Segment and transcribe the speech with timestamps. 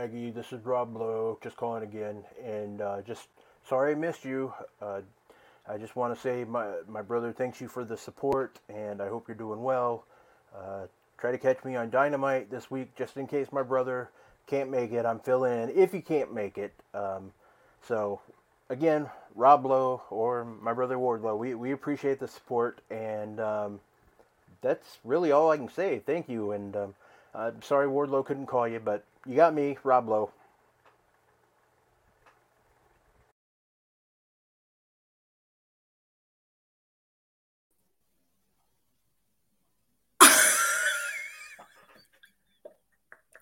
[0.00, 3.26] Maggie, this is Rob Lowe, just calling again, and uh, just
[3.68, 4.54] sorry I missed you.
[4.80, 5.00] Uh,
[5.68, 9.08] I just want to say my my brother thanks you for the support, and I
[9.08, 10.04] hope you're doing well.
[10.56, 10.82] Uh,
[11.18, 14.08] try to catch me on Dynamite this week, just in case my brother
[14.46, 15.04] can't make it.
[15.04, 16.74] I'm filling in if he can't make it.
[16.94, 17.32] Um,
[17.82, 18.20] so
[18.70, 23.80] again, Rob Lowe or my brother Wardlow, we we appreciate the support, and um,
[24.60, 26.00] that's really all I can say.
[26.06, 26.94] Thank you, and um,
[27.34, 30.32] I'm sorry Wardlow couldn't call you, but you got me, Rob Lowe.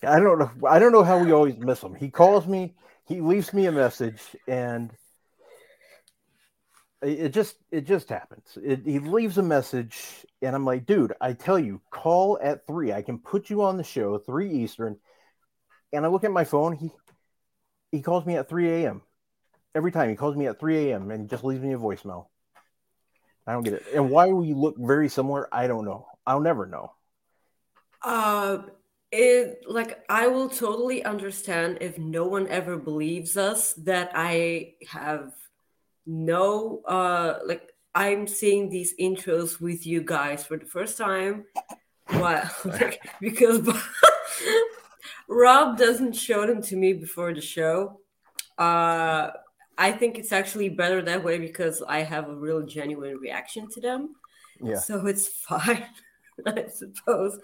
[0.03, 0.51] I don't know.
[0.69, 1.95] I don't know how we always miss him.
[1.95, 2.75] He calls me.
[3.07, 4.91] He leaves me a message, and
[7.03, 8.59] it just it just happens.
[8.63, 12.93] It, he leaves a message, and I'm like, dude, I tell you, call at three.
[12.93, 14.97] I can put you on the show three Eastern.
[15.93, 16.73] And I look at my phone.
[16.75, 16.91] He
[17.93, 19.03] he calls me at three a.m.
[19.75, 20.11] every time.
[20.11, 21.11] He calls me at three a.m.
[21.11, 22.27] and just leaves me a voicemail.
[23.47, 23.85] I don't get it.
[23.95, 26.07] And why we look very similar, I don't know.
[26.27, 26.93] I'll never know.
[28.03, 28.59] Uh,
[29.13, 35.33] it like I will totally understand if no one ever believes us that I have
[36.05, 41.47] no uh like I'm seeing these intros with you guys for the first time.
[42.09, 42.49] Why?
[42.65, 43.61] like, because
[45.29, 48.01] Rob doesn't show them to me before the show.
[48.59, 49.31] Uh,
[49.79, 53.81] I think it's actually better that way because I have a real genuine reaction to
[53.81, 54.15] them.
[54.63, 54.79] Yeah.
[54.79, 55.85] So it's fine,
[56.47, 57.39] I suppose.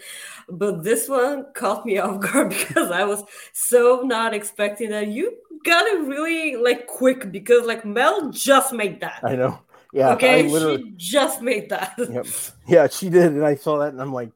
[0.49, 5.09] But this one caught me off guard because I was so not expecting that.
[5.09, 9.21] You got it really like quick because like Mel just made that.
[9.23, 9.61] I know.
[9.93, 10.15] Yeah.
[10.15, 11.95] Okay, literally- she just made that.
[11.99, 12.27] Yep.
[12.67, 14.31] Yeah, she did, and I saw that, and I'm like,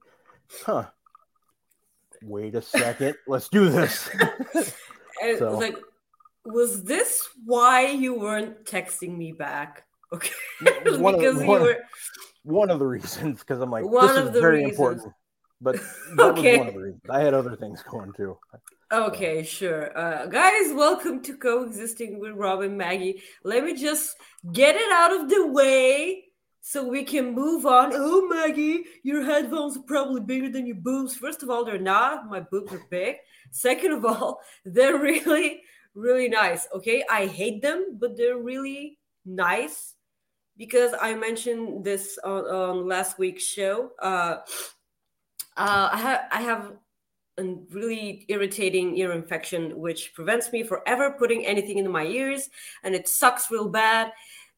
[0.67, 0.85] huh.
[2.27, 3.15] Wait a second.
[3.27, 4.09] Let's do this.
[5.39, 5.77] So- like,
[6.45, 9.85] was this why you weren't texting me back?
[10.13, 10.31] Okay,
[10.99, 11.79] One of- because one- you were
[12.45, 14.73] one of the reasons, because I'm like, One this of is the very reasons.
[14.79, 15.13] important.
[15.61, 15.77] But
[16.17, 16.51] that Okay.
[16.53, 17.03] was one of the reasons.
[17.11, 18.39] I had other things going too.
[18.93, 19.43] okay.
[19.43, 23.21] Sure, uh, guys, welcome to coexisting with Rob and Maggie.
[23.43, 24.17] Let me just
[24.53, 26.25] get it out of the way
[26.69, 27.93] so we can move on.
[27.95, 31.15] Oh, Maggie, your headphones are probably bigger than your boobs.
[31.15, 32.29] First of all, they're not.
[32.29, 33.19] My boobs are big.
[33.53, 35.63] Second of all, they're really,
[35.95, 36.67] really nice.
[36.75, 39.95] Okay, I hate them, but they're really nice
[40.57, 43.93] because I mentioned this on, on last week's show.
[44.03, 44.39] Uh,
[45.57, 46.73] uh, I, ha- I have
[47.39, 52.51] a really irritating ear infection, which prevents me forever putting anything into my ears,
[52.83, 54.11] and it sucks real bad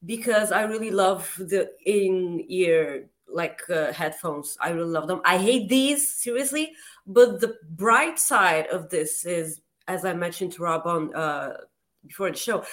[0.05, 4.57] because I really love the in ear like uh, headphones.
[4.59, 5.21] I really love them.
[5.23, 6.73] I hate these seriously,
[7.05, 11.57] but the bright side of this is, as I mentioned to Rob on uh,
[12.05, 12.63] before the show,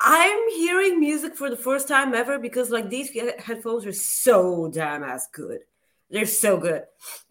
[0.00, 5.04] I'm hearing music for the first time ever because like these headphones are so damn
[5.04, 5.60] as good.
[6.10, 6.82] They're so good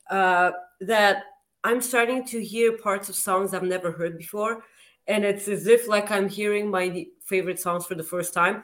[0.10, 1.24] uh, that
[1.64, 4.64] I'm starting to hear parts of songs I've never heard before,
[5.08, 8.64] and it's as if like I'm hearing my favorite songs for the first time.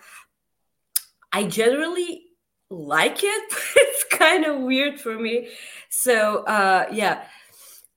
[1.31, 2.23] I generally
[2.69, 3.43] like it,
[3.75, 5.49] it's kind of weird for me.
[5.89, 7.23] So uh, yeah,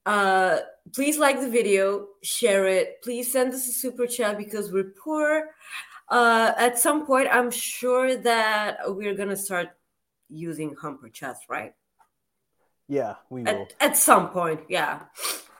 [0.07, 0.59] uh,
[0.95, 3.03] please like the video, share it.
[3.03, 5.51] Please send us a super chat because we're poor.
[6.09, 9.69] Uh, at some point, I'm sure that we're gonna start
[10.29, 11.75] using Humper chats, right?
[12.89, 13.49] Yeah, we will.
[13.49, 15.03] At, at some point, yeah.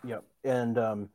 [0.05, 0.25] Yep.
[0.45, 1.09] And um,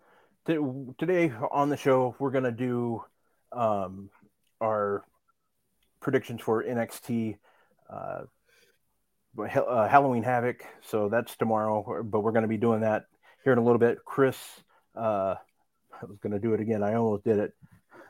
[0.47, 0.57] t-
[0.97, 3.03] today on the show, we're going to do
[3.51, 4.09] um,
[4.61, 5.03] our
[6.05, 7.35] predictions for NXT
[7.89, 8.21] uh,
[9.39, 10.63] uh, Halloween Havoc.
[10.87, 13.05] So that's tomorrow, but we're going to be doing that
[13.43, 13.97] here in a little bit.
[14.05, 14.37] Chris,
[14.95, 15.33] uh,
[15.91, 16.83] I was going to do it again.
[16.83, 17.53] I almost did it.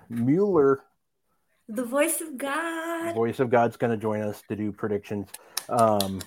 [0.09, 0.81] Mueller,
[1.69, 3.15] The voice of God.
[3.15, 5.29] voice of God's going to join us to do predictions.
[5.69, 6.21] Um,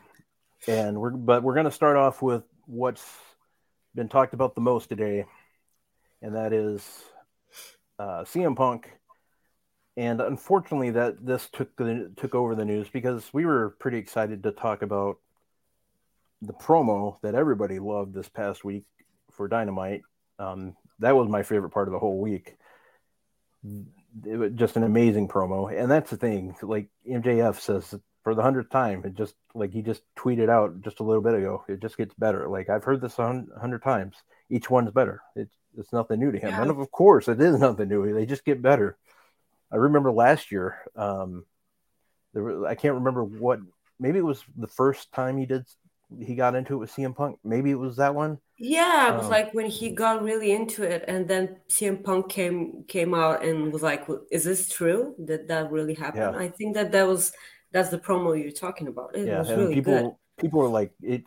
[0.67, 3.07] and we're but we're going to start off with what's
[3.95, 5.27] been talked about the most today,
[6.23, 7.05] and that is
[7.99, 8.91] uh, CM Punk.
[9.99, 14.45] And unfortunately, that this took the, took over the news because we were pretty excited
[14.45, 15.17] to talk about
[16.41, 18.85] the promo that everybody loved this past week
[19.33, 20.03] for Dynamite.
[20.39, 22.55] Um, that was my favorite part of the whole week.
[24.25, 26.55] It was just an amazing promo, and that's the thing.
[26.63, 27.93] Like MJF says
[28.23, 31.35] for the hundredth time, it just like he just tweeted out just a little bit
[31.35, 31.65] ago.
[31.69, 32.47] It just gets better.
[32.47, 34.15] Like I've heard this a hundred times.
[34.49, 35.23] Each one's better.
[35.35, 36.63] It's it's nothing new to him, yeah.
[36.63, 38.15] and of course, it is nothing new.
[38.15, 38.97] They just get better.
[39.73, 40.79] I remember last year.
[40.97, 41.45] Um,
[42.35, 43.61] there was, I can't remember what.
[44.01, 45.65] Maybe it was the first time he did.
[46.21, 47.39] He got into it with CM Punk.
[47.45, 48.39] Maybe it was that one.
[48.59, 52.29] Yeah, it was um, like when he got really into it, and then CM Punk
[52.29, 55.15] came came out and was like, "Is this true?
[55.19, 56.41] That that really happened?" Yeah.
[56.41, 57.33] I think that that was
[57.73, 59.17] that's the promo you're talking about.
[59.17, 60.43] It yeah, was really people good.
[60.43, 61.25] people were like it,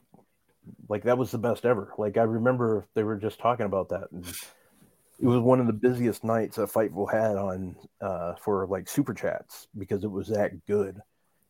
[0.89, 1.93] like that was the best ever.
[1.97, 4.25] Like I remember they were just talking about that, and
[5.21, 9.13] it was one of the busiest nights that Fightful had on uh, for like super
[9.13, 10.99] chats because it was that good.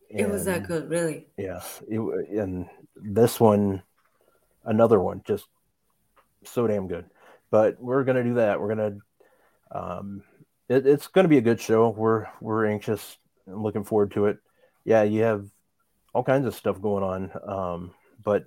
[0.10, 1.28] And, it was that good, really.
[1.38, 3.82] Yeah, it, and this one,
[4.66, 5.46] another one, just
[6.44, 7.06] so damn good.
[7.50, 8.60] But we're gonna do that.
[8.60, 8.98] We're gonna.
[9.72, 10.24] Um,
[10.68, 11.90] it, it's gonna be a good show.
[11.90, 14.40] We're we're anxious and looking forward to it.
[14.84, 15.48] Yeah, you have
[16.14, 17.32] all kinds of stuff going on.
[17.48, 17.92] Um,
[18.22, 18.46] but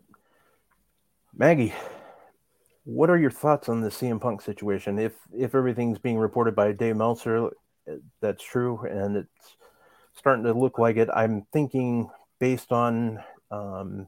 [1.35, 1.73] Maggie,
[2.84, 4.98] what are your thoughts on the CM Punk situation?
[4.98, 7.50] If if everything's being reported by Dave Meltzer,
[8.20, 9.56] that's true, and it's
[10.14, 11.08] starting to look like it.
[11.14, 13.19] I'm thinking based on
[13.50, 14.06] um,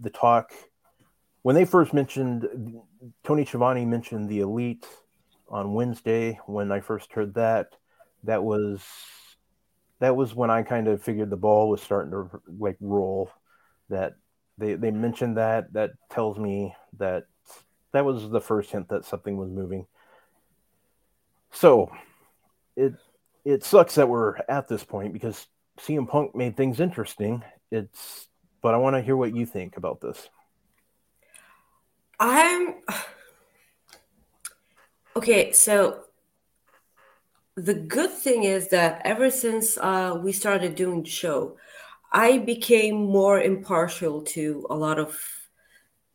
[0.00, 0.52] the talk
[1.42, 2.48] when they first mentioned
[3.24, 4.86] Tony Schiavone mentioned the elite
[5.48, 6.38] on Wednesday.
[6.46, 7.68] When I first heard that,
[8.24, 8.82] that was
[9.98, 13.30] that was when I kind of figured the ball was starting to like roll.
[13.90, 14.14] That
[14.56, 17.24] they they mentioned that that tells me that
[17.92, 19.86] that was the first hint that something was moving.
[21.52, 21.92] So
[22.76, 22.94] it
[23.44, 25.46] it sucks that we're at this point because
[25.78, 27.42] CM Punk made things interesting.
[27.70, 28.28] It's
[28.62, 30.28] but I want to hear what you think about this.
[32.18, 32.74] I'm
[35.16, 35.52] okay.
[35.52, 36.04] So
[37.56, 41.56] the good thing is that ever since uh, we started doing the show,
[42.12, 45.41] I became more impartial to a lot of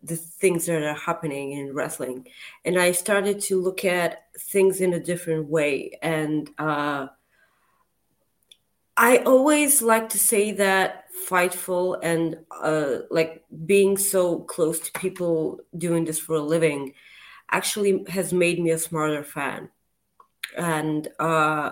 [0.04, 2.28] the things that are happening in wrestling.
[2.66, 5.98] And i started to look at things in a different way.
[6.02, 7.08] And uh,
[8.96, 15.60] i always like to say that fightful and uh, like being so close to people
[15.78, 16.94] doing this for a living
[17.52, 19.70] actually has made me a smarter fan.
[20.58, 21.72] And uh,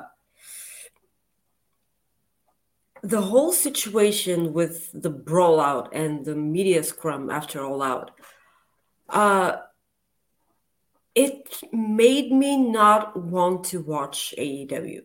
[3.14, 8.12] the whole situation with the brawl out and the media scrum after all out
[9.10, 9.58] uh
[11.16, 15.04] it made me not want to watch AEW.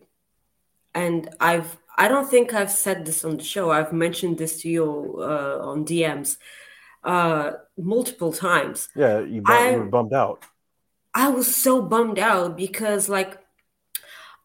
[0.93, 3.71] And I've I don't think I've said this on the show.
[3.71, 6.37] I've mentioned this to you uh, on DMs
[7.03, 8.89] uh, multiple times.
[8.95, 10.45] Yeah, you, bum- I, you were bummed out.
[11.13, 13.37] I was so bummed out because like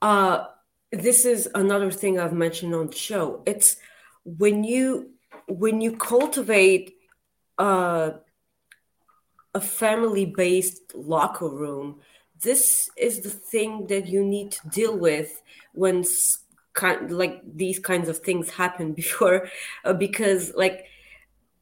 [0.02, 0.44] uh
[0.92, 3.42] this is another thing I've mentioned on the show.
[3.46, 3.76] It's
[4.24, 5.10] when you
[5.48, 6.96] when you cultivate
[7.58, 8.12] uh,
[9.54, 12.00] a family-based locker room,
[12.42, 16.04] this is the thing that you need to deal with when
[16.74, 19.48] kind like these kinds of things happen before,
[19.84, 20.86] uh, because like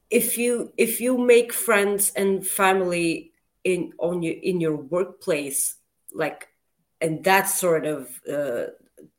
[0.09, 3.31] if you if you make friends and family
[3.63, 5.75] in on your in your workplace,
[6.13, 6.47] like
[7.01, 8.65] and that sort of uh,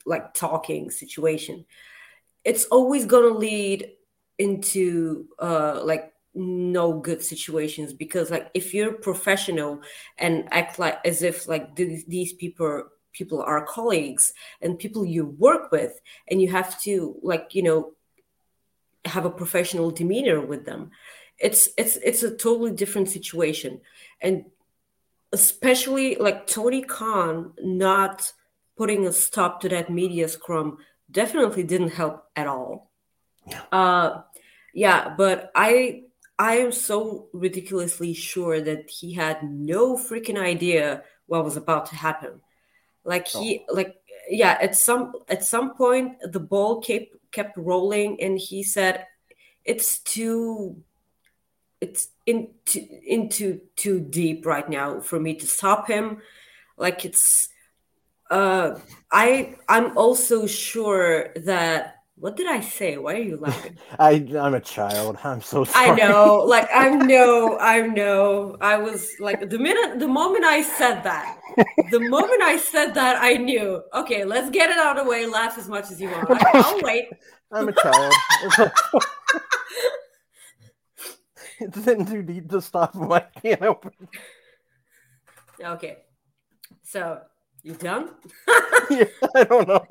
[0.07, 1.65] like talking situation.
[2.45, 3.93] It's always going to lead
[4.39, 9.81] into uh like no good situations because like if you're professional
[10.19, 15.25] and act like as if like th- these people people are colleagues and people you
[15.25, 15.99] work with
[16.29, 17.95] and you have to like you know
[19.07, 20.91] have a professional demeanor with them
[21.39, 23.81] it's it's it's a totally different situation.
[24.21, 24.47] And
[25.33, 28.33] especially like tony khan not
[28.77, 30.79] putting a stop to that media scrum
[31.11, 32.91] definitely didn't help at all.
[33.47, 33.63] Yeah.
[33.73, 34.23] Uh,
[34.75, 36.03] yeah, but I
[36.39, 41.97] I am so ridiculously sure that he had no freaking idea what was about to
[41.97, 42.41] happen.
[43.05, 43.75] Like he oh.
[43.75, 43.97] like
[44.29, 49.07] yeah, at some at some point the ball kept kept rolling and he said
[49.65, 50.83] it's too
[51.81, 56.19] it's into into too deep right now for me to stop him.
[56.77, 57.49] Like it's
[58.31, 58.79] uh,
[59.13, 62.97] I I'm also sure that What did I say?
[62.97, 63.77] Why are you laughing?
[63.99, 65.19] I I'm a child.
[65.25, 65.91] I'm so sorry.
[65.91, 68.57] I know, like I know, I know.
[68.61, 71.39] I was like the minute, the moment I said that,
[71.91, 73.83] the moment I said that, I knew.
[73.93, 75.27] Okay, let's get it out of the way.
[75.27, 76.31] Laugh as much as you want.
[76.31, 77.11] I, I'll wait.
[77.53, 78.15] I'm a child.
[81.61, 82.97] in too deep to stop.
[82.97, 83.93] I can't open.
[85.61, 85.99] Okay,
[86.83, 87.21] so
[87.67, 88.11] you done?
[88.91, 89.05] yeah,
[89.35, 89.85] I don't know.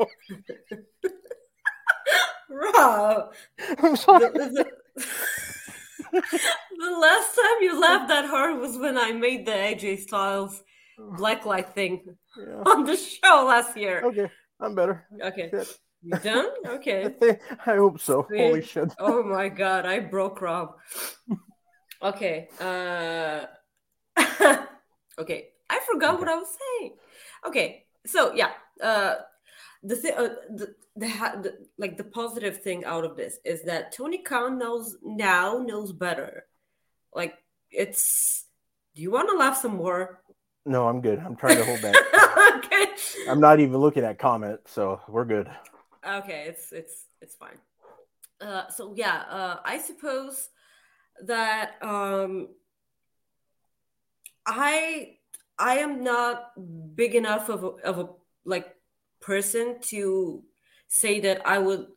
[2.49, 3.33] Rob,
[3.79, 4.29] I'm sorry.
[4.29, 4.71] the, the-
[6.13, 10.63] the last time you laughed that hard was when I made the AJ Styles
[11.19, 12.63] blacklight thing Yeah.
[12.65, 14.01] on the show last year.
[14.05, 15.05] Okay, I'm better.
[15.21, 15.51] Okay,
[16.01, 16.47] you done?
[16.65, 17.09] I, Okay.
[17.19, 18.25] think, I hope so.
[18.29, 18.39] Sweet.
[18.41, 18.93] Holy shit.
[18.99, 20.75] Oh my god, I broke Rob.
[22.01, 22.47] Okay.
[22.61, 23.47] Uh
[25.19, 26.91] Okay, I forgot what I was saying.
[27.47, 27.85] Okay.
[28.05, 28.51] So, yeah,
[28.83, 29.15] uh
[29.83, 33.91] the thing uh, the, the, the like the positive thing out of this is that
[33.91, 36.45] Tony Khan knows now knows better.
[37.13, 37.35] Like
[37.71, 38.45] it's
[38.95, 40.21] do you want to laugh some more?
[40.65, 41.19] No, I'm good.
[41.19, 41.95] I'm trying to hold back.
[42.57, 42.85] okay.
[43.29, 45.49] I'm not even looking at comments, so we're good.
[46.07, 47.57] okay it's it's it's fine
[48.41, 50.49] uh so yeah uh i suppose
[51.23, 52.47] that um
[54.45, 55.17] i
[55.57, 56.51] i am not
[56.95, 58.09] big enough of a, of a
[58.45, 58.75] like
[59.21, 60.43] person to
[60.87, 61.87] say that i would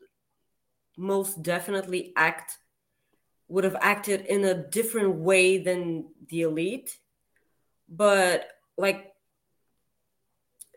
[0.97, 2.59] most definitely act
[3.49, 6.99] would have acted in a different way than the elite
[7.89, 9.13] but like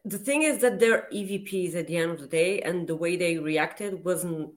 [0.06, 3.16] the thing is that they're EVPs at the end of the day, and the way
[3.16, 4.52] they reacted wasn't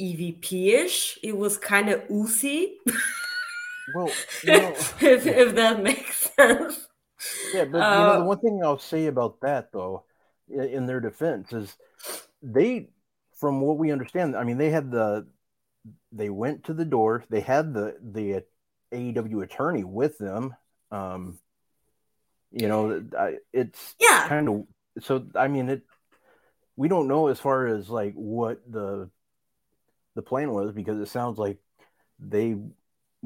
[0.00, 1.18] EVP-ish.
[1.22, 2.78] It was kind of oozy,
[3.86, 6.86] Well, you know, if, if that makes sense.
[7.52, 10.04] yeah, but you know, the Uh, one thing I'll say about that, though,
[10.48, 11.76] in their defense, is
[12.42, 12.88] they,
[13.40, 15.26] from what we understand, I mean, they had the,
[16.12, 18.44] they went to the door, they had the the
[18.92, 20.54] AEW attorney with them.
[20.92, 21.38] Um,
[22.52, 23.04] you know,
[23.52, 24.64] it's Yeah, kind of
[25.04, 25.26] so.
[25.34, 25.82] I mean, it.
[26.76, 29.10] We don't know as far as like what the
[30.14, 31.58] the plan was because it sounds like
[32.18, 32.56] they.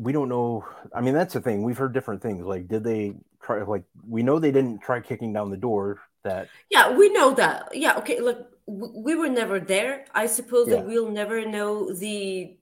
[0.01, 0.65] We don't know.
[0.95, 1.63] I mean, that's the thing.
[1.63, 2.45] We've heard different things.
[2.45, 3.63] Like, did they try?
[3.63, 6.01] Like, we know they didn't try kicking down the door.
[6.23, 7.75] That yeah, we know that.
[7.75, 8.21] Yeah, okay.
[8.21, 10.05] Look, we were never there.
[10.15, 10.77] I suppose Yeah.
[10.77, 12.57] that we'll never know the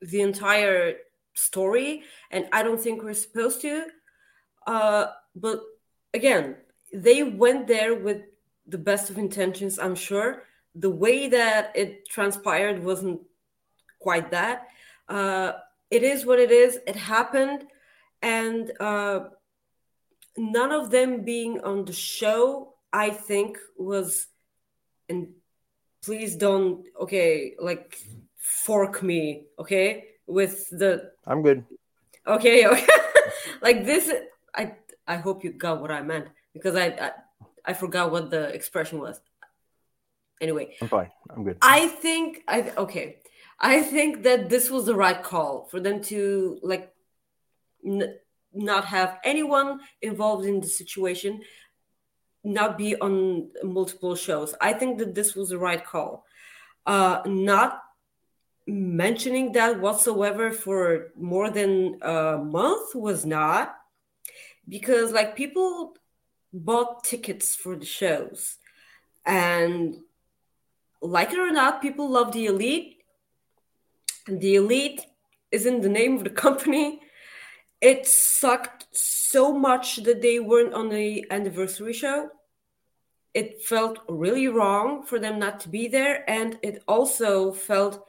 [0.00, 0.96] the entire
[1.34, 3.86] story, and I don't think we're supposed to.
[4.66, 5.06] Uh,
[5.36, 5.60] but
[6.14, 6.56] again,
[6.92, 8.22] they went there with
[8.66, 9.78] the best of intentions.
[9.78, 10.44] I'm sure
[10.74, 13.20] the way that it transpired wasn't
[13.98, 14.68] quite that.
[15.08, 15.52] Uh,
[15.92, 16.78] it is what it is.
[16.86, 17.66] It happened,
[18.22, 19.20] and uh,
[20.38, 24.26] none of them being on the show, I think, was.
[25.08, 25.28] And
[26.02, 27.98] please don't, okay, like
[28.38, 31.64] fork me, okay, with the I'm good.
[32.26, 32.86] okay, okay.
[33.60, 34.10] like this.
[34.54, 37.10] I I hope you got what I meant because I, I
[37.66, 39.20] I forgot what the expression was.
[40.40, 41.10] Anyway, I'm fine.
[41.28, 41.58] I'm good.
[41.60, 43.21] I think I okay.
[43.62, 46.92] I think that this was the right call for them to like
[47.86, 48.16] n-
[48.52, 51.42] not have anyone involved in the situation,
[52.42, 54.54] not be on multiple shows.
[54.60, 56.26] I think that this was the right call.
[56.84, 57.80] Uh, not
[58.66, 63.76] mentioning that whatsoever for more than a month was not
[64.68, 65.96] because like people
[66.52, 68.58] bought tickets for the shows
[69.24, 69.96] and
[71.00, 73.01] like it or not people love the elite
[74.26, 75.06] the elite
[75.50, 77.00] is in the name of the company.
[77.80, 82.30] It sucked so much that they weren't on the anniversary show.
[83.34, 88.06] It felt really wrong for them not to be there and it also felt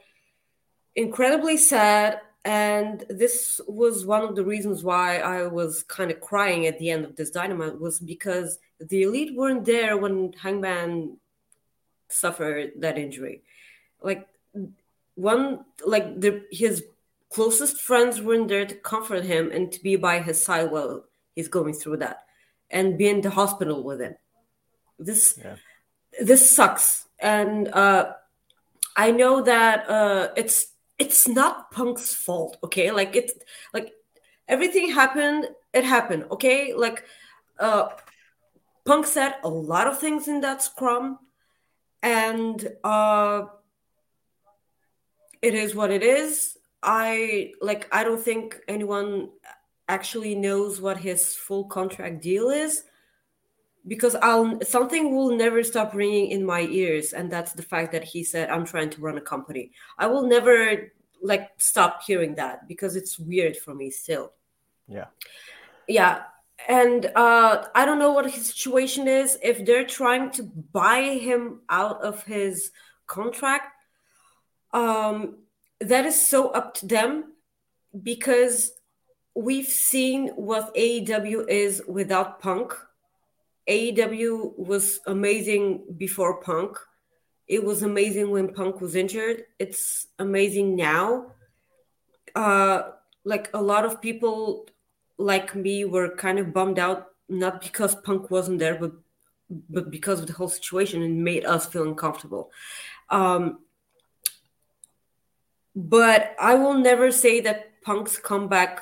[0.94, 6.66] incredibly sad and this was one of the reasons why i was kind of crying
[6.66, 11.16] at the end of this dynamite was because the elite weren't there when hangman
[12.14, 13.42] suffered that injury.
[14.02, 14.26] Like
[15.14, 16.84] one like the his
[17.30, 21.04] closest friends weren't there to comfort him and to be by his side while
[21.34, 22.24] he's going through that
[22.70, 24.14] and be in the hospital with him.
[24.98, 25.56] This Yeah.
[26.22, 27.06] this sucks.
[27.18, 28.12] And uh
[28.96, 30.66] i know that uh it's
[30.98, 32.90] it's not punk's fault okay?
[32.90, 33.32] Like it's
[33.72, 33.92] like
[34.46, 36.74] everything happened it happened okay?
[36.74, 37.04] Like
[37.58, 37.88] uh
[38.84, 41.18] punk said a lot of things in that scrum
[42.02, 43.46] and uh
[45.44, 49.28] it is what it is i like i don't think anyone
[49.88, 52.84] actually knows what his full contract deal is
[53.86, 58.04] because I'll something will never stop ringing in my ears, and that's the fact that
[58.04, 62.66] he said, "I'm trying to run a company." I will never like stop hearing that
[62.68, 64.32] because it's weird for me still.
[64.88, 65.06] Yeah.
[65.86, 66.22] Yeah,
[66.66, 69.38] and uh, I don't know what his situation is.
[69.42, 72.70] If they're trying to buy him out of his
[73.06, 73.73] contract,
[74.74, 75.36] um,
[75.80, 77.32] that is so up to them
[78.02, 78.72] because
[79.34, 82.74] we've seen what AEW is without Punk.
[83.68, 86.76] AEW was amazing before Punk.
[87.46, 89.44] It was amazing when Punk was injured.
[89.58, 91.32] It's amazing now.
[92.34, 92.82] Uh,
[93.24, 94.68] like a lot of people
[95.18, 98.92] like me were kind of bummed out, not because Punk wasn't there, but
[99.70, 102.50] but because of the whole situation and made us feel uncomfortable.
[103.10, 103.58] Um,
[105.74, 108.80] but I will never say that Punk's comeback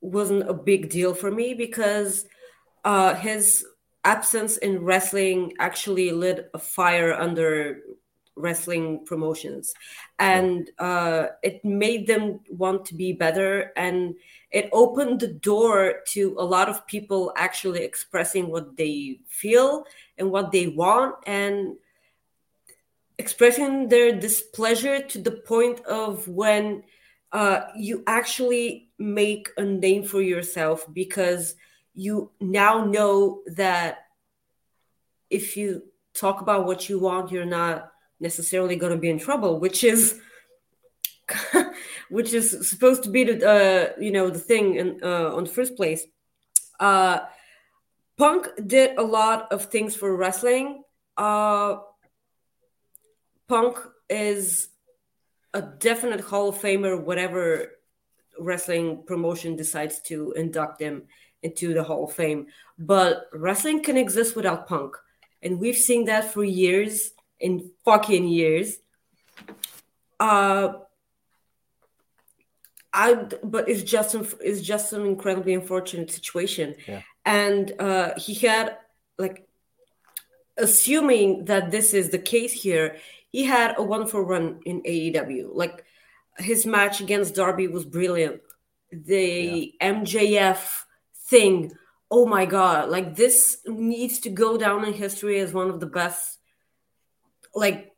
[0.00, 2.26] wasn't a big deal for me because
[2.84, 3.64] uh, his
[4.04, 7.80] absence in wrestling actually lit a fire under
[8.36, 9.74] wrestling promotions.
[10.18, 13.72] And uh, it made them want to be better.
[13.76, 14.14] And
[14.50, 19.84] it opened the door to a lot of people actually expressing what they feel
[20.18, 21.16] and what they want.
[21.26, 21.76] And
[23.20, 26.82] expressing their displeasure to the point of when
[27.32, 31.54] uh, you actually make a name for yourself because
[31.94, 33.98] you now know that
[35.28, 35.82] if you
[36.14, 40.18] talk about what you want, you're not necessarily going to be in trouble, which is
[42.16, 45.50] which is supposed to be the uh, you know the thing in uh, on the
[45.50, 46.02] first place.
[46.80, 47.20] Uh,
[48.16, 50.82] Punk did a lot of things for wrestling.
[53.50, 53.78] Punk
[54.08, 54.68] is
[55.52, 57.72] a definite Hall of Famer, whatever
[58.38, 61.02] wrestling promotion decides to induct him
[61.42, 62.46] into the Hall of Fame.
[62.78, 64.94] But wrestling can exist without Punk.
[65.42, 68.76] And we've seen that for years in fucking years.
[70.20, 70.74] Uh,
[72.92, 77.02] I but it's just an, it's just an incredibly unfortunate situation, Yeah.
[77.24, 78.76] and uh, he had
[79.18, 79.46] like
[80.56, 82.96] assuming that this is the case here,
[83.30, 85.50] he had a wonderful run in AEW.
[85.52, 85.84] Like
[86.38, 88.40] his match against Darby was brilliant.
[88.92, 90.58] The MJF
[91.28, 91.72] thing,
[92.10, 92.88] oh my god!
[92.90, 96.38] Like this needs to go down in history as one of the best,
[97.54, 97.92] like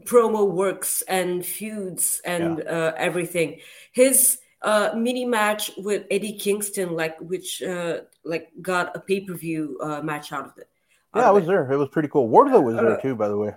[0.00, 3.60] promo works and feuds and uh, everything.
[3.92, 9.34] His uh, mini match with Eddie Kingston, like which uh, like got a pay per
[9.34, 10.68] view uh, match out of it.
[11.14, 11.70] Yeah, I was there.
[11.70, 12.28] It was pretty cool.
[12.28, 13.54] Wardlow was there Uh, too, by the way.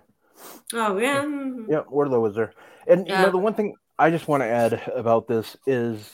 [0.73, 1.23] Oh yeah.
[1.23, 1.69] mhm.
[1.69, 2.53] Yeah, Wardlow was there.
[2.87, 6.09] And you know, the one thing I just want to add about this is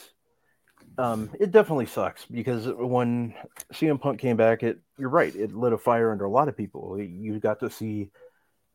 [0.97, 3.33] um, it definitely sucks because when
[3.73, 6.55] CM Punk came back, it you're right, it lit a fire under a lot of
[6.57, 6.99] people.
[6.99, 8.09] You got to see,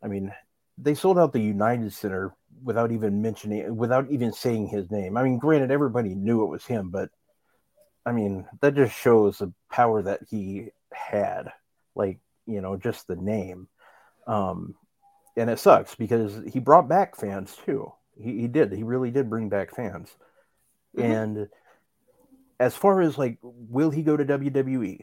[0.02, 0.32] I mean,
[0.78, 5.16] they sold out the United Center without even mentioning, without even saying his name.
[5.16, 7.10] I mean, granted, everybody knew it was him, but
[8.06, 11.52] I mean, that just shows the power that he had.
[11.94, 13.68] Like, you know, just the name.
[14.26, 14.74] Um,
[15.36, 17.92] and it sucks because he brought back fans too.
[18.16, 18.72] He, he did.
[18.72, 20.10] He really did bring back fans.
[20.96, 21.04] Mhm.
[21.04, 21.48] And
[22.58, 25.00] as far as like, will he go to WWE?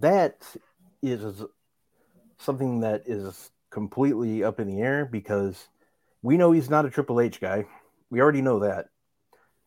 [0.00, 0.44] That
[1.02, 1.42] is
[2.38, 5.68] something that is completely up in the air because
[6.22, 7.64] we know he's not a Triple H guy.
[8.10, 8.86] We already know that.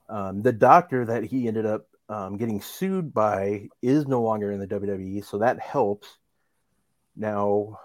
[0.08, 4.60] Um, the doctor that he ended up um, getting sued by is no longer in
[4.60, 6.08] the WWE, so that helps.
[7.15, 7.80] Now,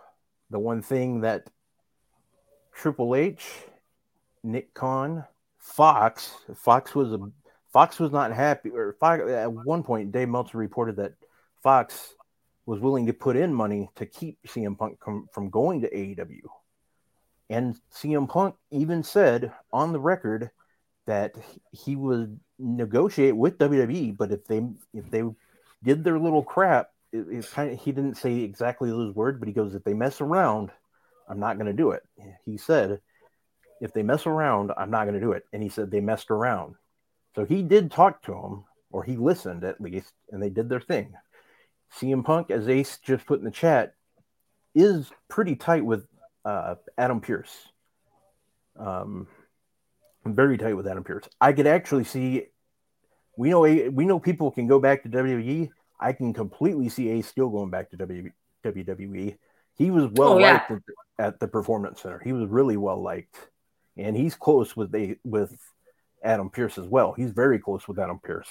[0.50, 1.48] the one thing that
[2.74, 3.46] Triple H,
[4.42, 5.24] Nick Khan,
[5.58, 7.18] Fox, Fox was a
[7.72, 11.12] Fox was not happy, or Fox, at one point, Dave Meltzer reported that
[11.62, 12.14] Fox
[12.66, 16.48] was willing to put in money to keep CM Punk com- from going to AEW.
[17.48, 20.50] And CM Punk even said on the record
[21.06, 21.34] that
[21.72, 24.62] he would negotiate with WWE, but if they
[24.94, 25.22] if they
[25.82, 29.48] did their little crap, it, it kind of he didn't say exactly those words, but
[29.48, 30.70] he goes, if they mess around,
[31.28, 32.02] I'm not going to do it.
[32.44, 33.00] He said,
[33.80, 35.44] if they mess around, I'm not going to do it.
[35.52, 36.74] And he said they messed around.
[37.34, 40.80] So he did talk to him, or he listened at least, and they did their
[40.80, 41.14] thing.
[41.96, 43.94] CM Punk, as Ace just put in the chat,
[44.74, 46.06] is pretty tight with
[46.44, 47.54] uh, Adam Pearce.
[48.78, 49.26] Um,
[50.24, 51.28] very tight with Adam Pearce.
[51.40, 52.46] I could actually see.
[53.36, 55.70] We know we know people can go back to WWE.
[56.00, 58.32] I can completely see Ace still going back to W-
[58.64, 59.36] WWE.
[59.76, 60.78] He was well Oh, liked at,
[61.18, 62.18] at the Performance Center.
[62.24, 63.36] He was really well liked,
[63.96, 65.56] and he's close with a, with
[66.22, 67.12] Adam Pearce as well.
[67.12, 68.48] He's very close with Adam Pearce.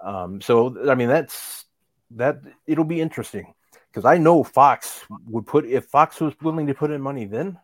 [0.00, 1.64] Um, so I mean that's
[2.12, 3.52] that it'll be interesting.
[3.90, 7.58] because I know Fox would put if Fox was willing to put in money then,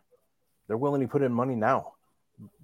[0.67, 1.93] they're willing to put in money now.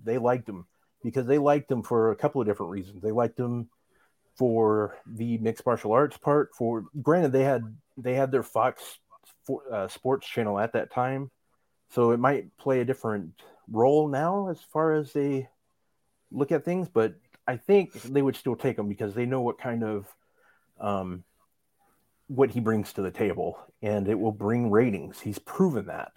[0.03, 0.65] They liked him
[1.03, 3.01] because they liked him for a couple of different reasons.
[3.01, 3.69] They liked him
[4.35, 6.49] for the mixed martial arts part.
[6.55, 7.63] For granted, they had
[7.97, 8.99] they had their Fox
[9.45, 11.31] for, uh, sports channel at that time,
[11.89, 15.49] so it might play a different role now as far as they
[16.31, 16.87] look at things.
[16.87, 17.15] But
[17.47, 20.07] I think they would still take him because they know what kind of
[20.79, 21.23] um,
[22.27, 25.19] what he brings to the table, and it will bring ratings.
[25.19, 26.13] He's proven that.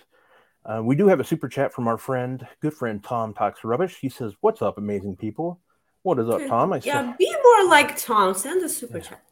[0.64, 3.98] Uh, we do have a super chat from our friend, good friend Tom Talks Rubbish.
[4.00, 5.60] He says, "What's up, amazing people?
[6.04, 8.34] What is up, Tom?" I yeah, said, be more like Tom.
[8.34, 9.04] Send a super yeah.
[9.04, 9.24] chat.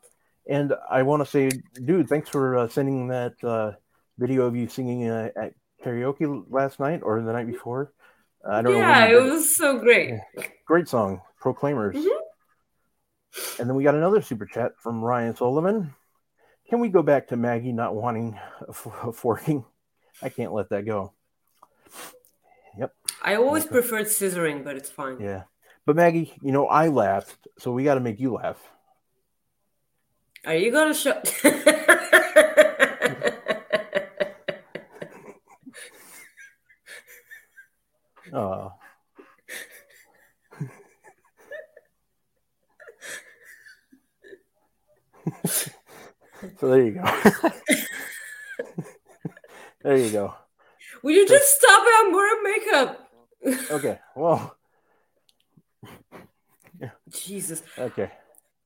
[0.48, 1.50] And I want to say,
[1.84, 3.72] dude, thanks for uh, sending that uh,
[4.18, 5.54] video of you singing uh, at
[5.84, 7.92] karaoke last night or the night before.
[8.48, 9.06] I don't yeah, know.
[9.06, 10.18] Yeah, it was so great.
[10.36, 10.46] Yeah.
[10.66, 11.94] Great song, Proclaimers.
[11.94, 13.60] Mm-hmm.
[13.60, 15.94] And then we got another super chat from Ryan Sullivan.
[16.68, 19.64] Can we go back to Maggie not wanting a forking?
[20.22, 21.12] I can't let that go.
[22.78, 22.94] Yep.
[23.22, 25.20] I always preferred scissoring, but it's fine.
[25.20, 25.42] Yeah.
[25.84, 28.62] But Maggie, you know, I laughed, so we got to make you laugh.
[30.44, 31.20] Are you going to show?
[38.32, 38.72] oh.
[45.44, 45.70] so
[46.60, 47.02] there you go.
[49.82, 50.34] there you go.
[51.02, 51.94] Will you just stop it?
[51.98, 53.10] I'm wearing makeup.
[53.72, 53.98] okay.
[54.14, 54.56] Well.
[57.10, 57.62] Jesus.
[57.78, 58.10] Okay.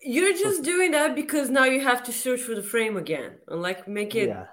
[0.00, 3.62] You're just doing that because now you have to search for the frame again and
[3.62, 4.29] like make it.
[4.29, 4.46] Yeah.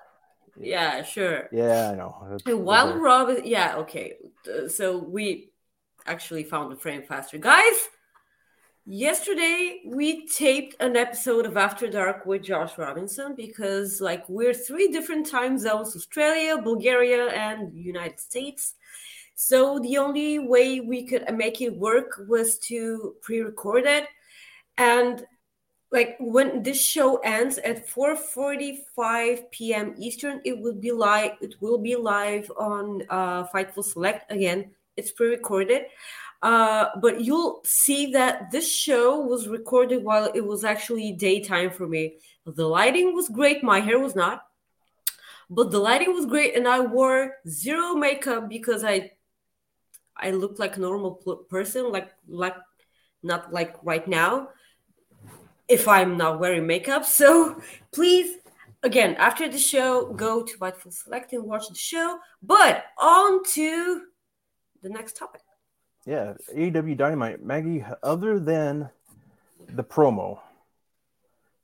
[0.59, 1.49] Yeah, sure.
[1.51, 2.37] Yeah, I know.
[2.45, 4.17] And while Rob, is, yeah, okay.
[4.47, 5.49] Uh, so we
[6.05, 7.89] actually found the frame faster, guys.
[8.85, 14.89] Yesterday we taped an episode of After Dark with Josh Robinson because like we're three
[14.89, 18.75] different time zones: Australia, Bulgaria, and United States.
[19.35, 24.07] So the only way we could make it work was to pre-record it.
[24.77, 25.25] And
[25.93, 29.93] like when this show ends at 4:45 p.m.
[29.97, 31.33] Eastern, it will be live.
[31.39, 34.71] It will be live on uh, Fightful Select again.
[34.97, 35.83] It's pre-recorded,
[36.41, 41.87] uh, but you'll see that this show was recorded while it was actually daytime for
[41.87, 42.17] me.
[42.45, 43.63] The lighting was great.
[43.63, 44.45] My hair was not,
[45.49, 49.11] but the lighting was great, and I wore zero makeup because I
[50.15, 51.15] I look like a normal
[51.49, 52.55] person, like like
[53.21, 54.49] not like right now.
[55.67, 58.37] If I'm not wearing makeup, so please,
[58.83, 62.19] again, after the show, go to Fightful Select and watch the show.
[62.41, 64.01] But on to
[64.81, 65.41] the next topic.
[66.05, 67.85] Yeah, AEW Dynamite, Maggie.
[68.03, 68.89] Other than
[69.69, 70.39] the promo,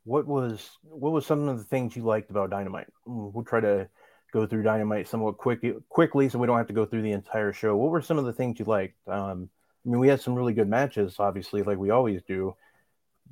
[0.06, 2.88] what was what was some of the things you liked about Dynamite?
[3.06, 3.90] We'll try to
[4.32, 7.54] go through Dynamite somewhat quick, quickly, so we don't have to go through the entire
[7.54, 7.76] show.
[7.76, 8.96] What were some of the things you liked?
[9.08, 9.50] Um,
[9.86, 12.56] I mean, we had some really good matches, obviously, like we always do.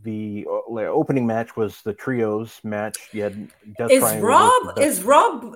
[0.03, 2.97] The uh, opening match was the trios match.
[3.11, 5.55] You had Death is Triangle Rob is Rob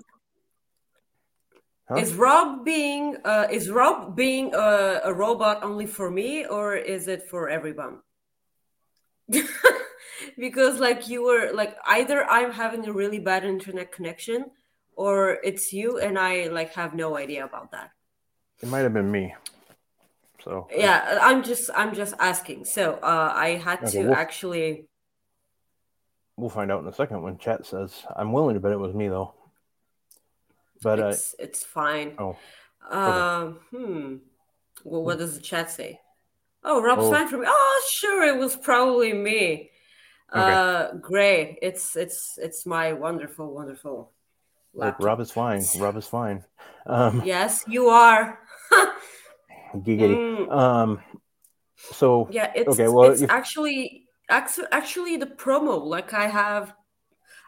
[1.87, 1.95] huh?
[1.95, 7.07] is Rob being uh, is Rob being a, a robot only for me or is
[7.07, 7.99] it for everyone?
[10.37, 14.45] because like you were like either I'm having a really bad internet connection
[15.01, 17.89] or it's you and I like have no idea about that.
[18.61, 19.33] It might have been me.
[20.43, 22.65] So yeah, I'm just I'm just asking.
[22.65, 24.85] So uh, I had okay, to we'll, actually.
[26.37, 28.93] We'll find out in a second when chat says I'm willing to bet it was
[28.93, 29.33] me though.
[30.83, 32.13] But uh, it's, uh, it's fine.
[32.19, 32.37] Oh.
[32.89, 33.59] Um.
[33.71, 34.15] Hmm.
[34.83, 35.99] Well, what does the chat say?
[36.63, 37.11] Oh, Rob's oh.
[37.11, 37.45] fine for me.
[37.47, 39.71] Oh, sure, it was probably me.
[40.31, 40.53] Okay.
[40.53, 41.57] Uh, great.
[41.63, 44.11] It's it's it's my wonderful, wonderful
[44.73, 45.63] like Rob is fine.
[45.77, 46.43] Rob is fine.
[46.85, 48.39] Um, yes, you are.
[49.75, 50.17] giggity.
[50.17, 50.51] Mm.
[50.51, 50.99] Um,
[51.77, 52.87] so yeah, it's okay.
[52.87, 53.29] Well, it's if...
[53.29, 55.83] actually actually the promo.
[55.83, 56.73] Like I have,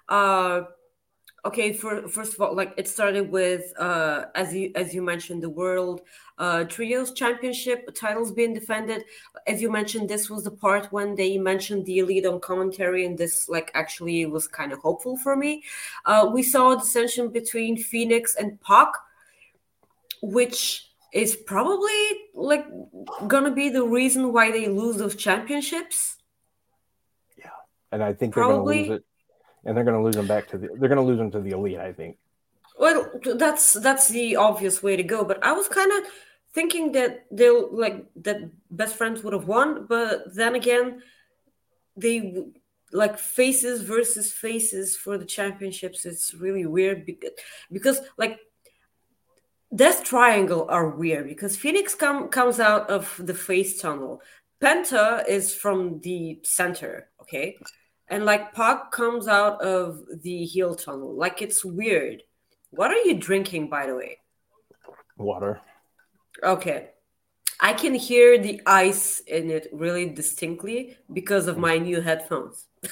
[0.10, 0.62] uh,
[1.46, 5.44] okay for first of all like it started with uh as you as you mentioned
[5.44, 6.02] the world
[6.38, 9.04] uh trios championship titles being defended.
[9.46, 13.18] As you mentioned this was the part when they mentioned the elite on commentary and
[13.18, 15.64] this like actually was kind of hopeful for me.
[16.06, 18.94] Uh we saw a dissension between Fenix and Pac
[20.22, 22.02] which is probably
[22.34, 22.66] like
[23.28, 26.18] gonna be the reason why they lose those championships.
[27.38, 27.50] Yeah
[27.92, 29.00] and i think probably
[29.66, 30.68] and they're going to lose them back to the.
[30.68, 32.18] They're going to lose them to the elite, I think.
[32.78, 36.04] Well, that's that's the obvious way to go, but I was kind of
[36.54, 41.02] thinking that they'll like that best friends would have won, but then again,
[41.96, 42.46] they
[42.92, 47.32] like faces versus faces for the championships it's really weird because,
[47.72, 48.40] because like
[49.76, 54.22] Death Triangle are weird because Fenix come, comes out of the face tunnel.
[54.62, 57.58] Penta is from the center, okay?
[58.14, 61.16] And like Pac comes out of the heel tunnel.
[61.16, 62.22] Like it's weird.
[62.70, 64.20] What are you drinking, by the way?
[65.18, 65.62] Water.
[66.44, 66.90] Okay.
[67.60, 72.68] I can hear the ice in it really distinctly because of my new headphones.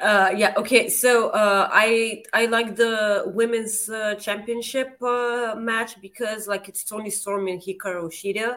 [0.00, 0.54] uh, yeah.
[0.56, 0.88] Okay.
[0.88, 7.10] So uh, I I like the women's uh, championship uh, match because like it's Toni
[7.10, 8.54] Storm and Hikaru Shida.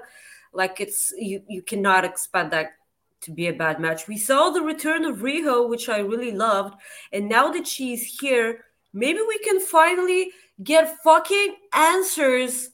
[0.54, 2.74] Like it's you you cannot expect that
[3.21, 4.08] to be a bad match.
[4.08, 6.75] We saw the return of Riho, which I really loved,
[7.12, 10.32] and now that she's here, maybe we can finally
[10.63, 12.69] get fucking answers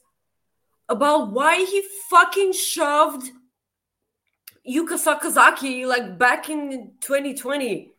[0.88, 3.30] about why he fucking shoved
[4.68, 7.92] Yuka Sakazaki like back in 2020.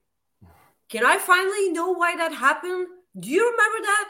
[0.89, 2.88] Can I finally know why that happened?
[3.19, 4.10] Do you remember that?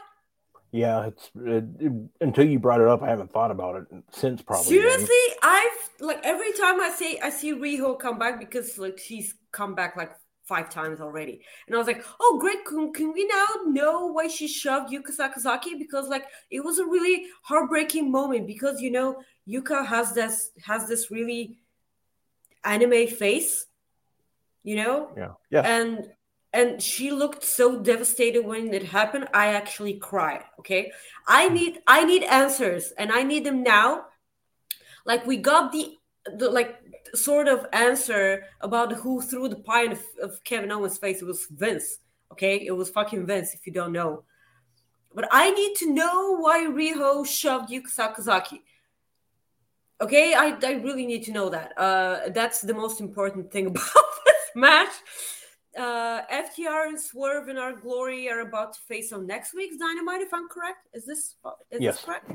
[0.73, 4.41] Yeah, it's it, it, until you brought it up, I haven't thought about it since.
[4.41, 5.37] Probably seriously, then.
[5.43, 9.75] I've like every time I say I see Riho come back because like she's come
[9.75, 10.11] back like
[10.45, 11.41] five times already.
[11.67, 12.65] And I was like, oh, great.
[12.65, 15.77] Can, can we now know why she shoved Yuka Sakazaki?
[15.77, 20.87] Because like it was a really heartbreaking moment because you know Yuka has this has
[20.87, 21.59] this really
[22.63, 23.67] anime face,
[24.63, 25.09] you know?
[25.15, 25.33] Yeah.
[25.51, 25.61] Yeah.
[25.61, 26.09] And
[26.53, 29.27] and she looked so devastated when it happened.
[29.33, 30.43] I actually cried.
[30.59, 30.91] Okay.
[31.27, 31.53] I hmm.
[31.55, 34.05] need I need answers and I need them now.
[35.05, 35.97] Like we got the
[36.37, 36.79] the like
[37.15, 41.21] sort of answer about who threw the pie of, of Kevin Owens' face.
[41.21, 41.99] It was Vince.
[42.31, 43.53] Okay, it was fucking Vince.
[43.53, 44.23] If you don't know,
[45.13, 48.61] but I need to know why Riho shoved Yuka Sakazaki.
[50.01, 51.77] Okay, I, I really need to know that.
[51.77, 53.83] Uh, that's the most important thing about
[54.25, 54.91] this match.
[55.77, 60.21] Uh, FTR and Swerve in our glory are about to face on next week's Dynamite.
[60.21, 61.35] If I'm correct, is this
[61.71, 61.95] is yes.
[61.95, 62.31] this correct?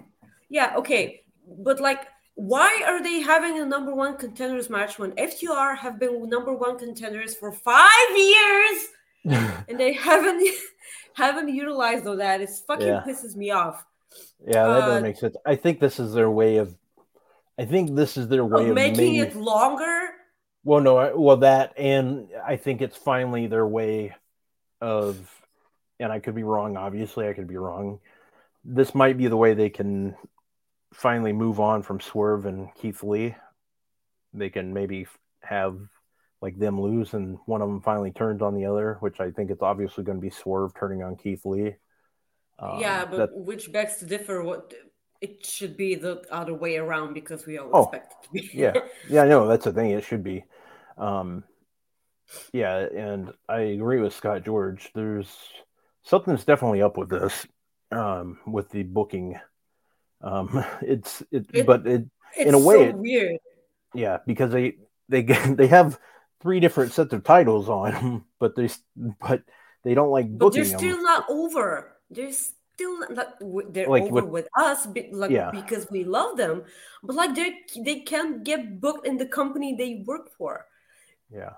[0.49, 0.75] Yeah.
[0.77, 5.99] Okay, but like why are they having a number one contenders match when FTR have
[5.99, 8.87] been number one contenders for five years
[9.69, 10.41] and they haven't
[11.15, 12.41] haven't utilized all that?
[12.41, 13.03] It fucking yeah.
[13.05, 13.85] pisses me off.
[14.47, 15.37] Yeah, that uh, doesn't make sense.
[15.45, 16.77] I think this is their way of.
[17.59, 20.11] I think this is their way of, of making, it longer.
[20.69, 24.15] Well, no, well that, and I think it's finally their way
[24.83, 25.19] of,
[25.99, 26.77] and I could be wrong.
[26.77, 28.01] Obviously, I could be wrong.
[28.67, 30.15] This might be the way they can
[30.93, 33.35] finally move on from Swerve and Keith Lee,
[34.35, 35.07] they can maybe
[35.43, 35.79] have
[36.43, 39.51] like them lose and one of them finally turns on the other, which I think
[39.51, 41.77] it's obviously going to be Swerve turning on Keith Lee.
[42.59, 43.35] Um, yeah, but that...
[43.35, 44.43] which begs to differ.
[44.43, 44.75] What
[45.23, 48.51] it should be the other way around because we all oh, expect it to be.
[48.53, 48.75] yeah,
[49.09, 49.93] yeah, no, that's the thing.
[49.93, 50.45] It should be.
[50.99, 51.45] Um,
[52.53, 54.91] yeah, and I agree with Scott George.
[54.95, 55.35] There's
[56.03, 57.47] something's definitely up with this,
[57.91, 59.39] um, with the booking
[60.21, 62.07] um, it's it, it but it
[62.37, 63.37] in a way so it, weird.
[63.95, 64.77] Yeah, because they
[65.09, 65.99] they get, they have
[66.41, 68.69] three different sets of titles on them, but they
[69.21, 69.43] but
[69.85, 70.39] they don't like booking.
[70.39, 71.05] But they're still them.
[71.05, 71.97] not over.
[72.11, 73.39] They're still not.
[73.73, 75.51] They're like over with, with us, like yeah.
[75.51, 76.65] because we love them.
[77.03, 80.67] But like they they can't get booked in the company they work for.
[81.33, 81.53] Yeah.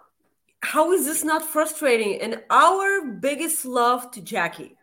[0.62, 2.20] How is this not frustrating?
[2.20, 4.76] And our biggest love to Jackie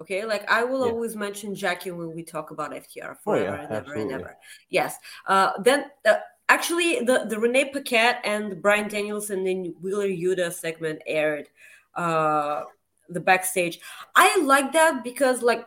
[0.00, 0.92] Okay, like I will yeah.
[0.92, 4.36] always mention Jackie when we talk about FTR forever oh, yeah, and ever and ever.
[4.68, 4.96] Yes.
[5.26, 6.16] Uh, then uh,
[6.48, 11.48] actually, the the Renee Paquette and Bryan Danielson and then Wheeler Yuta segment aired
[11.94, 12.64] uh,
[13.08, 13.78] the backstage.
[14.16, 15.64] I like that because, like,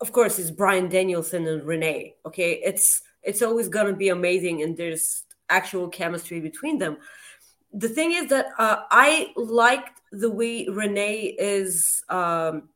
[0.00, 2.14] of course, it's Bryan Danielson and Renee.
[2.24, 6.98] Okay, it's it's always gonna be amazing, and there's actual chemistry between them.
[7.72, 12.02] The thing is that uh, I liked the way Renee is.
[12.08, 12.70] Um,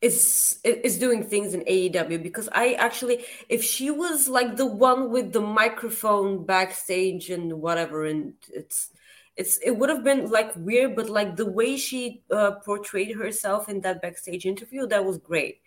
[0.00, 5.10] is is doing things in AEW because I actually if she was like the one
[5.10, 8.90] with the microphone backstage and whatever and it's
[9.36, 13.68] it's it would have been like weird but like the way she uh, portrayed herself
[13.68, 15.60] in that backstage interview that was great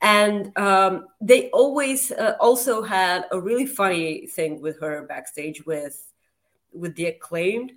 [0.00, 6.09] and um, they always uh, also had a really funny thing with her backstage with
[6.72, 7.72] with the acclaimed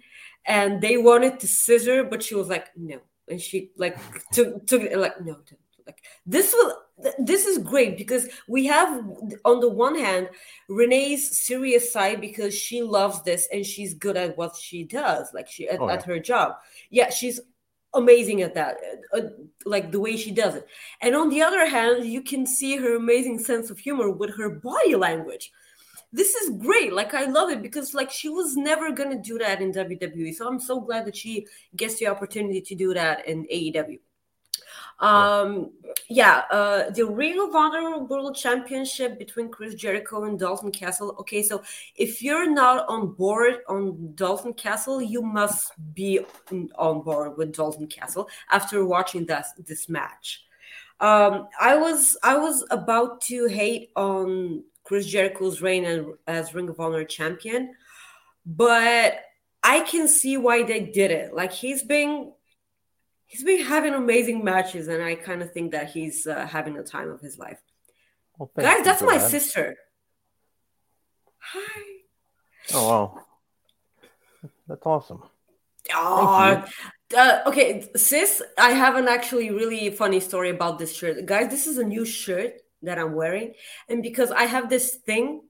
[0.45, 2.99] and they wanted to scissor but she was like no.
[3.29, 3.97] And she like
[4.33, 5.37] took took it like no
[5.85, 6.77] like this will
[7.19, 9.03] this is great because we have
[9.45, 10.29] on the one hand
[10.69, 15.49] renee's serious side because she loves this and she's good at what she does like
[15.49, 15.93] she at, oh, yeah.
[15.93, 16.55] at her job.
[16.89, 17.39] Yeah she's
[17.93, 18.77] amazing at that
[19.13, 19.29] uh, uh,
[19.65, 20.67] like the way she does it.
[21.01, 24.49] And on the other hand you can see her amazing sense of humor with her
[24.49, 25.51] body language
[26.13, 26.93] this is great.
[26.93, 30.33] Like I love it because like she was never gonna do that in WWE.
[30.33, 33.99] So I'm so glad that she gets the opportunity to do that in AEW.
[34.99, 35.71] Um,
[36.07, 41.15] yeah, uh, the Ring of Honor World Championship between Chris Jericho and Dalton Castle.
[41.19, 41.63] Okay, so
[41.95, 46.19] if you're not on board on Dalton Castle, you must be
[46.75, 50.45] on board with Dalton Castle after watching that this match.
[50.99, 56.79] Um, I was I was about to hate on Chris Jericho's reign as Ring of
[56.79, 57.73] Honor champion,
[58.45, 59.19] but
[59.63, 61.33] I can see why they did it.
[61.33, 62.33] Like he's been
[63.25, 66.83] he's been having amazing matches, and I kind of think that he's uh, having the
[66.83, 67.59] time of his life.
[68.37, 69.29] Well, Guys, that's my that.
[69.29, 69.75] sister.
[71.39, 71.81] Hi.
[72.73, 73.25] Oh wow,
[74.67, 75.23] that's awesome.
[75.93, 76.65] Oh,
[77.17, 78.41] uh, okay, sis.
[78.57, 81.49] I have an actually really funny story about this shirt, guys.
[81.49, 83.53] This is a new shirt that I'm wearing,
[83.89, 85.41] and because I have this thing,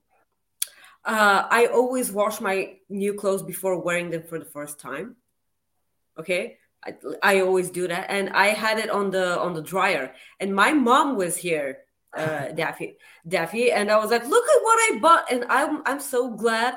[1.04, 5.16] uh, I always wash my new clothes before wearing them for the first time.
[6.18, 10.14] Okay, I, I always do that, and I had it on the on the dryer,
[10.40, 11.78] and my mom was here,
[12.16, 16.00] uh, Daffy, Daffy, and I was like, "Look at what I bought," and I'm I'm
[16.00, 16.76] so glad.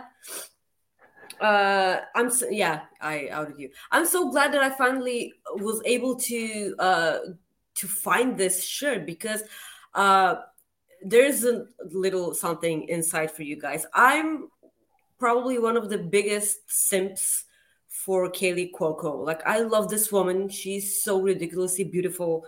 [1.39, 3.69] Uh, I'm so, yeah, I outed you.
[3.91, 7.17] I'm so glad that I finally was able to uh
[7.75, 9.43] to find this shirt because
[9.93, 10.35] uh
[11.03, 13.85] there's a little something inside for you guys.
[13.93, 14.49] I'm
[15.19, 17.45] probably one of the biggest simps
[17.87, 19.25] for Kaley Cuoco.
[19.25, 20.49] Like I love this woman.
[20.49, 22.45] She's so ridiculously beautiful.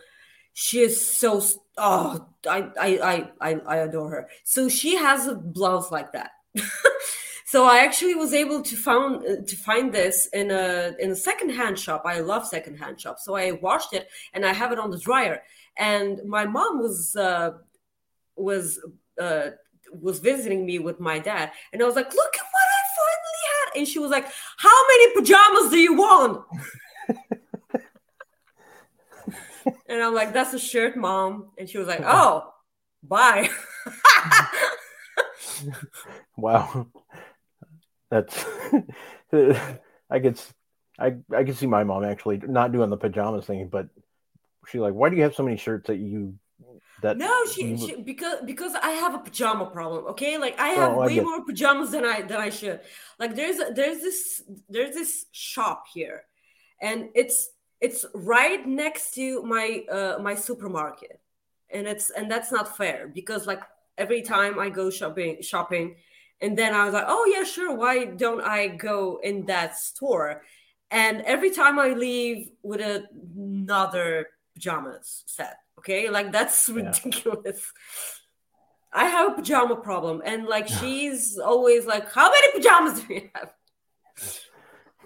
[0.53, 1.41] She is so
[1.77, 4.29] oh I I I I adore her.
[4.43, 6.31] So she has a blouse like that.
[7.45, 11.79] so I actually was able to found to find this in a in a secondhand
[11.79, 12.03] shop.
[12.05, 13.25] I love secondhand shops.
[13.25, 15.41] So I washed it and I have it on the dryer.
[15.79, 17.51] And my mom was uh,
[18.35, 18.79] was
[19.19, 19.51] uh,
[19.91, 23.43] was visiting me with my dad, and I was like, "Look at what I finally
[23.47, 26.45] had!" and she was like, How many pajamas do you want?
[29.87, 31.49] and I'm like, That's a shirt, mom.
[31.57, 32.51] And she was like, Oh,
[33.03, 33.49] bye.
[36.37, 36.87] wow.
[38.11, 38.45] That's
[39.31, 40.41] I could
[40.97, 43.87] I I could see my mom actually not doing the pajamas thing, but
[44.69, 46.35] she's like, Why do you have so many shirts that you
[47.01, 50.37] that no she, she, because because i have a pajama problem okay?
[50.37, 52.81] Like i have oh, way I more pajamas than i than i should.
[53.19, 56.23] Like there's there's this there's this shop here
[56.81, 57.49] and it's
[57.81, 61.19] it's right next to my uh my supermarket.
[61.71, 63.61] And it's and that's not fair because like
[63.97, 65.95] every time i go shopping shopping
[66.41, 70.41] and then i was like oh yeah sure why don't i go in that store?
[70.91, 73.05] And every time i leave with a,
[73.37, 77.71] another pajamas set Okay, like that's ridiculous.
[78.93, 79.01] Yeah.
[79.01, 83.29] I have a pajama problem, and like she's always like, "How many pajamas do you
[83.33, 83.53] have?"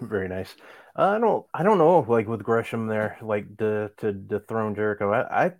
[0.00, 0.52] Very nice.
[0.96, 5.12] Uh, I don't, I don't know, like with Gresham there, like to to dethrone Jericho.
[5.12, 5.52] I, I,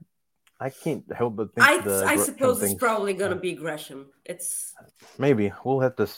[0.61, 1.67] I can't help but think.
[1.67, 4.07] I, the, I suppose it's probably gonna be Gresham.
[4.25, 4.75] It's
[5.17, 6.09] maybe we'll have to.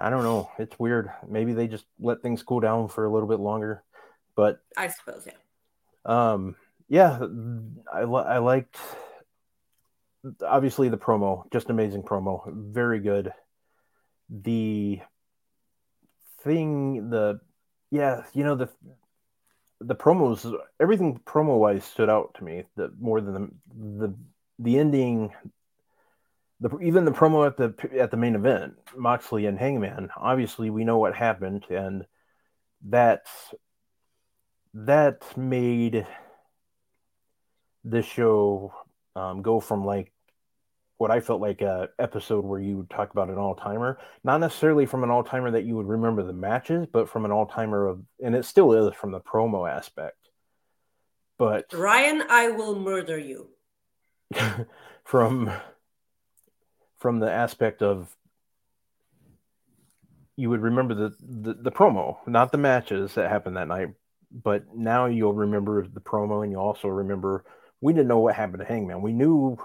[0.00, 0.50] I don't know.
[0.58, 1.10] It's weird.
[1.28, 3.82] Maybe they just let things cool down for a little bit longer,
[4.36, 5.34] but I suppose yeah.
[6.04, 6.56] Um,
[6.90, 7.20] yeah,
[7.92, 8.76] I, I liked
[10.46, 13.32] obviously the promo, just amazing promo, very good.
[14.28, 15.00] The
[16.42, 17.40] thing, the
[17.92, 18.68] yeah, you know the
[19.80, 22.64] the promos, everything promo wise stood out to me.
[22.74, 24.14] The more than the the
[24.58, 25.32] the ending,
[26.58, 30.10] the even the promo at the at the main event, Moxley and Hangman.
[30.16, 32.04] Obviously, we know what happened, and
[32.88, 33.26] that
[34.74, 36.04] that made
[37.84, 38.72] this show
[39.16, 40.12] um, go from like
[40.98, 44.38] what I felt like a episode where you would talk about an all timer, not
[44.38, 47.46] necessarily from an all timer that you would remember the matches, but from an all
[47.46, 50.18] timer of, and it still is from the promo aspect.
[51.38, 53.48] But Ryan, I will murder you.
[55.04, 55.50] from
[56.98, 58.14] from the aspect of
[60.36, 63.88] you would remember the, the the promo, not the matches that happened that night,
[64.30, 67.44] but now you'll remember the promo, and you also remember
[67.80, 69.02] we didn't know what happened to Hangman.
[69.02, 69.56] We knew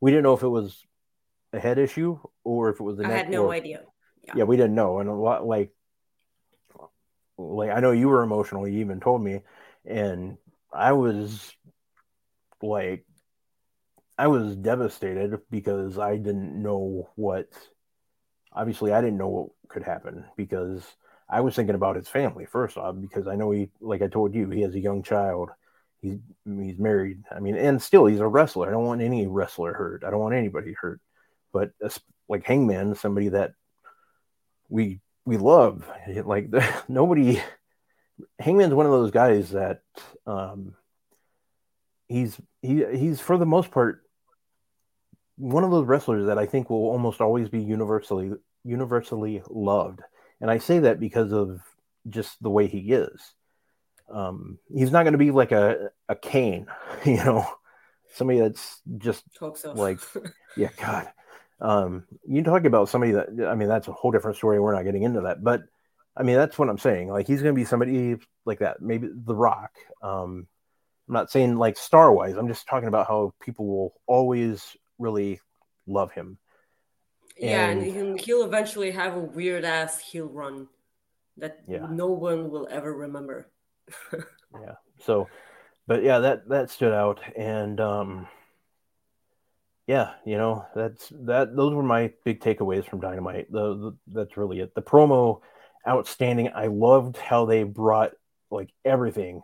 [0.00, 0.84] we didn't know if it was
[1.52, 3.16] a head issue or if it was the I neck.
[3.16, 3.82] had no or, idea.
[4.22, 4.34] Yeah.
[4.36, 5.70] yeah, we didn't know, and a lot like
[7.36, 8.68] like I know you were emotional.
[8.68, 9.40] You even told me,
[9.84, 10.36] and
[10.72, 11.52] I was
[12.62, 13.04] like,
[14.18, 17.48] I was devastated because I didn't know what.
[18.52, 20.84] Obviously, I didn't know what could happen because
[21.28, 24.32] I was thinking about his family first off because I know he, like I told
[24.32, 25.50] you, he has a young child
[26.04, 27.24] He's he's married.
[27.34, 28.68] I mean, and still he's a wrestler.
[28.68, 30.04] I don't want any wrestler hurt.
[30.04, 31.00] I don't want anybody hurt.
[31.52, 31.70] but
[32.28, 33.52] like Hangman, somebody that
[34.68, 35.88] we we love.
[36.24, 36.50] Like
[36.88, 37.40] nobody,
[38.38, 39.80] Hangman's one of those guys that
[40.26, 40.74] um,
[42.06, 44.02] he's he he's for the most part
[45.36, 48.32] one of those wrestlers that I think will almost always be universally
[48.62, 50.00] universally loved,
[50.40, 51.60] and I say that because of
[52.08, 53.34] just the way he is.
[54.10, 56.66] Um, he's not going to be like a a Kane,
[57.04, 57.46] you know,
[58.14, 59.54] somebody that's just so.
[59.72, 59.98] like,
[60.56, 61.10] yeah, God.
[61.60, 64.60] Um, you talk about somebody that I mean, that's a whole different story.
[64.60, 65.62] We're not getting into that, but
[66.16, 67.08] I mean, that's what I'm saying.
[67.08, 68.80] Like, he's going to be somebody like that.
[68.80, 69.72] Maybe The Rock.
[70.02, 70.46] Um,
[71.08, 72.36] I'm not saying like star wise.
[72.36, 75.40] I'm just talking about how people will always really
[75.86, 76.38] love him.
[77.36, 80.68] Yeah, and, and he'll eventually have a weird ass heel run
[81.36, 81.86] that yeah.
[81.90, 83.48] no one will ever remember.
[84.12, 84.74] Yeah.
[85.04, 85.28] So,
[85.86, 88.28] but yeah, that that stood out, and um,
[89.86, 91.54] yeah, you know, that's that.
[91.54, 93.52] Those were my big takeaways from Dynamite.
[93.52, 94.74] The, the that's really it.
[94.74, 95.40] The promo,
[95.86, 96.50] outstanding.
[96.54, 98.12] I loved how they brought
[98.50, 99.42] like everything.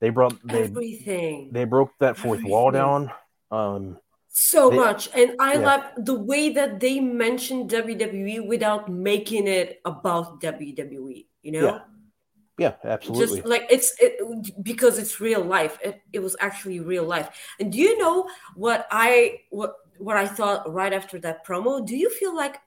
[0.00, 1.50] They brought they, everything.
[1.52, 2.50] They broke that fourth everything.
[2.50, 3.10] wall down.
[3.50, 3.98] Um,
[4.30, 5.60] so they, much, and I yeah.
[5.60, 11.26] love the way that they mentioned WWE without making it about WWE.
[11.42, 11.60] You know.
[11.60, 11.78] Yeah.
[12.58, 13.38] Yeah, absolutely.
[13.38, 15.78] Just like it's it, because it's real life.
[15.82, 17.30] It, it was actually real life.
[17.58, 21.84] And do you know what I what what I thought right after that promo?
[21.84, 22.60] Do you feel like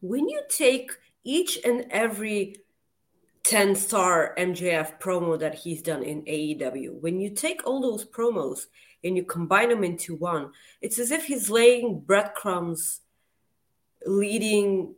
[0.00, 0.90] when you take
[1.22, 2.56] each and every
[3.44, 8.66] 10 star MJF promo that he's done in AEW, when you take all those promos
[9.04, 10.50] and you combine them into one,
[10.80, 13.00] it's as if he's laying breadcrumbs
[14.04, 14.94] leading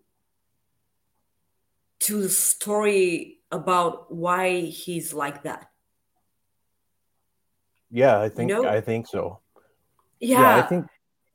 [2.00, 5.70] to the story about why he's like that.
[7.90, 8.68] Yeah, I think you know?
[8.68, 9.40] I think so.
[10.20, 10.86] Yeah, yeah I think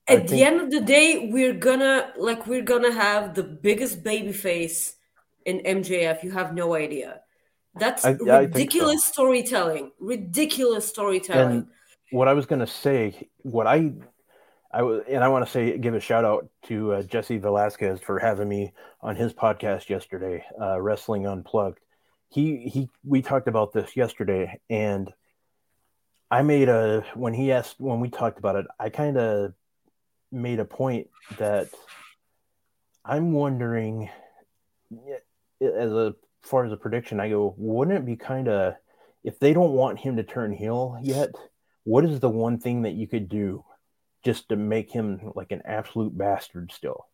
[0.08, 0.46] at I the think...
[0.46, 4.96] end of the day, we're gonna like we're gonna have the biggest baby face
[5.46, 6.24] in MJF.
[6.24, 7.22] You have no idea.
[7.76, 9.14] That's I, ridiculous so.
[9.14, 9.92] storytelling.
[10.00, 11.58] Ridiculous storytelling.
[11.58, 11.68] And
[12.12, 13.94] what I was gonna say, what I
[14.74, 18.00] I was, and I want to say, give a shout out to uh, Jesse Velasquez
[18.00, 21.80] for having me on his podcast yesterday, uh, Wrestling Unplugged.
[22.34, 25.14] He he, we talked about this yesterday, and
[26.32, 29.54] I made a when he asked when we talked about it, I kind of
[30.32, 31.70] made a point that
[33.06, 34.10] I'm wondering,
[35.62, 38.76] as a far as a prediction, I go, wouldn't it be kind of
[39.24, 41.30] if they don't want him to turn heel yet?
[41.84, 43.64] What is the one thing that you could do
[44.24, 47.06] just to make him like an absolute bastard still?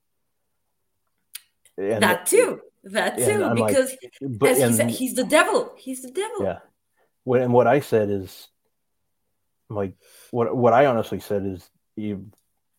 [1.78, 2.62] And that too.
[2.84, 5.74] That too, because like, but, as he said, he's the devil.
[5.78, 6.44] He's the devil.
[6.44, 6.60] Yeah.
[7.26, 8.48] What and what I said is
[9.70, 9.96] like
[10.32, 12.32] what what I honestly said is you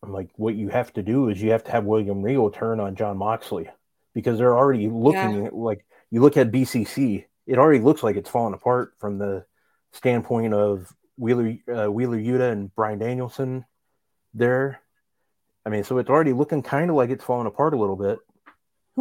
[0.02, 2.80] I'm like, what you have to do is you have to have William Regal turn
[2.80, 3.68] on Jon Moxley
[4.14, 5.50] because they're already looking yeah.
[5.52, 9.44] like you look at BCC, it already looks like it's falling apart from the
[9.92, 13.64] standpoint of Wheeler uh, Wheeler Yuta and Bryan Danielson
[14.32, 14.80] there.
[15.66, 18.18] I mean, so it's already looking kind of like it's falling apart a little bit.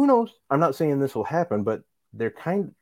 [0.00, 0.32] Who knows?
[0.48, 1.82] I'm not saying this will happen, but
[2.14, 2.72] they're kind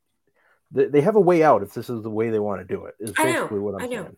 [0.73, 2.85] of, they have a way out if this is the way they want to do
[2.85, 2.95] it.
[3.01, 4.17] Is basically what I'm saying.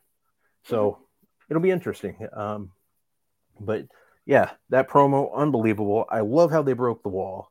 [0.64, 1.02] So mm-hmm.
[1.48, 2.28] it'll be interesting.
[2.30, 2.72] Um,
[3.58, 3.86] but
[4.26, 6.04] yeah, that promo, unbelievable.
[6.10, 7.50] I love how they broke the wall.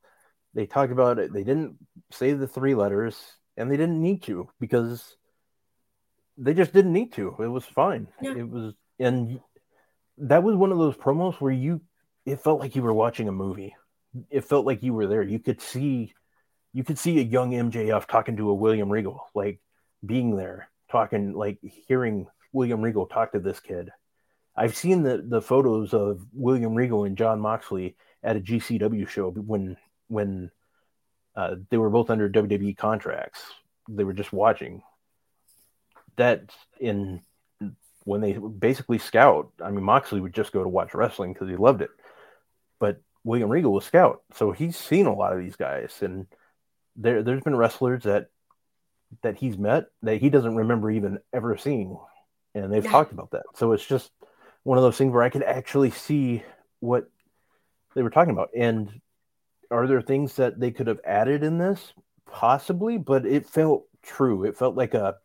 [0.53, 1.33] They talked about it.
[1.33, 1.77] They didn't
[2.11, 3.19] say the three letters,
[3.57, 5.17] and they didn't need to because
[6.37, 7.35] they just didn't need to.
[7.39, 8.07] It was fine.
[8.21, 8.35] Yeah.
[8.35, 9.39] It was, and
[10.19, 11.81] that was one of those promos where you,
[12.23, 13.73] it felt like you were watching a movie.
[14.29, 15.21] It felt like you were there.
[15.21, 16.13] You could see,
[16.73, 19.59] you could see a young MJF talking to a William Regal, like
[20.05, 23.91] being there, talking, like hearing William Regal talk to this kid
[24.59, 29.31] I've seen the the photos of William Regal and Jon Moxley at a GCW show
[29.31, 29.77] when
[30.09, 30.51] when
[31.33, 33.41] uh, they were both under WWE contracts.
[33.87, 34.83] They were just watching.
[36.17, 37.21] That in
[38.03, 39.49] when they basically scout.
[39.63, 41.91] I mean, Moxley would just go to watch wrestling because he loved it,
[42.79, 46.25] but William Regal was scout, so he's seen a lot of these guys, and
[46.95, 48.31] there there's been wrestlers that
[49.21, 51.95] that he's met that he doesn't remember even ever seeing,
[52.55, 52.89] and they've yeah.
[52.89, 53.43] talked about that.
[53.53, 54.09] So it's just
[54.63, 56.43] one of those things where I could actually see
[56.79, 57.07] what
[57.93, 58.49] they were talking about.
[58.57, 58.99] And
[59.69, 61.93] are there things that they could have added in this?
[62.25, 64.43] Possibly, but it felt true.
[64.43, 65.17] It felt like a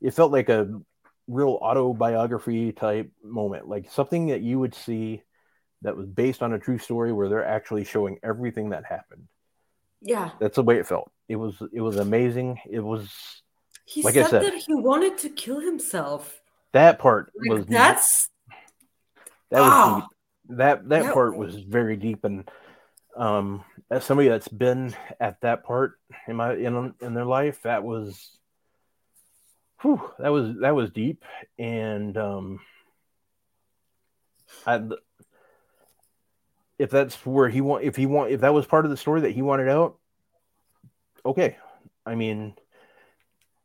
[0.00, 0.80] it felt like a
[1.26, 5.24] real autobiography type moment, like something that you would see
[5.82, 9.28] that was based on a true story where they're actually showing everything that happened.
[10.00, 10.30] Yeah.
[10.38, 11.10] That's the way it felt.
[11.28, 12.60] It was it was amazing.
[12.68, 13.10] It was
[13.84, 16.40] he like said, I said that he wanted to kill himself.
[16.72, 18.28] That part like, was that's
[19.50, 20.00] that was oh.
[20.00, 20.58] deep.
[20.58, 22.48] that that part was very deep and
[23.16, 25.94] um as somebody that's been at that part
[26.28, 28.30] in my in in their life that was
[29.82, 31.24] whew, that was that was deep
[31.58, 32.60] and um
[34.66, 34.80] I
[36.80, 39.20] if that's where he want if he want if that was part of the story
[39.20, 39.98] that he wanted out
[41.26, 41.56] okay
[42.06, 42.54] i mean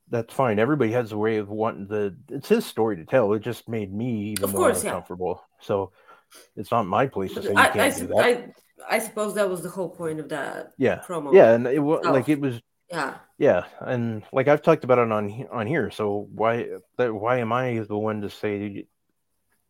[0.09, 3.39] that's fine everybody has a way of wanting the it's his story to tell it
[3.39, 4.91] just made me even Of more course, yeah.
[4.91, 5.91] uncomfortable so
[6.57, 8.17] it's not my place to say you I, can't I, do that
[8.89, 11.33] I, I suppose that was the whole point of that yeah promo.
[11.33, 12.11] yeah and it was Oh.
[12.11, 12.61] like it was
[12.91, 13.15] Yeah.
[13.37, 17.53] yeah and like i've talked about it on on here so why that why am
[17.53, 18.83] i the one to say you,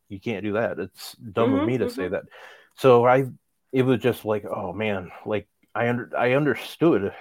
[0.10, 2.12] you can't do that it's dumb of Mhm, me to say mhm.
[2.12, 2.24] that
[2.78, 3.26] so i
[3.72, 7.14] it was just like oh man like i under i understood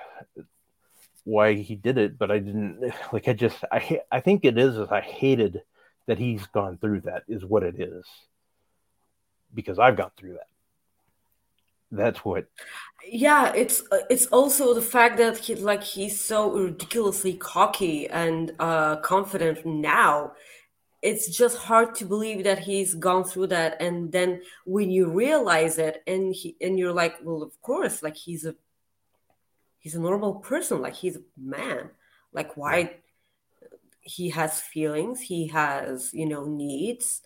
[1.24, 4.76] why he did it but i didn't like i just i i think it is
[4.76, 5.62] is i hated
[6.06, 8.04] that he's gone through that is what it is
[9.54, 10.48] because i've gone through that
[11.90, 12.46] that's what
[13.06, 18.96] Yeah, it's it's also the fact that he like he's so ridiculously cocky and uh
[18.96, 20.32] confident now.
[21.04, 25.76] It's just hard to believe that he's gone through that and then when you realize
[25.78, 28.54] it and he and you're like, well, of course, like he's a
[29.78, 31.90] he's a normal person, like he's a man.
[32.32, 32.96] Like why
[34.00, 37.20] he has feelings, he has, you know, needs.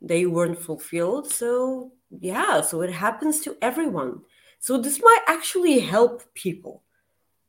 [0.00, 1.30] They weren't fulfilled.
[1.32, 4.20] So, yeah, so it happens to everyone.
[4.60, 6.82] So this might actually help people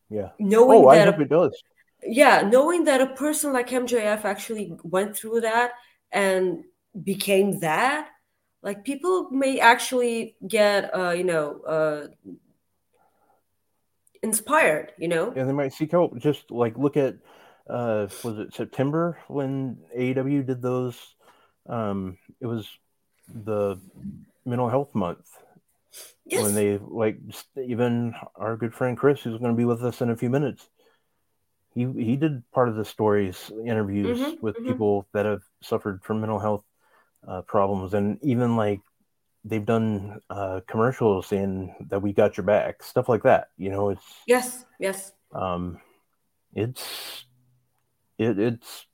[0.09, 1.63] yeah knowing oh i that hope it does
[2.03, 5.71] yeah, knowing that a person like MJF actually went through that
[6.11, 6.63] and
[7.03, 8.09] became that,
[8.61, 12.07] like people may actually get uh, you know, uh
[14.23, 15.31] inspired, you know?
[15.35, 16.17] and they might seek help.
[16.17, 17.15] Just like look at
[17.69, 20.97] uh was it September when AEW did those
[21.67, 22.65] um it was
[23.27, 23.77] the
[24.45, 25.27] mental health month
[26.25, 26.43] Yes.
[26.43, 27.19] when they like
[27.61, 30.69] even our good friend Chris who's going to be with us in a few minutes
[31.77, 34.67] he he did part of the stories interviews Mhm, with mhm.
[34.67, 36.63] people that have suffered from mental health
[37.27, 38.81] uh, problems and even like
[39.45, 41.53] they've done uh commercials saying
[41.89, 45.13] that we got your back stuff like that you know it's Yes, yes.
[45.33, 45.79] um
[46.53, 46.83] it's
[48.17, 48.85] it it's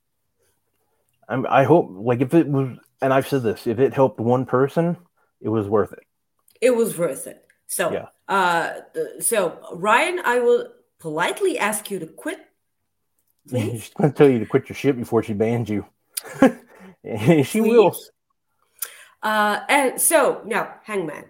[1.30, 4.46] I'm, i hope like if it was and i've said this if it helped one
[4.46, 4.98] person
[5.42, 6.04] it was worth it
[6.62, 7.40] It was worth it.
[7.68, 8.08] So, Yeah.
[8.28, 8.70] uh,
[9.20, 10.68] so Ryan, I will
[11.00, 12.40] politely ask you to quit,
[13.48, 13.84] please.
[13.84, 15.86] she's going to tell you to quit your shit before she bans you
[17.44, 17.96] she will
[19.22, 21.26] Uh, and so now, Hangman.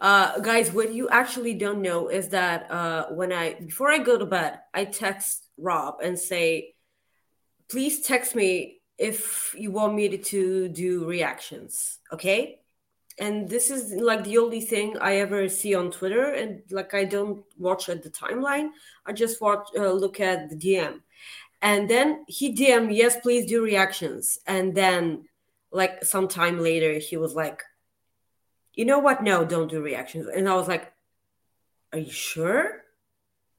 [0.00, 4.16] Uh, guys, what you actually don't know is that uh, when I before I go
[4.16, 6.74] to bed, I text Rob and say,
[7.68, 12.56] "Please text me if you want me to, to do reactions." Okay.
[13.18, 17.04] And this is like the only thing I ever see on Twitter, and like I
[17.04, 18.70] don't watch at the timeline.
[19.04, 21.00] I just watch, uh, look at the DM,
[21.62, 25.24] and then he DM, yes, please do reactions, and then
[25.70, 27.62] like some time later he was like
[28.74, 29.22] you know what?
[29.22, 30.26] No don't do reactions.
[30.26, 30.92] And i was like
[31.92, 32.84] are you sure?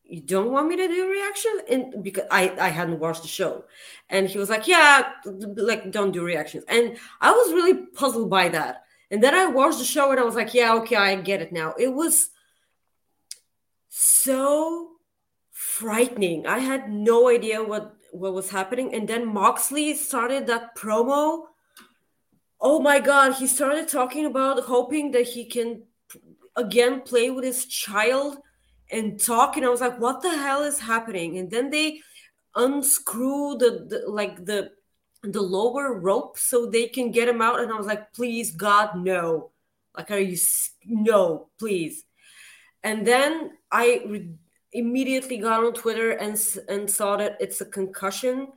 [0.03, 3.65] You don't want me to do reactions and because i i hadn't watched the show.
[4.09, 6.63] And he was like yeah like don't do reactions.
[6.67, 8.83] And i was really puzzled by that.
[9.09, 11.51] And then i watched the show and i was like yeah okay i get it
[11.51, 11.73] now.
[11.77, 12.29] It was
[13.89, 14.90] so
[15.81, 16.45] frightening.
[16.45, 18.93] I had no idea what what was happening.
[18.93, 21.45] And then moxley started that promo.
[22.59, 25.83] Oh my god he started talking about hoping that he can
[26.55, 28.37] again play with his child
[28.91, 29.57] and talk.
[29.57, 31.39] And i was like what the hell is happening?
[31.39, 32.01] And then they
[32.55, 34.71] unscrew the, the like the
[35.23, 37.59] the lower rope so they can get him out.
[37.59, 39.49] And i was like please god no.
[39.97, 40.37] Like are you
[40.85, 42.03] no please.
[42.83, 43.85] And then i
[44.73, 48.47] immediately got on twitter and and saw that it's a concussion.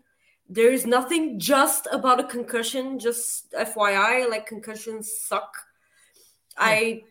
[0.48, 5.52] There is nothing just about a concussion just fyi like concussions suck.
[6.56, 7.02] I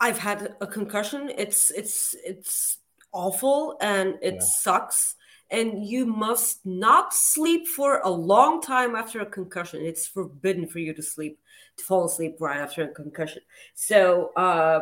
[0.00, 1.30] i've had a concussion.
[1.36, 2.78] It's it's it's
[3.12, 4.40] awful and it Yeah.
[4.40, 5.16] sucks.
[5.52, 9.84] And you must not sleep for a long time after a concussion.
[9.84, 11.40] It's forbidden for you to sleep
[11.76, 13.42] to fall asleep right after a concussion.
[13.74, 14.80] So uh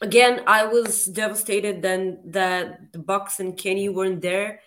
[0.00, 4.60] again i was devastated then that the bucks and kenny weren't there.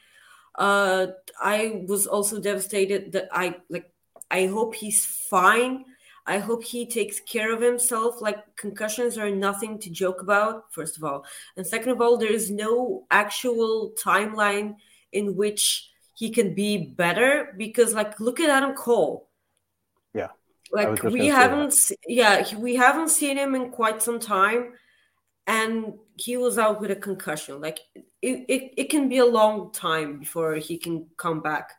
[0.55, 1.07] Uh
[1.41, 3.91] i was also devastated that i like
[4.29, 5.85] i hope he's fine.
[6.27, 8.21] I hope he takes care of himself.
[8.21, 11.25] Like concussions are nothing to joke about first of all.
[11.57, 14.75] And second of all there is no actual timeline
[15.11, 19.29] in which he can be better because like look at adam cole.
[20.13, 20.29] Yeah.
[20.71, 21.73] like we haven't
[22.07, 24.73] yeah we haven't seen him in quite some time
[25.47, 27.59] and he was out with a concussion.
[27.61, 27.79] Like
[28.21, 31.71] it, it, it can be a long time before he can come back.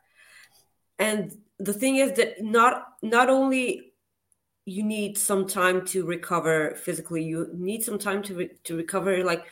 [0.99, 3.93] And the thing is that not not only
[4.65, 9.21] you need some time to recover physically you need some time to re- to recover
[9.23, 9.45] like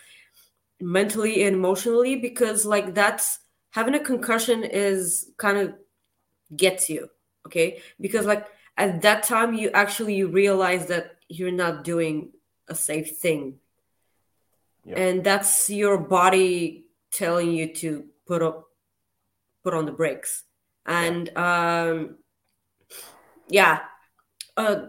[0.79, 3.39] mentally and emotionally because like that's
[3.71, 5.73] having a concussion is kind of
[6.55, 7.09] gets you
[7.45, 7.81] okay?
[7.99, 8.47] Because like
[8.77, 12.31] at that time you actually you realize that you're not doing
[12.67, 13.55] a safe thing
[14.85, 18.65] and that's your body telling you to put up
[19.63, 20.43] put on the brakes.
[20.85, 22.17] And um
[23.47, 23.81] yeah.
[24.57, 24.87] Uh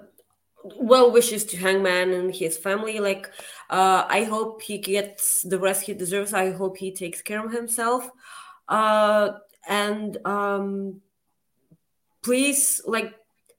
[0.76, 3.00] well wishes to hangman and his family.
[3.00, 3.30] Like
[3.68, 6.32] uh i hope he gets the rest he deserves.
[6.32, 8.08] I hope he takes care of himself.
[8.68, 9.32] Uh
[9.68, 11.00] and um
[12.22, 13.14] please like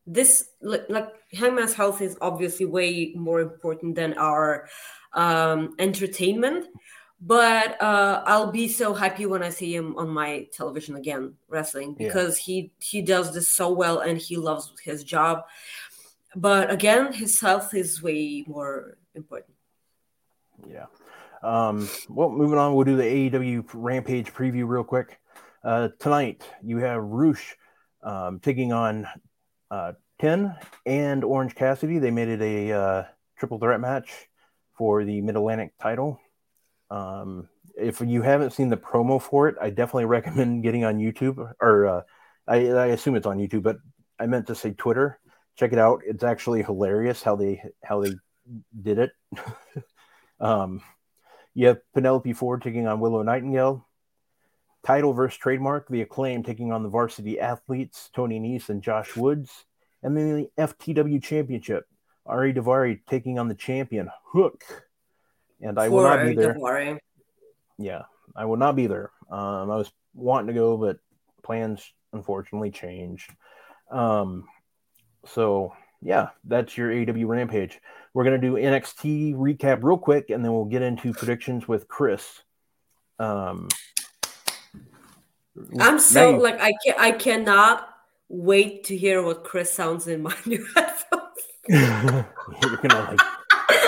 [0.06, 4.68] this like, like hangman's health is obviously way more important than our
[5.14, 6.68] um entertainment
[7.26, 11.94] but uh, I'll be so happy when I see him on my television again wrestling
[11.94, 12.44] because yeah.
[12.44, 15.46] he he does this so well and he loves his job.
[16.36, 19.56] But again, his health is way more important.
[20.68, 20.88] Yeah.
[21.42, 25.18] Um, well, moving on, we'll do the AEW Rampage preview real quick.
[25.64, 27.56] Uh, tonight, you have Rush
[28.02, 29.08] um, taking on
[29.72, 30.56] uh, Ten
[30.86, 32.00] and Orange Cassidy.
[32.00, 33.04] They made it a uh,
[33.38, 34.28] triple threat match
[34.76, 36.20] for the Mid Atlantic title.
[36.90, 41.54] Um, if you haven't seen the promo for it, I definitely recommend getting on YouTube
[41.60, 42.02] or uh,
[42.48, 43.78] I, I, assume it's on YouTube, but
[44.20, 45.20] I meant to say Twitter.
[45.56, 46.02] Check it out.
[46.06, 48.14] It's actually hilarious how they how they
[48.82, 49.12] did it.
[50.40, 50.82] um,
[51.54, 53.88] you have Penelope Ford taking on Willow Nightingale.
[54.84, 59.66] Title versus trademark, the acclaim taking on the varsity athletes, Tony Nese and Josh Woods.
[60.02, 61.86] And then the FTW championship,
[62.26, 64.64] Ari Daivari taking on the champion, Hook
[65.64, 67.00] and I will not be there.
[67.78, 68.04] Yeah,
[68.36, 69.12] I will not be there.
[69.32, 71.00] Um, I was wanting to go, but
[71.42, 73.32] plans unfortunately changed.
[73.90, 74.46] Um,
[75.26, 77.80] so yeah, that's your AW Rampage.
[78.14, 82.42] We're gonna do NXT recap real quick, and then we'll get into predictions with Chris.
[83.18, 83.70] Um,
[85.80, 87.90] I'm so like I can I cannot
[88.28, 91.23] wait to hear what Chris sounds in my new headphones.
[91.70, 93.20] You're gonna like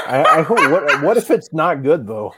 [0.07, 0.59] I, I, hope.
[0.71, 2.33] What, what if it's not good though?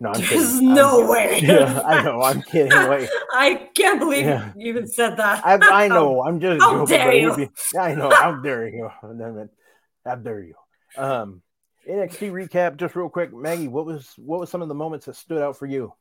[0.00, 0.74] No, I'm There's kidding.
[0.74, 1.40] no I'm way.
[1.42, 2.22] Yeah, I know.
[2.22, 2.88] I'm kidding.
[2.88, 3.10] Wait.
[3.32, 4.52] I can't believe yeah.
[4.56, 5.44] you even said that.
[5.44, 6.22] I, I know.
[6.24, 6.96] I'm just how joking.
[6.96, 7.36] Dare you?
[7.36, 7.48] Be,
[7.78, 8.10] I know.
[8.10, 8.88] How dare you?
[9.02, 10.54] How dare you?
[10.96, 11.42] Um,
[11.88, 13.68] NXT recap, just real quick, Maggie.
[13.68, 15.92] What was what was some of the moments that stood out for you?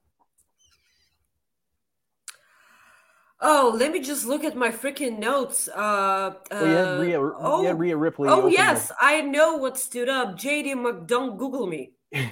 [3.39, 5.67] Oh, let me just look at my freaking notes.
[5.67, 8.29] Uh, uh well, Rhea, oh, Rhea Ripley.
[8.29, 10.37] Oh, yes, I know what stood up.
[10.37, 11.91] JD Mc, don't Google me.
[12.11, 12.31] yeah,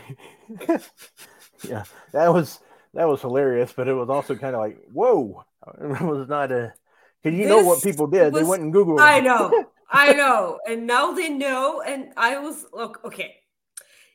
[2.11, 2.59] that was
[2.95, 5.43] that was hilarious, but it was also kind of like, whoa,
[5.79, 6.73] it was not a.
[7.21, 8.99] Because you this know what people did, was, they went and Googled.
[8.99, 11.81] I know, I know, and now they know.
[11.81, 13.35] And I was look, okay,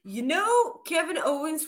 [0.03, 1.67] you know, Kevin Owens.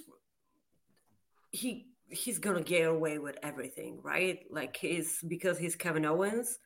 [1.51, 4.41] He he's gonna get away with everything, right?
[4.51, 6.59] Like he's because he's Kevin Owens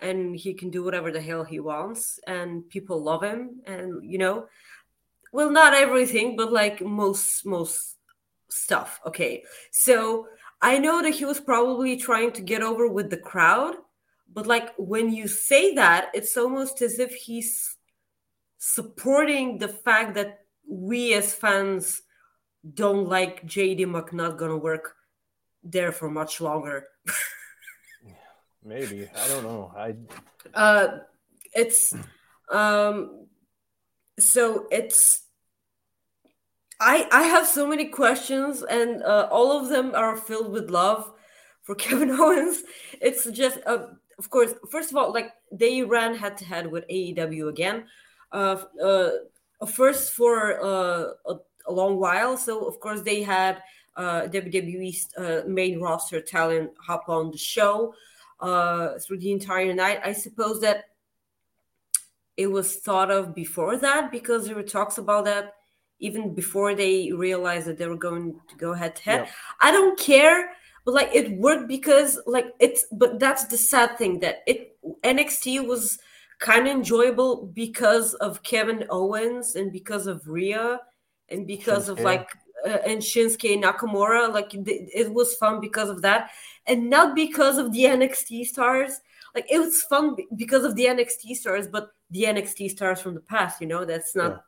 [0.00, 4.18] and he can do whatever the hell he wants and people love him and you
[4.18, 4.46] know
[5.32, 7.96] well not everything but like most most
[8.50, 9.42] stuff okay
[9.72, 10.26] so
[10.62, 13.74] i know that he was probably trying to get over with the crowd
[14.32, 17.76] but like when you say that it's almost as if he's
[18.58, 22.02] supporting the fact that we as fans
[22.74, 24.94] don't like JD McNutt gonna work
[25.62, 26.86] there for much longer.
[28.64, 29.72] Maybe I don't know.
[29.76, 29.94] I
[30.54, 30.98] uh,
[31.54, 31.94] it's
[32.50, 33.26] um,
[34.18, 35.24] so it's
[36.80, 41.12] I I have so many questions and uh, all of them are filled with love
[41.62, 42.62] for Kevin Owens.
[43.00, 43.86] It's just uh,
[44.18, 47.86] of course first of all like they ran head to head with AEW again.
[48.32, 49.10] Uh, uh,
[49.66, 51.36] first for uh, a
[51.68, 52.36] a long while.
[52.36, 53.62] So of course they had
[53.96, 57.94] uh, WWE's uh, main roster talent hop on the show
[58.40, 60.00] uh, through the entire night.
[60.04, 60.84] I suppose that
[62.36, 65.54] it was thought of before that because there were talks about that
[65.98, 69.28] even before they realized that they were going to go head to head.
[69.60, 70.50] I don't care,
[70.84, 75.66] but like it worked because like it's but that's the sad thing that it NXT
[75.66, 75.98] was
[76.38, 80.78] kind of enjoyable because of Kevin Owens and because of Rhea
[81.30, 81.98] and because Shinsuke.
[81.98, 82.30] of like
[82.66, 84.32] uh, and Shinsuke Nakamura.
[84.32, 86.30] Like it was fun because of that,
[86.66, 89.00] and not because of the NXT stars.
[89.34, 93.20] like it was fun because of the NXT stars, but the NXT stars from the
[93.20, 94.44] past, you know, that's not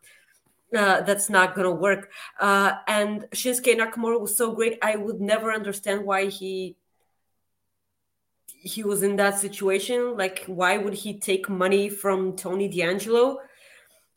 [0.76, 2.10] uh, that's not gonna work.
[2.40, 4.78] Uh, and Shinsuke Nakamura was so great.
[4.82, 6.76] I would never understand why he
[8.46, 10.16] he was in that situation.
[10.16, 13.38] Like, why would he take money from Tony D'Angelo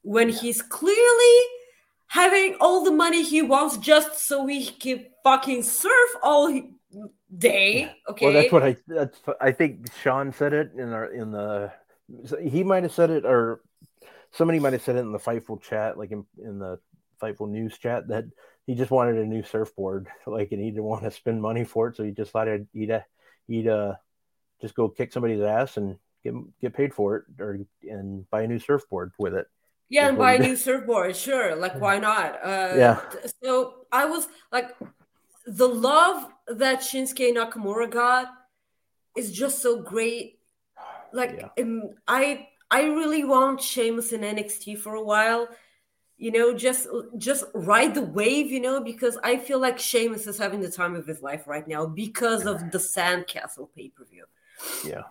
[0.01, 1.37] when he's clearly
[2.13, 6.69] having all the money he wants just so he can fucking surf all he,
[7.35, 7.91] day?
[8.07, 8.25] Okay.
[8.25, 8.77] Well, that's what I.
[8.87, 11.73] That's I think Sean said it in our in the.
[12.39, 13.61] He might have said it, or
[14.31, 16.79] somebody might have said it in the Fightful chat, like in in the
[17.19, 18.25] Fightful news chat, that
[18.67, 21.87] he just wanted a new surfboard, like, and he didn't want to spend money for
[21.87, 23.01] it, so he just thought he'd he'd, uh,
[23.47, 23.93] he'd uh,
[24.61, 27.57] just go kick somebody's ass and get get paid for it, or
[27.89, 29.47] and buy a new surfboard with it.
[29.93, 31.55] Yeah, and buy a new surfboard, sure.
[31.55, 32.29] Like, why not?
[32.43, 32.97] Uh, Yeah.
[33.43, 34.69] So I was like,
[35.45, 36.17] the love
[36.47, 38.25] that Shinsuke Nakamura got
[39.15, 40.39] is just so great.
[41.19, 41.49] Like, Yeah.
[42.07, 45.47] I I really want Sheamus in NXT for a while.
[46.17, 46.87] You know, just
[47.27, 48.47] just ride the wave.
[48.55, 51.67] You know, because I feel like Sheamus is having the time of his life right
[51.67, 54.25] now because of the Sandcastle pay per view.
[54.91, 55.03] Yeah,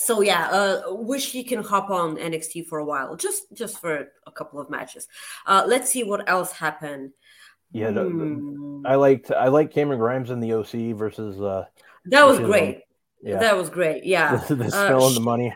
[0.00, 4.08] So yeah, uh, wish he can hop on NXT for a while, just just for
[4.26, 5.06] a couple of matches.
[5.46, 7.12] Uh, let's see what else happened.
[7.72, 7.90] yeah.
[7.92, 8.86] Hmm.
[8.86, 11.66] I liked I like Cameron Grimes in the OC versus uh
[12.06, 12.80] that was great.
[13.22, 14.04] yeah That was great.
[14.04, 15.54] Yeah, the, the Uh, the money.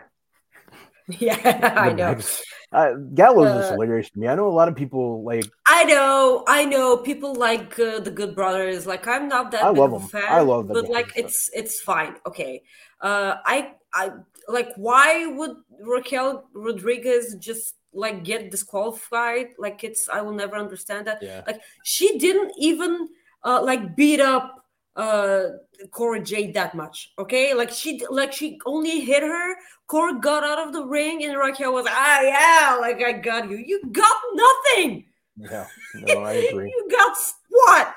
[1.09, 2.13] yeah, I know.
[2.15, 2.43] Mex-
[2.75, 4.27] Uh, Gallows is Uh, hilarious to me.
[4.27, 5.47] I know a lot of people like.
[5.67, 6.97] I know, I know.
[6.97, 8.85] People like uh, the Good Brothers.
[8.87, 10.11] Like I'm not that I big love of them.
[10.11, 10.25] fan.
[10.29, 12.17] I love the but like it's it's fine.
[12.27, 12.63] Okay.
[13.01, 14.13] Uh, I I
[14.49, 19.49] like why would Raquel Rodriguez just like get disqualified?
[19.59, 21.23] Like it's I will never understand that.
[21.23, 21.43] Yeah.
[21.47, 23.09] Like she didn't even
[23.45, 24.65] uh like beat up
[24.97, 25.45] uh
[25.91, 27.13] Cora Jade that much.
[27.19, 29.57] Okay, like she like she only hit her.
[29.87, 33.57] Cora got out of the ring, and Raquel was ah yeah, like I got you.
[33.59, 35.05] You got nothing.
[35.37, 36.69] Yeah, no, I agree.
[36.69, 37.17] you got
[37.49, 37.95] what?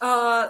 [0.00, 0.48] Uh,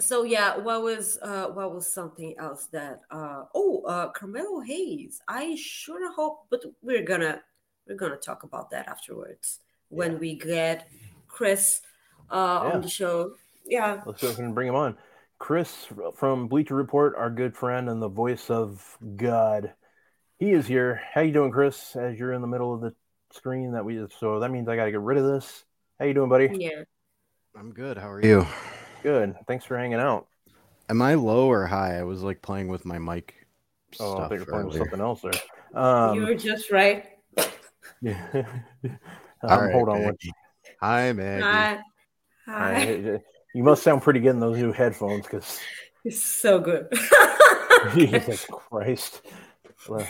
[0.00, 5.20] so yeah, what was uh what was something else that uh oh uh Carmelo Hayes.
[5.28, 7.42] I sure hope, but we're gonna
[7.86, 10.18] we're gonna talk about that afterwards when Yeah.
[10.18, 10.88] we get
[11.28, 11.80] Chris
[12.30, 12.72] uh Yeah.
[12.72, 13.34] on the show.
[13.64, 14.02] Yeah.
[14.04, 14.96] Let's go ahead and bring him on.
[15.38, 19.74] Chris from Bleacher Report, our good friend and the voice of God.
[20.38, 21.00] He is here.
[21.12, 21.94] How you doing, Chris?
[21.96, 22.94] As you're in the middle of the
[23.32, 25.64] screen that we so that means I gotta get rid of this.
[25.98, 26.50] How you doing, buddy?
[26.52, 26.82] Yeah.
[27.56, 27.96] I'm good.
[27.96, 28.46] How are you?
[29.04, 29.36] Good.
[29.46, 30.26] Thanks for hanging out.
[30.88, 31.98] Am I low or high?
[31.98, 33.34] I was like playing with my mic.
[34.00, 35.80] Oh, I think you're playing with something else there.
[35.80, 37.04] Um, you were just right.
[38.00, 38.26] yeah.
[38.34, 38.98] um,
[39.42, 40.32] All right, hold on one Maggie.
[40.80, 41.42] Hi, Maggie.
[41.42, 41.78] Hi.
[42.46, 42.74] Hi.
[42.82, 43.20] I-
[43.54, 45.60] you must sound pretty good in those new headphones because
[46.04, 46.88] It's so good.
[47.94, 49.20] Jesus Christ.
[49.88, 50.08] Well,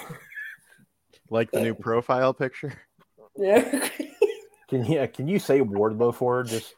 [1.31, 2.73] Like the new profile picture?
[3.37, 3.89] yeah.
[4.69, 6.45] Can you can you say Wardlow for her?
[6.45, 6.75] Just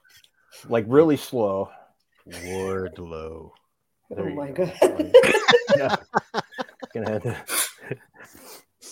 [0.69, 1.71] like really slow.
[2.29, 3.51] Wardlow.
[4.09, 4.70] There oh my go.
[4.81, 5.12] god.
[5.77, 5.97] Yeah.
[6.95, 7.37] Gonna have to-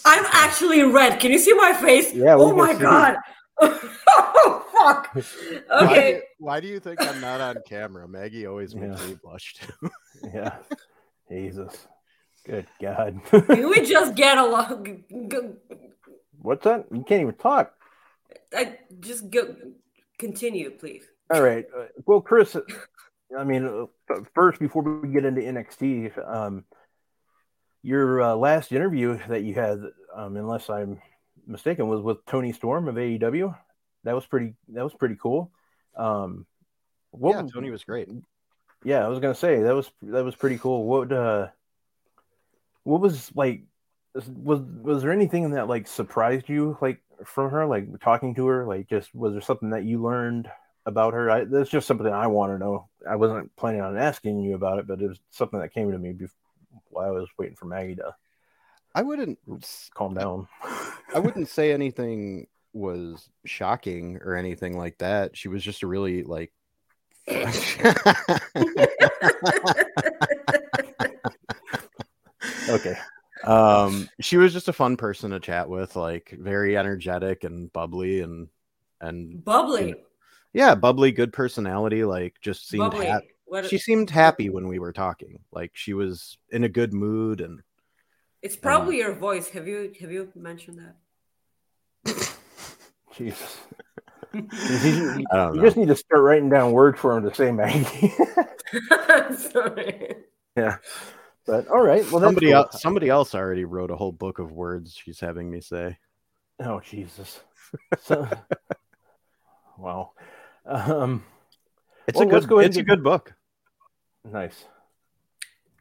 [0.04, 1.20] I'm actually red.
[1.20, 2.12] Can you see my face?
[2.12, 3.16] Yeah, we Oh my god.
[3.60, 5.14] oh fuck.
[5.14, 6.12] Why, Okay.
[6.14, 8.08] do, why do you think I'm not on camera?
[8.08, 9.06] Maggie always makes Yeah.
[9.06, 9.90] me blush too.
[10.34, 10.56] Yeah.
[11.30, 11.86] Jesus.
[12.44, 13.20] Good God.
[13.30, 14.84] Can we just get along?
[14.84, 15.38] G- g-
[16.42, 16.86] What's that?
[16.90, 17.72] You can't even talk.
[18.52, 19.54] I just go
[20.18, 21.04] continue, please.
[21.32, 21.64] All right.
[21.74, 22.54] Uh, well, Chris,
[23.38, 23.88] I mean,
[24.34, 26.64] first, before we get into NXT, um,
[27.82, 29.78] your uh, last interview that you had,
[30.14, 31.00] um, unless I'm
[31.46, 33.54] mistaken, was with Toni Storm of AEW.
[34.04, 34.54] That was pretty.
[34.68, 35.50] That was pretty cool.
[35.96, 36.46] Um,
[37.10, 38.08] what, yeah, Tony was great.
[38.84, 40.84] yeah, I was gonna say that was that was pretty cool.
[40.84, 41.48] What uh,
[42.82, 43.62] what was like?
[44.14, 47.66] Was was there anything that like surprised you like from her?
[47.66, 50.48] Like talking to her, like just was there something that you learned
[50.86, 51.30] about her?
[51.30, 52.88] I, that's just something I want to know.
[53.08, 55.98] I wasn't planning on asking you about it, but it was something that came to
[55.98, 56.36] me before,
[56.88, 58.14] while I was waiting for Maggie to
[58.94, 59.38] I wouldn't
[59.92, 60.46] calm down.
[61.14, 65.36] I wouldn't say anything was shocking or anything like that.
[65.36, 66.52] She was just a really like
[72.68, 72.94] okay.
[73.44, 78.20] um she was just a fun person to chat with like very energetic and bubbly
[78.20, 78.48] and
[79.00, 79.94] and Bubbly.
[80.54, 83.06] Yeah bubbly good personality like just seemed Bubbly.
[83.06, 86.94] hap- What, she seemed happy when we were talking like she was in a good
[86.94, 87.60] mood and
[88.40, 89.48] it's probably your voice.
[89.50, 90.78] Have you have you mentioned
[92.04, 92.36] that?
[93.16, 93.58] Jesus.
[94.34, 98.12] You, you- you just need to start writing down words for him to say, Maggie.
[99.36, 100.16] Sorry.
[100.56, 100.78] yeah.
[101.46, 102.56] But all right, well, somebody cool.
[102.56, 105.98] else somebody else already wrote a whole book of words she's having me say.
[106.58, 107.40] Oh Jesus!
[108.02, 108.28] So,
[109.78, 110.12] wow.
[110.66, 111.24] Um,
[112.06, 113.34] It's Well, a good go it's a good book.
[114.24, 114.64] nice.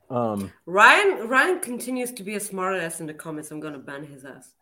[0.10, 3.52] Um, Ryan Ryan continues to be a smartass in the comments.
[3.52, 4.54] I'm gonna ban his ass.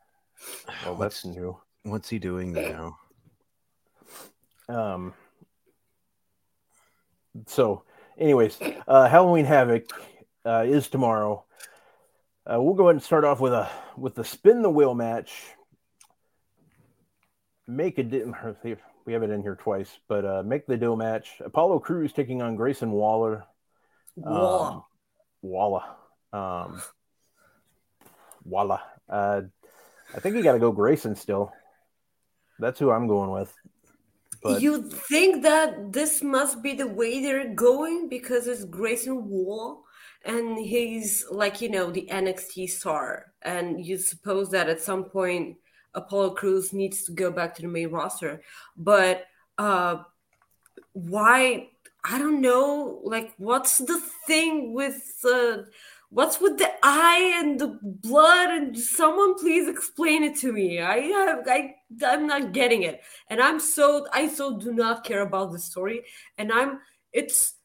[0.85, 1.59] well, that's new.
[1.83, 2.97] What's he doing now?
[4.69, 5.13] Um,
[7.47, 7.83] so,
[8.17, 9.83] anyways, uh, Halloween Havoc
[10.45, 11.43] uh, is tomorrow.
[12.45, 15.31] Uh, we'll go ahead and start off with a with the spin the wheel match.
[17.67, 18.23] Make a di-
[19.05, 21.41] we have it in here twice, but uh, make the deal match.
[21.43, 23.45] Apollo Crews taking on Grayson Waller.
[24.23, 24.83] Um,
[25.41, 25.95] Walla.
[26.33, 26.81] Um,
[28.43, 28.81] Walla.
[29.09, 29.41] Uh,
[30.15, 31.51] I think you got to go Grayson still.
[32.59, 33.53] That's who I'm going with.
[34.43, 39.83] But you think that this must be the way they're going because it's Grayson Wall
[40.25, 43.33] and he's like, you know, the NXT star.
[43.41, 45.57] And you suppose that at some point
[45.93, 48.41] Apollo Crews needs to go back to the main roster.
[48.77, 49.25] But
[49.57, 50.03] uh
[50.93, 51.69] why
[52.03, 55.63] I don't know, like what's the thing with uh
[56.09, 60.81] what's with the eye and the blood and someone please explain it to me.
[60.81, 61.75] I have I
[62.05, 66.03] I'm not getting it and i'm so i so do not care about the story
[66.37, 66.79] and i'm
[67.11, 67.55] it's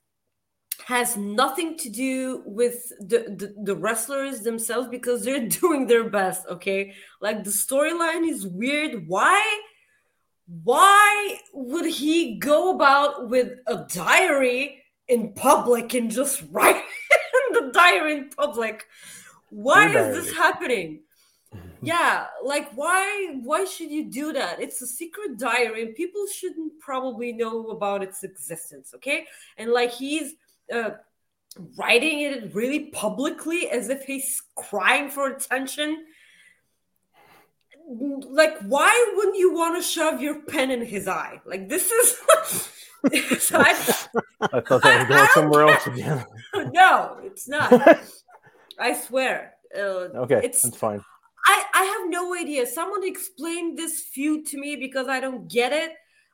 [0.84, 6.46] has nothing to do with the, the the wrestlers themselves because they're doing their best
[6.48, 6.94] okay?
[7.20, 9.08] Like the storyline is weird.
[9.08, 9.60] Why
[10.62, 17.72] why would he go about with a diary in public and just write in the
[17.72, 18.86] diary in public?
[19.50, 21.00] Why Your is this happening?
[21.82, 24.60] Yeah like why why should you do that?
[24.60, 29.26] It's a secret diary and people shouldn't probably know about its existence okay?
[29.56, 30.34] And like he's
[30.72, 30.90] uh
[31.78, 36.04] writing it really publicly as if he's crying for attention
[37.88, 42.70] like why wouldn't you want to shove your pen in his eye like this is
[43.40, 43.70] So I-
[44.52, 46.24] I thought that was going somewhere else again.
[46.72, 47.72] no it's not
[48.78, 51.00] i swear uh, okay, It's- that's fine.
[51.48, 52.66] I, I have no idea.
[52.66, 55.92] Someone explain this feud to me because I don't get it.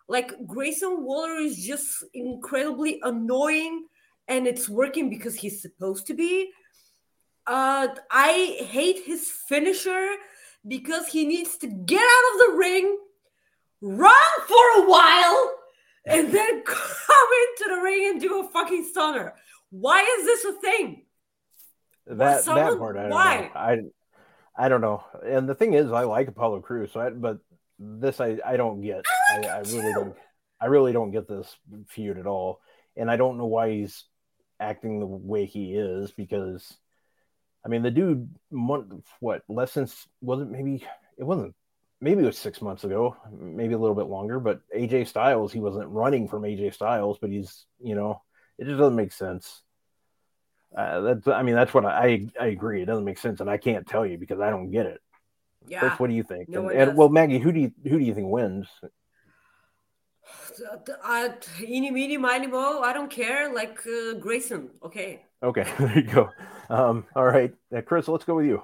[0.09, 3.87] Like Grayson Waller is just incredibly annoying
[4.29, 6.51] and it's working because he's supposed to be.
[7.47, 10.15] Uh I hate his finisher
[10.67, 12.99] because he needs to get out of the ring,
[13.81, 14.13] run
[14.47, 15.55] for a while,
[16.07, 19.35] and then come into the ring and do a fucking stunner.
[19.71, 21.05] Why is this a thing?
[22.07, 23.41] That that part, I don't why?
[23.41, 23.61] know.
[23.61, 23.79] I
[24.57, 25.05] I don't know.
[25.25, 27.39] And the thing is, I like Apollo Crews, so I, but
[27.79, 29.03] this I I don't get.
[29.31, 30.17] I, like I it really don't.
[30.61, 31.57] I really don't get this
[31.89, 32.61] feud at all,
[32.97, 34.05] and I don't know why he's
[34.63, 36.75] acting the way he is because,
[37.65, 39.89] I mean, the dude, month what less than
[40.21, 40.85] wasn't maybe
[41.19, 41.55] it wasn't
[42.01, 44.41] maybe it was six months ago, maybe a little bit longer.
[44.41, 48.23] But AJ Styles, he wasn't running from AJ Styles, but he's you know
[48.59, 49.63] it just doesn't make sense.
[50.77, 52.83] Uh, that's I mean that's what I I agree.
[52.83, 55.01] It doesn't make sense, and I can't tell you because I don't get it.
[55.67, 55.81] Yeah.
[55.81, 56.49] Chris, what do you think?
[56.49, 58.69] no and, and well, Maggie, who do you who do you think wins?
[61.05, 62.83] Uh, eeny, meeny, miny, mo.
[62.83, 63.53] I don't care.
[63.53, 64.71] Like uh, Grayson.
[64.83, 65.23] Okay.
[65.43, 66.31] Okay, there you go.
[66.71, 68.63] Um, all right, uh, Chris, let's go with you.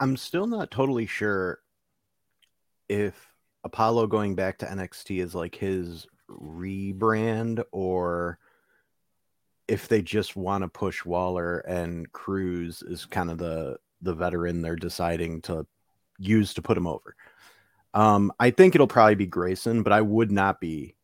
[0.00, 1.60] I'm still not totally sure
[2.88, 3.32] if
[3.62, 8.38] Apollo going back to NXT is like his rebrand or
[9.68, 14.60] if they just want to push Waller and Crews is kind of the the veteran
[14.60, 15.64] they're deciding to
[16.18, 17.14] use to put him over.
[17.94, 20.94] Um, I think it'll probably be Grayson, but I would not be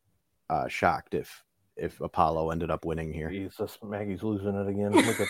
[0.49, 1.43] uh, shocked if
[1.77, 3.29] if Apollo ended up winning here.
[3.29, 4.91] Jesus, Maggie's losing it again.
[4.91, 5.27] Look at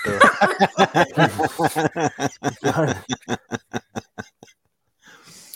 [2.64, 3.04] the.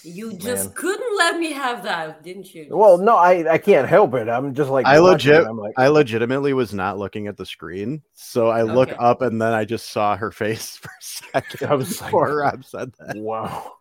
[0.06, 0.74] You just Man.
[0.76, 2.68] couldn't let me have that, didn't you?
[2.72, 4.28] well, no, I I can't help it.
[4.28, 8.02] I'm just like I legit, I'm like, I legitimately was not looking at the screen,
[8.12, 11.76] so I look up and then I just saw her face for a second I
[11.76, 13.16] was like- before Rob said that.
[13.16, 13.78] wow.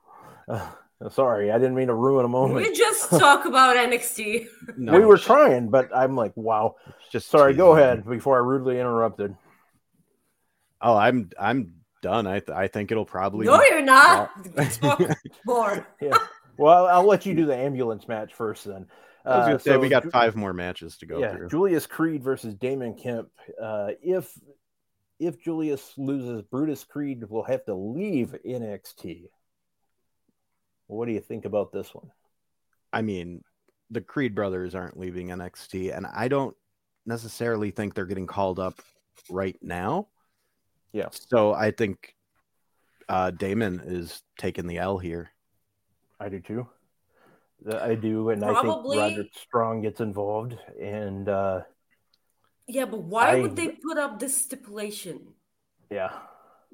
[1.04, 2.54] Uh, sorry, I didn't mean to ruin a moment.
[2.66, 4.46] We just talk about NXT.
[4.76, 6.76] No, we were trying, but I'm like, wow.
[7.10, 7.82] just Sorry, go teasing.
[7.84, 9.36] ahead before I rudely interrupted.
[10.80, 12.26] Oh, I'm I'm done.
[12.26, 13.46] I th- I think it'll probably.
[13.46, 14.30] No, you're not.
[14.80, 15.00] Talk
[15.46, 15.86] more.
[16.00, 16.16] Yeah.
[16.56, 18.86] Well, I'll let you do the ambulance match first then.
[19.24, 21.48] I was Uh, gonna say so we got five more matches to go yeah, through.
[21.48, 23.28] Julius Creed versus Damon Kemp.
[23.60, 24.32] Uh, if
[25.20, 29.26] if Julius loses, Brutus Creed will have to leave NXT.
[30.92, 32.10] What do you think about this one?
[32.92, 33.42] I mean,
[33.90, 36.54] the Creed brothers aren't leaving NXT, and I don't
[37.06, 38.80] necessarily think they're getting called up
[39.30, 40.08] right now.
[40.92, 41.08] Yeah.
[41.10, 42.14] So I think
[43.08, 45.30] uh, Damon is taking the L here.
[46.20, 46.68] I do too.
[47.70, 51.60] I do, and I think Roderick Strong gets involved, and uh,
[52.66, 55.34] Yeah, but why I- would they put up this stipulation?
[55.90, 56.10] yeah,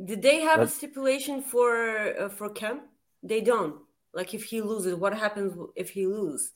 [0.03, 2.83] Did they have a stipulation for uh, for Kemp?
[3.23, 3.77] They don't.
[4.15, 6.53] Like if he loses, what happens if he loses?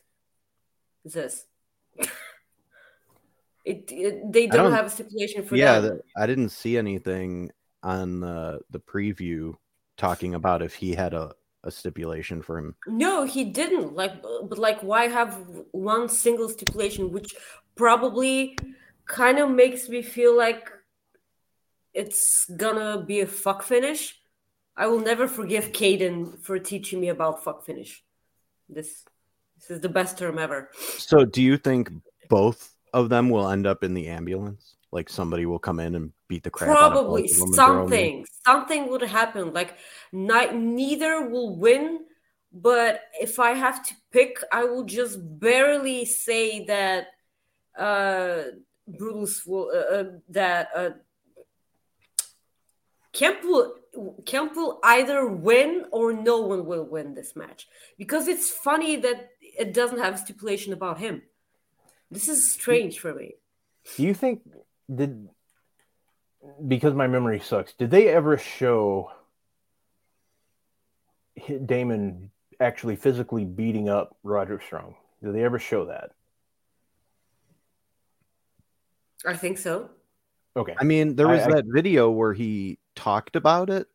[1.05, 1.45] This.
[3.65, 5.97] it, it they don't, don't- have a stipulation for yeah, them.
[5.97, 7.51] the, I didn't see anything
[7.83, 9.55] on the the preview
[9.97, 11.35] talking about if he had a,
[11.65, 12.75] a stipulation for him.
[12.87, 13.95] No, he didn't.
[13.95, 15.39] Like, but like, why have
[15.73, 17.35] one single stipulation, which
[17.77, 18.57] probably
[19.07, 20.71] kind of makes me feel like
[21.93, 24.19] it's gonna be a fuck finish.
[24.77, 28.03] I will never forgive Caden for teaching me about fuck finish.
[28.69, 29.05] This,
[29.59, 30.71] this is the best term ever.
[30.99, 31.91] So do you think
[32.29, 34.77] both of them will end up in the ambulance?
[34.91, 37.47] Like somebody will come in and beat the crap out of Probably both of them
[37.47, 37.89] and throw 'em in?
[37.89, 39.53] something, something would happen.
[39.53, 39.77] Like,
[40.13, 42.01] neither will win.
[42.55, 47.07] But if I have to pick, I will just barely say that
[47.79, 48.43] uh
[48.87, 50.91] Brutus will uh, uh, that uh
[53.15, 53.75] Kemp will
[54.25, 57.69] Kemp will either win or no one will win this match
[57.99, 61.23] because it's funny that it doesn't have a stipulation about him.
[62.11, 63.35] This is strange for me.
[63.97, 64.43] Do you think
[64.93, 65.29] did
[66.67, 67.75] because my memory sucks?
[67.75, 69.11] Did they ever show
[71.67, 72.31] Damon
[72.61, 74.95] actually physically beating up Roderick Strong?
[75.23, 76.13] Did they ever show that?
[79.25, 79.91] I think so.
[80.57, 83.87] Okay, I mean, there was I- that video where he talked about it,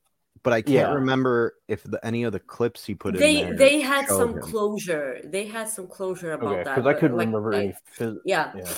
[0.44, 0.94] but I can't Yeah.
[0.94, 3.58] remember if the, any of the clips he put they in there.
[3.58, 4.42] they had some him.
[4.42, 5.20] closure.
[5.24, 6.76] They had some closure about okay, that.
[6.76, 7.74] because I couldn't like- remember like- any.
[7.98, 8.72] Phys- yeah, yeah.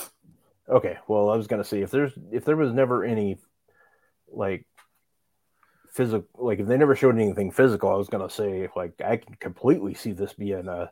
[0.68, 3.38] Okay, well, I was gonna say if there's if there was never any
[4.32, 4.66] like
[5.92, 9.34] physical like if they never showed anything physical, I was gonna say like I can
[9.34, 10.90] completely see this being a.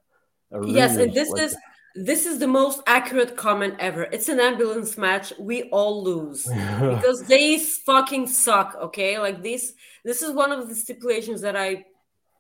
[0.51, 1.57] a yes, and this like- is
[1.95, 4.05] this is the most accurate comment ever.
[4.05, 5.33] It's an ambulance match.
[5.39, 6.45] We all lose
[6.81, 8.77] because they fucking suck.
[8.81, 9.73] Okay, like this.
[10.05, 11.85] This is one of the stipulations that I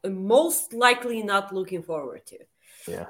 [0.04, 2.38] am most likely not looking forward to.
[2.86, 3.06] yeah.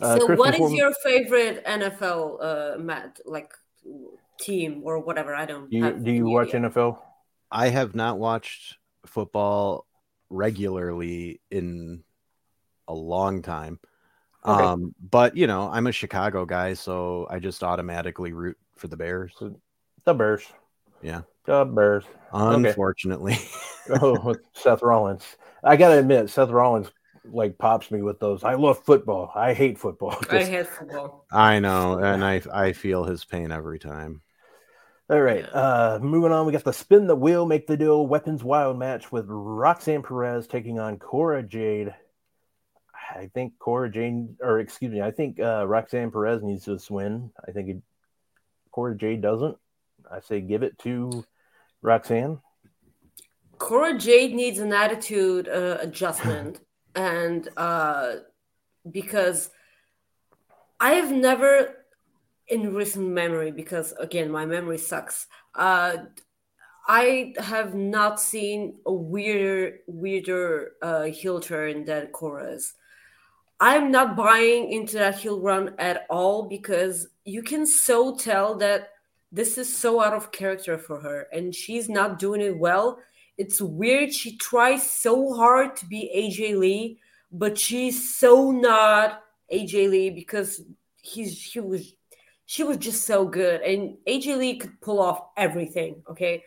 [0.00, 3.52] Uh, so, Chris, what before is we- your favorite NFL uh, mat like
[4.40, 5.34] team or whatever?
[5.34, 5.68] I don't.
[5.70, 6.70] Do you have do you watch idea.
[6.70, 6.98] NFL?
[7.50, 9.86] I have not watched football
[10.30, 12.02] regularly in
[12.88, 13.78] a long time.
[14.44, 14.64] Okay.
[14.64, 18.96] Um, but you know, I'm a Chicago guy, so I just automatically root for the
[18.96, 19.34] Bears.
[20.04, 20.44] The Bears.
[21.02, 21.22] Yeah.
[21.44, 22.04] The Bears.
[22.32, 23.38] Unfortunately.
[23.88, 25.24] Oh, with Seth Rollins.
[25.64, 26.92] I gotta admit, Seth Rollins
[27.24, 28.44] like pops me with those.
[28.44, 29.32] I love football.
[29.34, 30.16] I hate football.
[30.30, 31.26] I hate football.
[31.32, 34.22] I know, and I I feel his pain every time.
[35.08, 35.44] All right.
[35.52, 39.10] Uh, moving on, we got the spin the wheel, make the deal, weapons wild match
[39.10, 41.92] with Roxanne Perez taking on Cora Jade.
[43.14, 47.30] I think Cora Jade, or excuse me, I think uh, Roxanne Perez needs this win.
[47.46, 47.82] I think it,
[48.70, 49.56] Cora Jade doesn't.
[50.10, 51.24] I say give it to
[51.82, 52.40] Roxanne.
[53.58, 56.60] Cora Jade needs an attitude uh, adjustment,
[56.94, 58.16] and uh,
[58.90, 59.50] because
[60.78, 61.76] I have never,
[62.48, 65.26] in recent memory, because again my memory sucks.
[65.54, 65.96] Uh,
[66.88, 72.74] I have not seen a weirder, weirder uh, heel turn than Cora's.
[73.60, 78.90] I'm not buying into that heel run at all because you can so tell that
[79.30, 82.98] this is so out of character for her, and she's not doing it well
[83.40, 84.12] it's weird.
[84.12, 86.98] She tries so hard to be AJ Lee,
[87.32, 90.60] but she's so not AJ Lee because
[91.00, 91.94] he's she was
[92.44, 96.02] she was just so good, and AJ Lee could pull off everything.
[96.10, 96.44] Okay,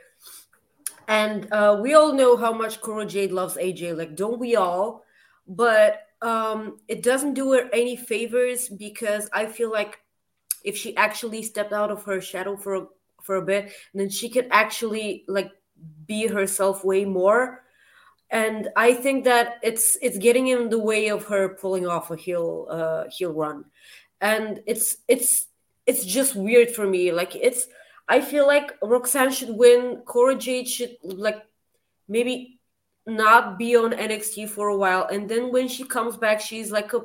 [1.07, 3.97] and uh, we all know how much Cora Jade loves AJ.
[3.97, 5.03] Like, don't we all?
[5.47, 9.99] But um, it doesn't do her any favors because I feel like
[10.63, 12.85] if she actually stepped out of her shadow for a,
[13.21, 15.51] for a bit, then she could actually like
[16.07, 17.61] be herself way more.
[18.31, 22.15] And i think that it's it's getting in the way of her pulling off a
[22.15, 23.65] heel uh heel run.
[24.21, 25.47] And it's it's
[25.85, 27.11] it's just weird for me.
[27.11, 27.67] Like it's
[28.07, 31.41] i feel like roxanne should win cora jade should like
[32.07, 32.59] maybe
[33.05, 36.93] not be on nxt for a while and then when she comes back she's like
[36.93, 37.01] a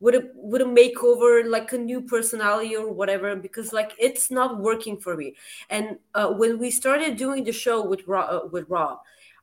[0.00, 4.58] with a with a makeover like a new personality or whatever because like it's not
[4.58, 5.34] working for me
[5.70, 8.98] and uh, when we started doing the show with Rob, uh, with Rob,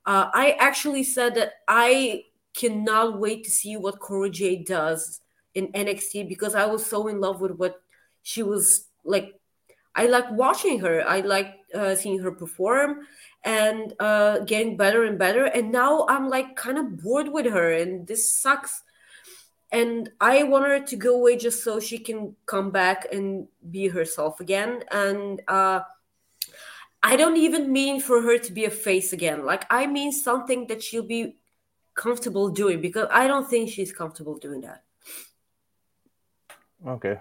[0.05, 5.21] uh, I actually said that I cannot wait to see what Cora Jade does
[5.55, 7.81] in NXT because I was so in love with what
[8.21, 9.39] she was like.
[9.95, 11.07] I like watching her.
[11.07, 13.07] I like uh, seeing her perform
[13.43, 15.45] and uh, getting better and better.
[15.45, 18.83] And now I'm like kind of bored with her, and this sucks.
[19.71, 23.87] And I want her to go away just so she can come back and be
[23.87, 24.83] herself again.
[24.91, 25.81] And uh,
[27.01, 29.45] I don't even mean for her to be a face again.
[29.45, 31.35] Like I mean something that she'll be
[31.95, 34.83] comfortable doing because I don't think she's comfortable doing that.
[36.87, 37.19] Okay,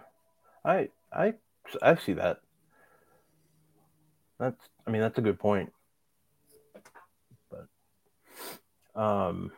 [0.64, 1.34] I I
[1.82, 2.40] I see that.
[4.42, 5.72] That's I mean that's a good point.
[7.50, 9.52] But um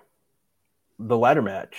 [0.99, 1.75] the ladder match.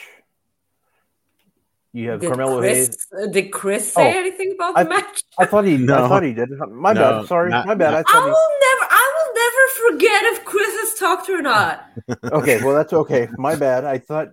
[1.93, 3.07] You have Did Carmelo Chris, Hayes.
[3.17, 5.23] uh, did Chris say Oh, anything about I- the match?
[5.37, 6.49] I thought he I thought he did.
[6.69, 7.27] My No, bad.
[7.27, 7.51] Sorry.
[7.51, 7.93] not- my bad.
[7.93, 11.85] I I thought will never I will never forget if Chris has talked or not.
[12.31, 13.29] Okay, well that's okay.
[13.37, 13.85] My bad.
[13.85, 14.29] I thought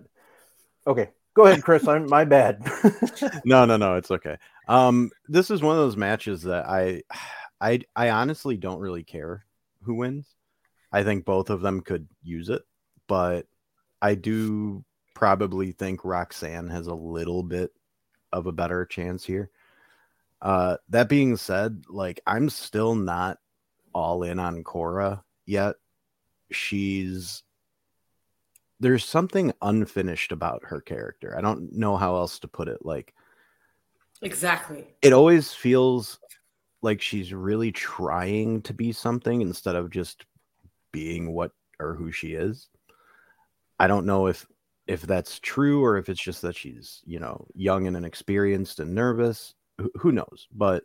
[0.87, 1.11] Okay.
[1.35, 1.87] Go ahead, Chris.
[1.87, 2.61] I'm my bad.
[3.45, 4.37] no, no, no, it's okay.
[4.67, 7.01] Um, this is one of those matches that I,
[7.63, 9.45] I, I honestly don't really care
[9.83, 10.27] who wins.
[10.91, 12.61] I think both of them could use it,
[13.07, 13.47] but
[14.01, 14.83] I do
[15.15, 17.71] probably think Roxanne has a little bit
[18.33, 19.49] of a better chance here.
[20.41, 23.37] Uh, that being said, like I'm still not
[23.93, 25.75] all in on Cora yet.
[26.51, 27.43] She's
[28.81, 31.37] there's something unfinished about her character.
[31.37, 32.85] I don't know how else to put it.
[32.85, 33.13] Like
[34.21, 34.85] Exactly.
[35.01, 36.19] it always feels
[36.83, 40.25] like she's really trying to be something instead of just
[40.91, 42.69] being what or who she is.
[43.79, 44.45] I don't know if
[44.85, 48.93] if that's true or if it's just that she's, you know, young and inexperienced and
[48.93, 49.53] nervous.
[49.77, 50.47] Who, who knows?
[50.51, 50.83] But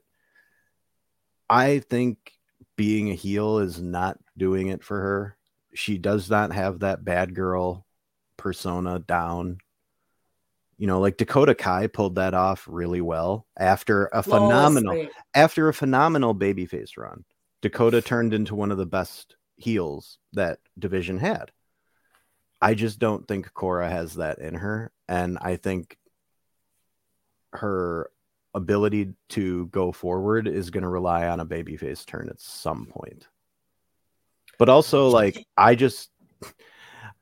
[1.51, 2.33] I think
[2.77, 5.37] being a heel is not doing it for her.
[5.75, 7.85] She does not have that bad girl
[8.37, 9.59] persona down.
[10.79, 15.75] You know, like Dakota Kai pulled that off really well after a phenomenal after a
[15.75, 17.25] phenomenal babyface run.
[17.61, 21.51] Dakota turned into one of the best heels that division had.
[22.61, 24.93] I just don't think Cora has that in her.
[25.09, 25.97] And I think
[27.53, 28.11] her
[28.55, 33.27] ability to go forward is going to rely on a babyface turn at some point.
[34.59, 36.11] But also, like, I just,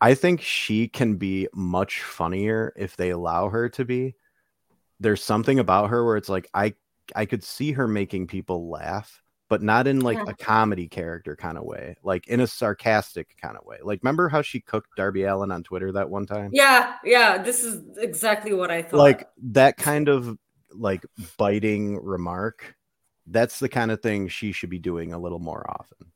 [0.00, 4.14] I think she can be much funnier if they allow her to be.
[5.00, 6.74] There's something about her where it's like, I,
[7.14, 10.24] I could see her making people laugh, but not in like Yeah.
[10.26, 13.78] a comedy character kind of way, like in a sarcastic kind of way.
[13.82, 16.50] Like, remember how she cooked Darby Allin on Twitter that one time?
[16.52, 18.98] Yeah, yeah, this is exactly what I thought.
[18.98, 20.36] like that kind of
[20.72, 21.04] like
[21.38, 22.74] biting remark
[23.28, 26.12] that's the kind of thing she should be doing a little more often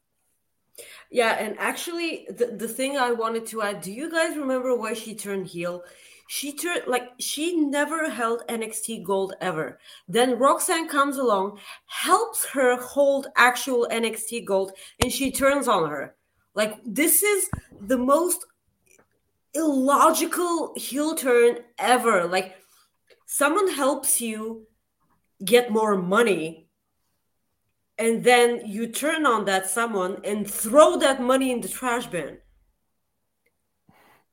[1.11, 4.95] Yeah, and actually, the, the thing I wanted to add do you guys remember why
[4.95, 5.83] she turned heel?
[6.29, 9.81] She turned like she never held NXT gold ever.
[10.07, 14.73] Then Roxanne comes along, helps her hold actual NXT gold,
[15.03, 16.15] and she turns on her.
[16.55, 17.49] Like, this is
[17.81, 18.47] the most
[19.55, 22.27] illogical heel turn ever.
[22.27, 22.57] Like,
[23.27, 24.67] someone helps you
[25.45, 26.70] get more money
[28.01, 32.39] and then you turn on that someone and throw that money in the trash bin.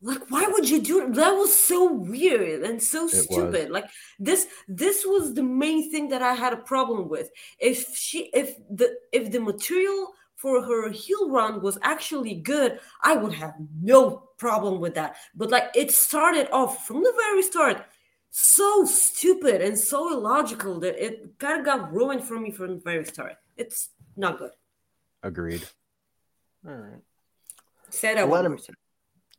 [0.02, 1.32] Like, why would you do that?
[1.32, 3.70] was so weird and so stupid.
[3.70, 3.86] Like
[4.20, 7.30] this, this was the main thing that I had a problem with.
[7.60, 13.18] If she, if the, if the material for her heel run was actually good, I
[13.18, 15.18] would have no problem with that.
[15.36, 17.84] But like, it started off from the very start
[18.30, 22.82] so stupid and so illogical that it kind of got ruined for me from the
[22.82, 23.36] very start.
[23.58, 24.52] It's not good.
[25.24, 25.64] agreed
[26.68, 27.02] All right.
[27.90, 28.76] Say that Let one him- more time.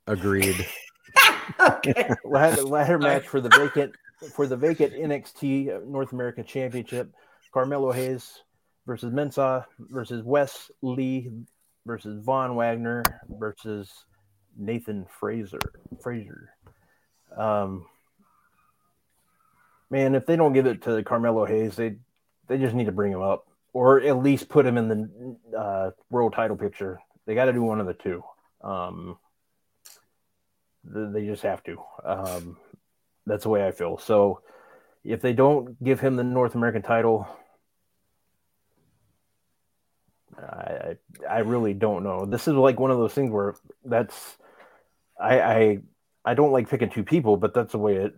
[0.06, 0.66] agreed
[1.60, 2.10] okay.
[2.24, 3.94] ladder, ladder match for the vacant
[4.34, 7.12] for the vacant NXT North American Championship.
[7.52, 8.42] Carmelo Hayes
[8.86, 11.30] versus Mensah versus Wes Lee
[11.86, 13.90] versus Von Wagner versus
[14.56, 15.60] Nathan Frazer.
[16.02, 16.50] Frazer.
[17.36, 17.86] Um,
[19.90, 21.96] man, if they don't give it to Carmelo Hayes, they
[22.48, 25.90] they just need to bring him up or at least put him in the uh,
[26.10, 27.00] world title picture.
[27.26, 28.22] They got to do one of the two.
[28.62, 29.18] Um,
[30.84, 31.78] they just have to.
[32.04, 32.56] Um,
[33.26, 33.98] that's the way I feel.
[33.98, 34.40] So
[35.04, 37.28] if they don't give him the North American title,
[40.38, 40.96] I
[41.28, 42.24] I, really don't know.
[42.24, 43.54] This is like one of those things where
[43.84, 44.36] that's
[45.20, 45.78] I I
[46.24, 48.14] I don't like picking two people, but that's the way it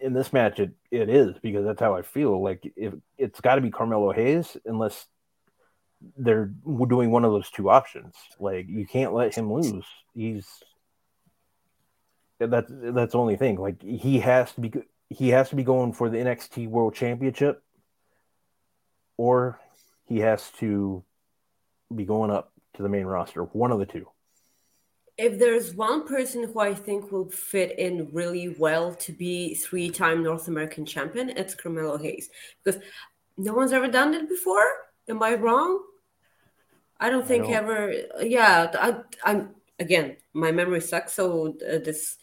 [0.00, 2.42] in this match it, it is because that's how I feel.
[2.42, 5.06] Like if it's got to be Carmelo Hayes unless
[6.16, 6.50] they're
[6.88, 8.14] doing one of those two options.
[8.38, 9.84] Like you can't let him lose.
[10.14, 10.46] He's
[12.38, 13.56] that's that's the only thing.
[13.56, 14.72] Like he has to be
[15.08, 17.62] he has to be going for the NXT World Championship,
[19.16, 19.60] or
[20.04, 21.04] he has to
[21.94, 23.42] be going up to the main roster.
[23.42, 24.08] One of the two.
[25.18, 30.22] If there's one person who I think will fit in really well to be three-time
[30.22, 32.28] North American champion, it's Carmelo Hayes
[32.62, 32.80] because
[33.38, 34.66] no one's ever done it before.
[35.08, 35.82] Am I wrong?
[37.00, 37.94] I don't think don't- ever.
[38.20, 40.16] Yeah, I, I'm again.
[40.34, 42.16] My memory sucks, so uh, this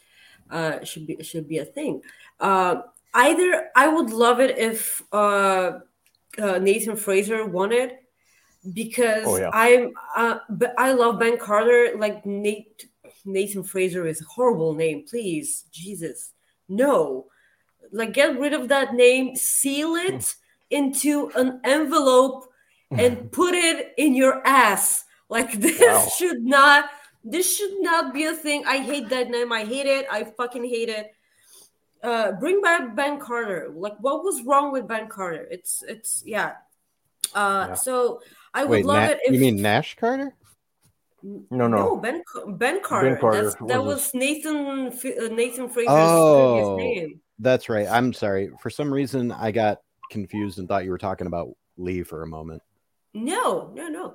[0.50, 2.02] uh, should be should be a thing.
[2.38, 2.82] Uh,
[3.14, 5.78] either I would love it if uh,
[6.38, 8.03] uh, Nathan Frazer won it
[8.72, 9.50] because Oh, yeah.
[9.52, 9.92] I'm.
[10.16, 11.92] Uh, but I love Ben Carter.
[11.98, 12.86] Like Nate
[13.24, 15.04] Nathan Frazer is a horrible name.
[15.08, 16.32] Please, Jesus,
[16.68, 17.26] no.
[17.92, 19.36] Like get rid of that name.
[19.36, 20.34] Seal it
[20.70, 22.46] into an envelope
[22.90, 25.04] and put it in your ass.
[25.28, 26.06] Like this Wow.
[26.16, 26.90] should not.
[27.26, 28.64] This should not be a thing.
[28.66, 29.50] I hate that name.
[29.52, 30.06] I hate it.
[30.12, 31.14] I fucking hate it.
[32.02, 33.72] Uh, bring back Ben Carter.
[33.74, 35.48] Like, what was wrong with Ben Carter?
[35.50, 36.52] It's, it's, yeah.
[37.34, 37.74] Uh, Yeah.
[37.76, 38.20] so
[38.54, 40.34] I would Wait, love Na- it if you mean Nash Carter?
[41.22, 41.96] No, no, no.
[41.96, 42.22] Ben
[42.56, 43.16] Ben Carter.
[43.16, 46.76] Carter that was was Nathan uh, Nathan Frazer's Oh.
[46.76, 47.20] name.
[47.38, 47.88] That's right.
[47.88, 48.50] I'm sorry.
[48.60, 52.26] For some reason, I got confused and thought you were talking about Lee for a
[52.26, 52.62] moment.
[53.12, 54.14] No, no, no,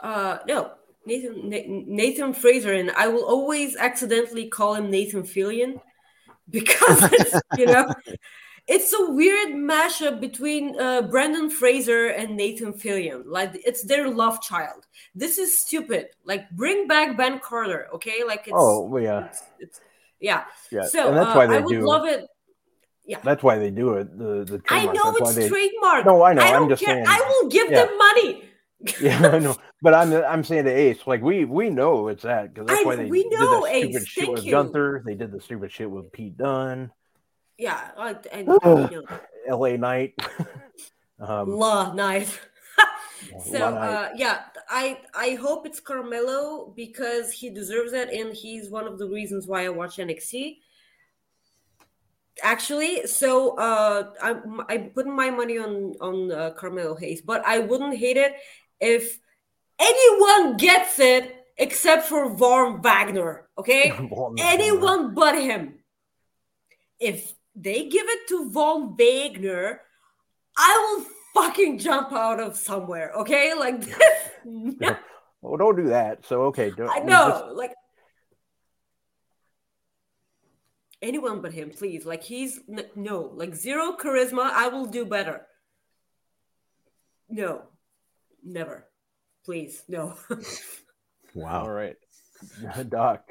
[0.00, 0.72] uh, no.
[1.06, 5.80] Nathan Nathan Frazer, and I will always accidentally call him Nathan Fillion
[6.50, 7.92] because it's, you know
[8.68, 13.22] it's a weird mashup between uh, Brendan Fraser and Nathan Fillion.
[13.26, 14.86] Like it's their love child.
[15.14, 16.08] This is stupid.
[16.24, 18.24] Like bring back Ben Carter, okay?
[18.26, 19.80] Like it's Oh, yeah, it's, it's
[20.20, 20.44] yeah.
[20.72, 20.84] yeah.
[20.86, 21.86] So and that's uh, why they I would do.
[21.86, 22.26] love it.
[23.04, 23.20] Yeah.
[23.22, 24.18] That's why they do it.
[24.18, 26.04] The the I know That's it's they, trademark.
[26.06, 26.42] No, I know.
[26.42, 26.96] I I'm don't just care.
[26.96, 27.06] saying.
[27.08, 27.84] I will give Yeah.
[27.86, 28.42] them money.
[29.00, 29.56] yeah, I know.
[29.80, 32.84] But I'm I'm saying to Ace, like we we know it's that because that's I-
[32.84, 34.06] why they we did know, that stupid Ace.
[34.08, 34.50] shit Thank with you.
[34.50, 35.02] Gunther.
[35.06, 36.90] They did the stupid shit with Pete Dunne,
[37.58, 39.06] Yeah, like, and you know,
[39.48, 39.78] L.A.
[39.78, 40.14] Knight.
[41.20, 42.38] um, law night.
[43.44, 48.86] So uh, yeah, I I hope it's Carmelo because he deserves it, and he's one
[48.86, 50.58] of the reasons why I watch NXT.
[52.42, 57.58] Actually, so uh, I'm I'm putting my money on on uh, Carmelo Hayes, but I
[57.60, 58.34] wouldn't hate it
[58.80, 59.18] if
[59.78, 63.48] anyone gets it except for Von Wagner.
[63.58, 63.92] Okay,
[64.38, 65.80] anyone but him.
[67.00, 69.80] If they give it to Von Wagner,
[70.56, 71.06] I will
[71.42, 73.12] fucking jump out of somewhere.
[73.16, 73.96] Okay, like this.
[74.80, 74.98] Yeah.
[75.42, 76.24] Well, don't do that.
[76.24, 77.72] So okay, don't, I know, just- like
[81.02, 82.04] anyone but him, please.
[82.06, 82.60] Like he's
[82.94, 84.50] no, like zero charisma.
[84.52, 85.46] I will do better.
[87.28, 87.62] No,
[88.44, 88.86] never.
[89.44, 90.14] Please, no.
[91.34, 91.68] Wow.
[91.68, 91.96] right,
[92.88, 93.28] Doc.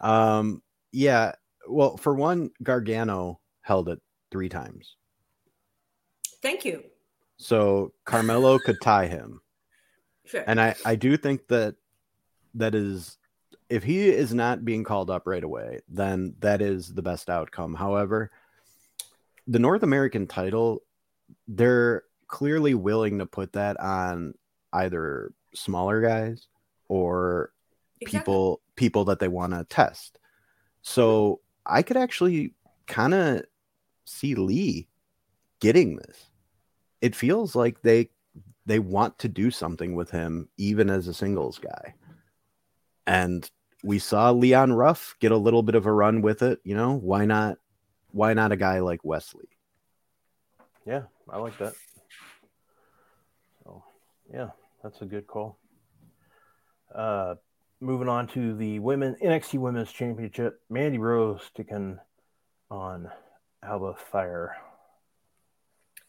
[0.00, 0.62] Um,
[0.92, 1.32] yeah.
[1.68, 4.00] Well, for one, Gargano held it
[4.30, 4.96] three times.
[6.42, 6.84] Thank you.
[7.36, 9.40] So Carmelo could tie him.
[10.26, 10.44] Sure.
[10.46, 11.76] And I, I do think that
[12.52, 13.16] that is
[13.70, 17.72] if he is not being called up right away, then that is the best outcome.
[17.72, 18.30] However,
[19.46, 20.82] the North American title,
[21.46, 24.34] they're clearly willing to put that on
[24.74, 26.46] either smaller guys
[26.88, 27.52] or
[28.02, 28.20] Exactly.
[28.20, 30.18] people people that they want to test.
[30.82, 32.54] So I could actually
[32.86, 33.44] kind of
[34.04, 34.88] see Lee
[35.60, 36.30] getting this.
[37.00, 38.10] It feels like they
[38.66, 41.94] they want to do something with him even as a singles guy.
[43.06, 43.50] And
[43.82, 46.94] we saw Leon Ruff get a little bit of a run with it, you know,
[46.94, 47.58] why not
[48.10, 49.48] why not a guy like Wes Lee?
[50.86, 51.74] Yeah, I like that.
[53.62, 53.84] So,
[54.32, 54.48] yeah,
[54.82, 55.58] that's a good call.
[56.94, 57.34] Uh,
[57.80, 61.98] moving on to the women NXT Women's Championship, Mandy Rose taking
[62.70, 63.10] on
[63.62, 64.56] Alba Fyre.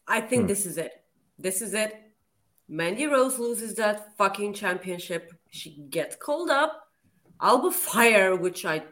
[0.07, 0.47] I think Hmm.
[0.47, 1.03] this is it.
[1.37, 1.95] This is it.
[2.67, 5.33] Mandy Rose loses that fucking championship.
[5.49, 6.87] She gets called up.
[7.41, 8.83] Alba Fyre, which I,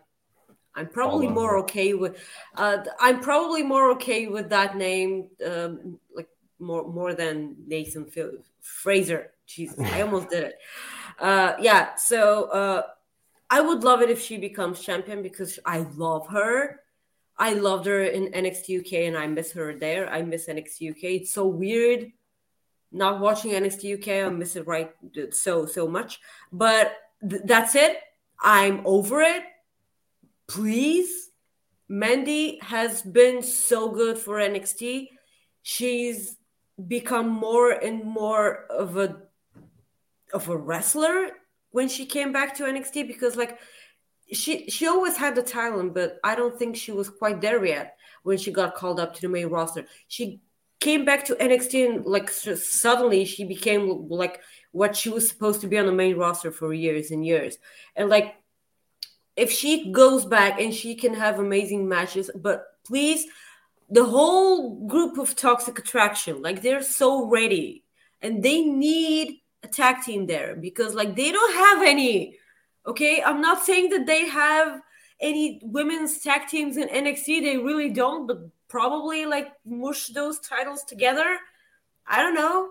[0.73, 2.17] I'm probably more okay with.
[2.55, 6.29] Uh, I'm probably more okay with that name, um, like
[6.59, 9.33] more more than Nathan Phil- Frazer.
[9.47, 10.55] Jesus, I almost did it.
[11.19, 11.95] Uh, yeah.
[11.95, 12.81] So uh,
[13.49, 16.81] I would love it if she becomes champion because I love her.
[17.37, 20.09] I loved her in NXT UK and I miss her there.
[20.09, 21.03] I miss NXT UK.
[21.03, 22.11] It's so weird
[22.91, 24.25] not watching NXT UK.
[24.25, 24.91] I miss it right
[25.31, 26.19] so so much.
[26.51, 26.93] But
[27.27, 27.97] th- that's it.
[28.41, 29.43] I'm over it.
[30.47, 31.29] Please.
[31.89, 35.07] Mandy has been so good for NXT.
[35.63, 36.35] She's
[36.85, 39.21] become more and more of a
[40.33, 41.29] of a wrestler
[41.71, 43.59] when she came back to NXT because like
[44.33, 47.97] she she always had the talent, but I don't think she was quite there yet
[48.23, 49.85] when she got called up to the main roster.
[50.07, 50.41] She
[50.79, 54.41] came back to NXT and like suddenly she became like
[54.71, 57.57] what she was supposed to be on the main roster for years and years.
[57.95, 58.35] And like
[59.35, 63.25] if she goes back and she can have amazing matches, but please
[63.89, 67.83] the whole group of toxic attraction like they're so ready
[68.21, 72.37] and they need a tag team there because like they don't have any
[72.85, 74.81] okay i'm not saying that they have
[75.19, 80.83] any women's tag teams in nxt they really don't but probably like mush those titles
[80.83, 81.37] together
[82.05, 82.69] i don't know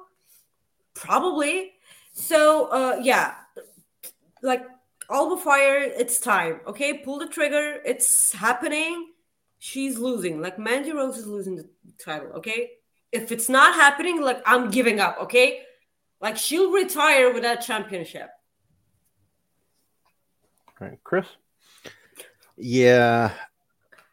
[0.95, 1.73] probably
[2.13, 3.35] so uh yeah
[4.43, 4.65] like
[5.09, 6.61] Alba Fyre, it's time.
[6.67, 7.81] Okay, pull the trigger.
[7.85, 9.13] It's happening
[9.59, 10.41] she's losing.
[10.41, 11.69] Like Mandy Rose is losing the
[11.99, 12.71] title, okay?
[13.13, 15.63] If it's not happening, like I'm giving up, okay?
[16.21, 18.31] Like she'll retire with that championship.
[20.81, 21.27] All right, Chris.
[22.57, 23.33] Yeah,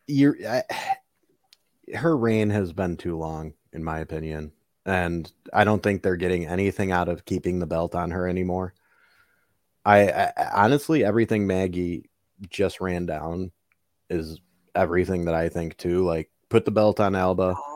[0.08, 0.38] you're.
[1.94, 4.52] Her reign has been too long, in my opinion,
[4.86, 8.74] and I don't think they're getting anything out of keeping the belt on her anymore.
[9.86, 12.10] I, I honestly, everything Maggie
[12.50, 13.52] just ran down
[14.10, 14.40] is
[14.76, 16.04] everything that I think too.
[16.04, 17.73] Like put the belt on Alba, oh,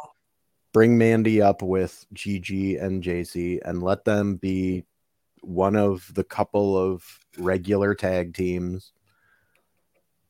[0.78, 4.84] bring Mandy up with Gigi and Jacy, and let them be
[5.41, 7.04] one of the couple of
[7.36, 8.91] regular tag teams.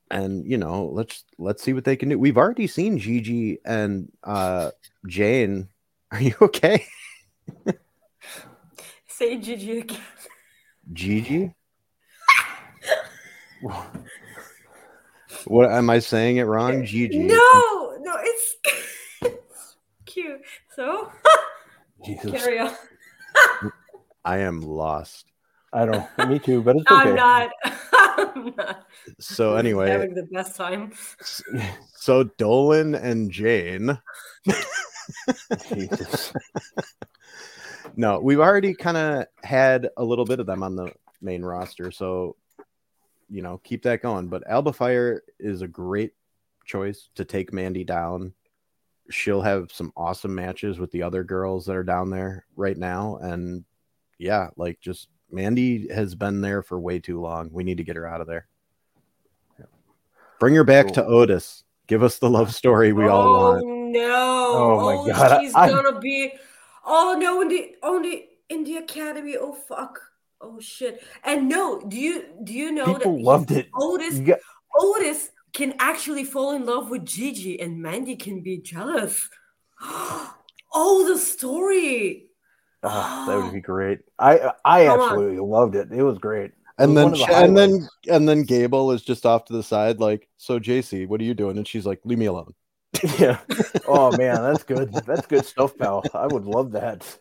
[0.10, 2.18] And you know, let's let's see what they can do.
[2.18, 4.72] We've already seen Gigi and uh
[5.06, 5.68] Jayne.
[6.14, 6.86] Are you okay?
[9.10, 10.00] Say Gigi again.
[10.94, 11.56] Gigi?
[15.44, 16.86] What am I saying it wrong?
[16.86, 17.18] Gigi.
[17.18, 18.56] No, no, it's
[20.18, 20.42] cute.
[20.76, 21.12] So
[22.06, 22.32] Jesus.
[22.32, 22.74] carry on.
[24.26, 25.26] I am lost.
[25.72, 26.30] I don't.
[26.30, 27.10] Me too, but it's okay.
[27.10, 27.52] I'm not.
[27.94, 28.88] I'm not.
[29.20, 30.92] So anyway, having the best time.
[31.96, 34.00] so Dolin and Jayne.
[35.70, 36.34] Jesus.
[37.96, 40.92] No, we've already kind of had a little bit of them on the
[41.22, 42.36] main roster, so
[43.30, 44.28] you know, keep that going.
[44.28, 46.14] But Alba Fyre is a great
[46.66, 48.34] choice to take Mandy down.
[49.10, 53.18] She'll have some awesome matches with the other girls that are down there right now.
[53.18, 53.64] And
[54.18, 57.50] yeah, like just Mandy has been there for way too long.
[57.52, 58.48] We need to get her out of there.
[60.40, 60.94] Bring her back Cool.
[60.96, 61.64] to Otis.
[61.88, 63.66] Give us the love story we oh, all want.
[63.66, 64.52] no!
[64.54, 66.34] Oh, my oh, God, She's I- gonna be.
[66.86, 67.42] Oh no!
[67.42, 69.36] In the only in the academy.
[69.38, 70.00] Oh fuck!
[70.42, 71.04] Oh shit!
[71.24, 73.70] And no, do you do you know People that loved it.
[73.74, 74.40] Otis You got,
[74.78, 79.28] Otis can actually fall in love with Gigi, and Mandy can be jealous.
[79.82, 82.28] oh, the story!
[82.84, 84.00] oh, that would be great.
[84.20, 85.10] I I Come on.
[85.10, 85.92] absolutely loved it.
[85.92, 86.52] It was great.
[86.78, 90.00] And was then the and then and then Gable is just off to the side,
[90.00, 91.58] like, so Jacy, what are you doing?
[91.58, 92.54] And she's like, leave me alone.
[93.18, 93.40] yeah.
[93.88, 94.94] Oh man, that's good.
[95.08, 96.06] That's good stuff, pal.
[96.14, 97.18] I would love that.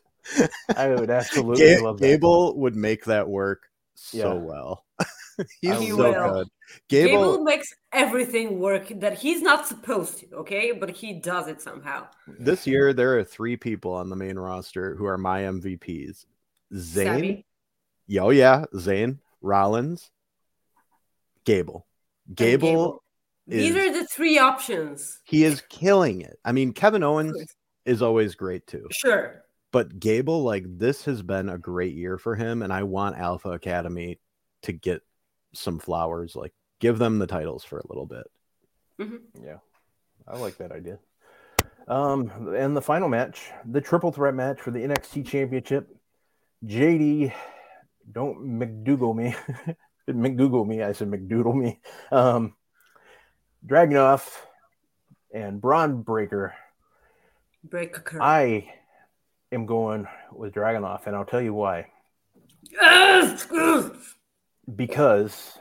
[0.76, 2.06] I would absolutely Ga- love that.
[2.06, 3.62] Gable would make that work
[3.94, 4.34] so Yeah.
[4.34, 4.84] well.
[5.60, 6.32] He's He so will.
[6.34, 6.48] good.
[6.88, 10.72] Gable, Gable, makes everything work that he's not supposed to, okay?
[10.72, 12.08] But he does it somehow.
[12.26, 16.26] this year there are three people on the main roster who are my MVPs.
[16.74, 17.46] Zayn, Sammy.
[18.08, 20.10] yo oh, yeah, Zayn, Rollins,
[21.44, 21.86] Gable.
[22.26, 23.02] and Gable,
[23.46, 25.20] These are the three options.
[25.24, 26.36] he is killing it.
[26.44, 27.36] I mean, Kevin Owens
[27.84, 28.88] is always great too.
[28.90, 29.44] Sure.
[29.72, 33.50] But Gable, like this has been a great year for him, and I want Alpha
[33.50, 34.18] Academy
[34.62, 35.02] to get
[35.56, 36.36] some flowers.
[36.36, 38.26] Like give them the titles for a little bit.
[39.42, 39.58] Yeah,
[40.26, 40.98] I like that idea.
[41.88, 45.88] Um, and the final match, the triple threat match for the NXT Championship.
[46.64, 47.32] JD,
[48.10, 49.34] don't McDougal me,
[50.08, 50.82] McGoogle me.
[50.82, 51.80] I said McDoodle me.
[52.10, 52.54] Um,
[53.66, 54.28] Dragunov
[55.32, 56.54] and Bron Breakker.
[57.64, 58.22] Breakker.
[58.22, 58.72] I
[59.52, 61.86] am going with Dragunov, and I'll tell you why.
[64.74, 65.58] Because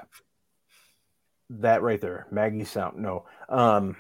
[1.50, 2.98] that right there, Maggie Sound.
[2.98, 3.96] No, um,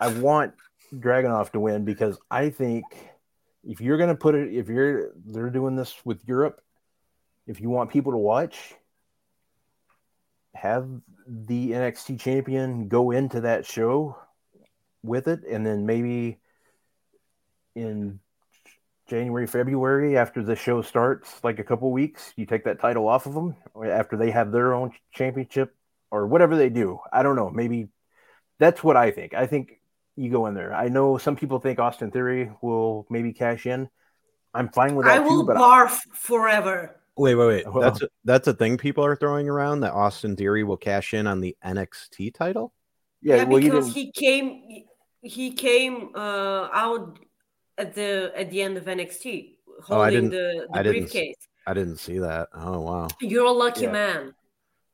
[0.00, 0.54] I want
[0.92, 2.84] Dragunov to win because I think
[3.64, 6.60] if you're gonna put it, if you're they're doing this with Europe,
[7.46, 8.74] if you want people to watch,
[10.54, 10.88] have
[11.26, 14.16] the NXT champion go into that show
[15.02, 16.38] with it, and then maybe
[17.74, 18.18] in
[19.10, 23.26] January, February, after the show starts, like a couple weeks, you take that title off
[23.26, 25.74] of them after they have their own championship
[26.12, 26.98] or whatever they do.
[27.12, 27.50] I don't know.
[27.50, 27.88] Maybe
[28.60, 29.34] that's what I think.
[29.34, 29.80] I think
[30.16, 30.72] you go in there.
[30.72, 33.88] I know some people think Austin Theory will maybe cash in.
[34.54, 36.96] I'm fine with that I will too, but barf forever.
[37.16, 37.66] Wait, wait, wait.
[37.66, 41.12] Well- That's a, that's a thing people are throwing around that Austin Theory will cash
[41.14, 42.72] in on the NXT title.
[43.22, 44.84] yeah, Yeah, well, because he came
[45.22, 47.18] he came uh out
[47.80, 49.54] at the at the end of NXT
[49.88, 51.36] Oh, I holding didn't- the, the I didn't s- briefcase.
[51.66, 52.48] I didn't see that.
[52.54, 53.08] Oh wow.
[53.20, 53.92] You're a lucky Yeah.
[53.92, 54.34] man.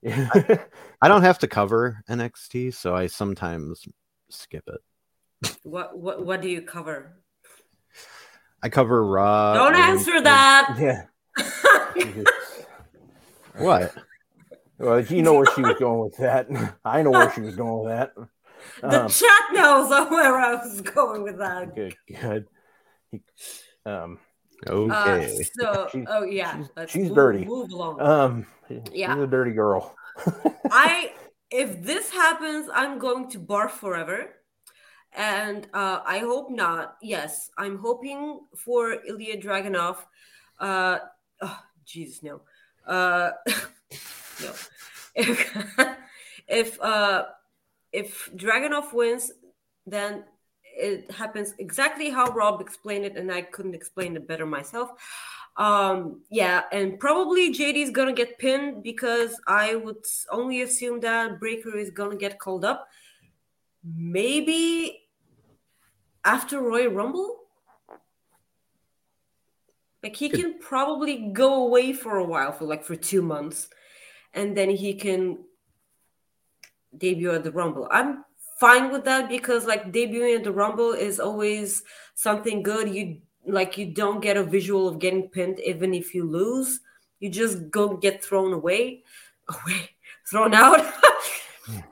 [1.03, 3.85] I don't have to cover NXT, so I sometimes
[4.31, 5.57] skip it.
[5.65, 7.21] What what what do you cover?
[8.63, 9.55] I cover Raw.
[9.55, 10.77] Don't and- answer that.
[10.79, 12.23] yeah.
[13.59, 13.95] What?
[14.79, 16.47] Well, you know where she was going with that.
[16.85, 18.13] I know where she was going with that.
[18.83, 21.75] the Um, chat knows where I was going with that.
[21.75, 22.47] good, good.
[23.11, 23.23] He-
[23.87, 24.19] um,
[24.67, 25.27] Okay.
[25.27, 27.45] Uh, so, She's- oh yeah, she's- let's she's move, dirty.
[27.45, 28.01] Move along.
[28.01, 28.47] um,
[28.93, 29.15] Yeah.
[29.15, 29.95] she's a dirty girl.
[30.71, 31.13] I
[31.51, 34.31] if this happens, I'm going to barf forever.
[35.13, 36.97] And uh, I hope not.
[37.03, 39.97] Yes, I'm hoping for Ilya Dragunov.
[40.59, 40.99] Uh,
[41.41, 42.41] oh, Jesus, no.
[42.87, 43.31] Uh,
[44.43, 44.53] no.
[45.15, 45.57] If
[46.49, 47.25] if uh,
[47.93, 49.31] if Dragunov wins,
[49.87, 50.25] then
[50.77, 54.91] it happens exactly how Rob explained it, and I couldn't explain it better myself.
[55.57, 61.41] Um, yeah, and probably JD is gonna get pinned because I would only assume that
[61.41, 62.89] Breakker is gonna get called up.
[63.83, 65.07] Maybe
[66.27, 67.39] after Royal Rumble.
[70.03, 73.69] Like he can probably go away for a while for like for two months,
[74.35, 75.39] and then he can
[76.97, 77.89] debut at the Rumble.
[77.91, 78.25] I'm
[78.57, 81.83] fine with that because like debuting at the Rumble is always
[82.15, 82.93] something good.
[82.93, 86.81] You like you don't get a visual of getting pinned even if you lose.
[87.21, 89.05] You just go get thrown away,
[89.49, 89.91] away,
[90.29, 90.81] thrown out.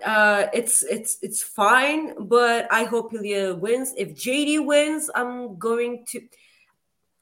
[0.05, 3.95] uh, it's it's it's fine, but I hope Ilya wins.
[3.97, 6.21] If JD wins, I'm going to,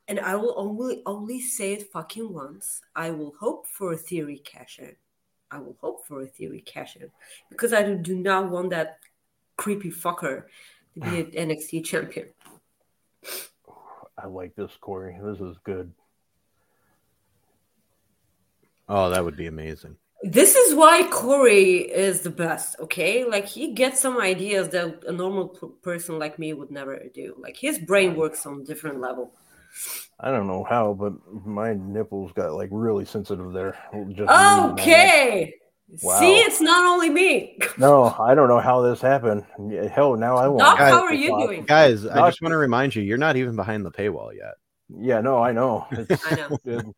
[0.08, 2.80] and I will only only say it fucking once.
[2.94, 4.96] I will hope for a theory cash in.
[5.50, 7.10] I will hope for a theory cash in
[7.50, 8.98] because I do not want that
[9.56, 10.44] creepy fucker
[10.94, 12.28] to be an NXT champion.
[14.18, 15.16] I like this, Corey.
[15.22, 15.92] This is good.
[18.88, 19.96] Oh, that would be amazing.
[20.22, 23.24] This is why Corey is the best, okay?
[23.24, 27.34] Like he gets some ideas that a normal p- person like me would never do.
[27.38, 29.32] Like his brain works on a different level.
[30.20, 31.14] I don't know how, but
[31.44, 33.76] my nipples got like really sensitive there.
[34.12, 34.30] Just.
[34.30, 35.54] Okay.
[36.00, 36.20] Wow.
[36.20, 37.58] See, it's not only me.
[37.76, 39.44] No, I don't know how this happened.
[39.92, 40.60] Hell, now I want.
[40.60, 41.64] Doc, Guys, how are you doing?
[41.64, 44.54] Guys, I just want to remind you, you're not even behind the paywall yet.
[44.88, 45.86] Yeah, no, I know.
[46.26, 46.58] I know.
[46.64, 46.92] good.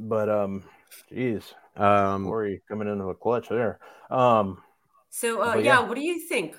[0.00, 0.64] But um,
[1.12, 1.42] jeez,
[1.76, 3.78] Um, Corey coming into a clutch there.
[4.10, 4.62] Um,
[5.10, 5.80] So, uh, yeah, yeah.
[5.80, 6.56] what do you think?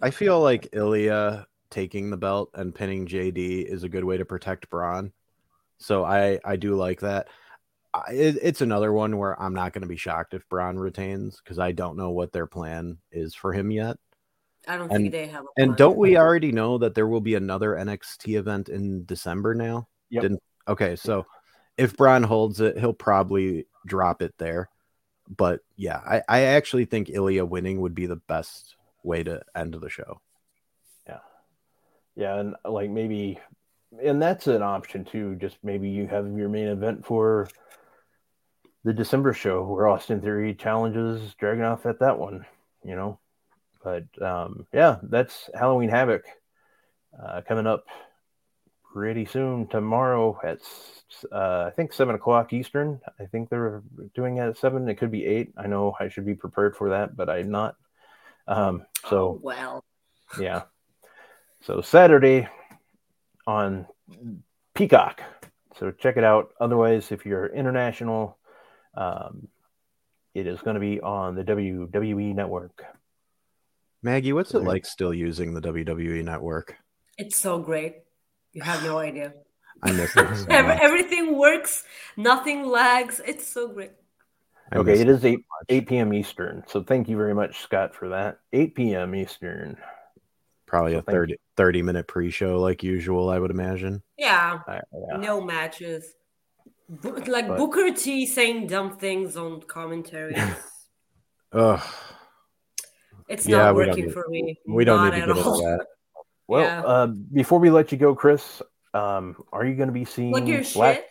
[0.00, 4.24] I feel like Ilya taking the belt and pinning JD is a good way to
[4.24, 5.12] protect Bron.
[5.78, 7.28] So I I do like that.
[7.94, 11.40] I, it, it's another one where I'm not going to be shocked if Bron retains
[11.42, 13.96] because I don't know what their plan is for him yet.
[14.66, 15.76] I don't And- think they have a And plan.
[15.76, 19.88] don't we already know that there will be another NXT event in December now?
[20.10, 20.22] Yep.
[20.22, 21.24] Didn't okay, so
[21.76, 24.68] if Bron holds it, he'll probably drop it there.
[25.28, 29.74] But yeah, I, I actually think Ilya winning would be the best way to end
[29.74, 30.20] the show.
[31.06, 31.18] Yeah.
[32.16, 33.38] Yeah, and like maybe,
[34.02, 35.34] and that's an option too.
[35.36, 37.48] Just maybe you have your main event for
[38.84, 42.44] the December show where Austin Theory challenges Dragunov at that one.
[42.84, 43.18] You know,
[43.82, 46.24] but um, yeah, that's Halloween Havoc
[47.22, 47.86] uh, coming up
[48.92, 50.60] pretty soon tomorrow at
[51.32, 53.00] uh, I think seven o'clock Eastern.
[53.18, 53.82] I think they're
[54.14, 54.88] doing it at seven.
[54.88, 55.52] It could be eight.
[55.56, 57.76] I know I should be prepared for that, but I'm not.
[58.46, 59.84] Um, so Oh, well,
[60.38, 60.62] yeah.
[61.62, 62.48] So Saturday
[63.46, 63.86] on
[64.74, 65.22] Peacock.
[65.78, 66.50] So check it out.
[66.60, 68.38] Otherwise, if you're international,
[68.96, 69.48] um,
[70.34, 72.84] it is going to be on the WWE network.
[74.02, 74.66] Maggie, what's it Right.
[74.66, 76.76] like still using the WWE network?
[77.16, 77.98] it's so great.
[78.52, 79.32] You have no idea.
[79.82, 80.36] I miss it.
[80.36, 81.84] so Ev- everything works,
[82.16, 83.20] nothing lags.
[83.24, 83.92] It's so great.
[84.72, 85.66] I okay, it is 8, much.
[85.68, 86.12] 8 p.m.
[86.14, 86.64] Eastern.
[86.66, 88.38] So thank you very much, Scott, for that.
[88.52, 89.14] 8 p.m.
[89.14, 89.76] Eastern.
[90.66, 94.02] Probably So a thank 30, 30 minute pre show like usual, I would imagine.
[94.18, 94.80] Yeah, I,
[95.10, 95.16] yeah.
[95.18, 96.14] no matches.
[96.88, 100.36] Bu- like But- Booker T saying dumb things on commentary.
[101.52, 101.80] Ugh.
[103.28, 104.58] It's Yeah, not working need- for me.
[104.66, 105.86] We don't Not need to at get into that.
[106.46, 106.82] Well, Yeah.
[106.82, 108.60] uh, before we let you go, Chris,
[108.92, 110.96] um, are you going to be seeing Plug your Black?
[110.96, 111.06] shit.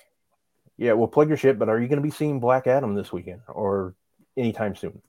[0.78, 1.58] Yeah, well, plug your shit.
[1.58, 3.96] But are you going to be seeing Black Adam this weekend or
[4.38, 5.02] anytime soon?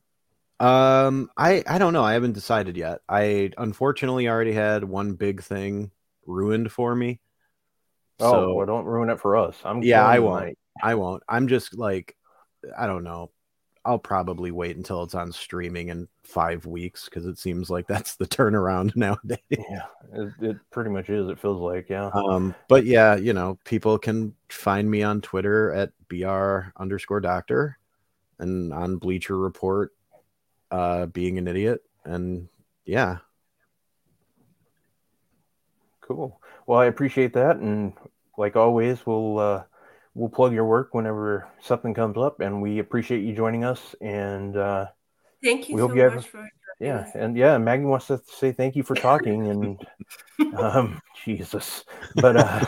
[0.60, 2.02] Um, I I don't know.
[2.04, 3.00] I haven't decided yet.
[3.06, 5.90] I unfortunately already had one big thing
[6.26, 7.20] ruined for me.
[8.20, 9.56] Oh, So well, don't ruin it for us.
[9.64, 10.56] I'm Yeah, I won't.
[10.82, 11.22] I won't.
[11.28, 12.16] I'm just like
[12.76, 13.30] I don't know.
[13.86, 18.16] I'll probably wait until it's on streaming in five weeks because it seems like that's
[18.16, 19.38] the turnaround nowadays.
[19.50, 21.28] Yeah, it, it pretty much is.
[21.28, 22.10] It feels like yeah.
[22.14, 27.78] Um, but yeah, you know, people can find me on Twitter at br underscore doctor,
[28.38, 29.92] and on Bleacher Report,
[30.70, 32.48] uh, being an idiot, and
[32.86, 33.18] yeah,
[36.06, 36.38] Cool.
[36.66, 37.94] Well, I appreciate that, and
[38.36, 39.64] like always, we'll uh,
[40.14, 43.94] we'll plug your work whenever something comes up, and we appreciate you joining us.
[44.02, 44.86] And uh,
[45.42, 46.48] Thank you We so hope you have- much for
[46.80, 49.48] yeah, and yeah, Maggie wants to say thank you for talking,
[50.38, 51.84] and um, Jesus,
[52.16, 52.66] but uh,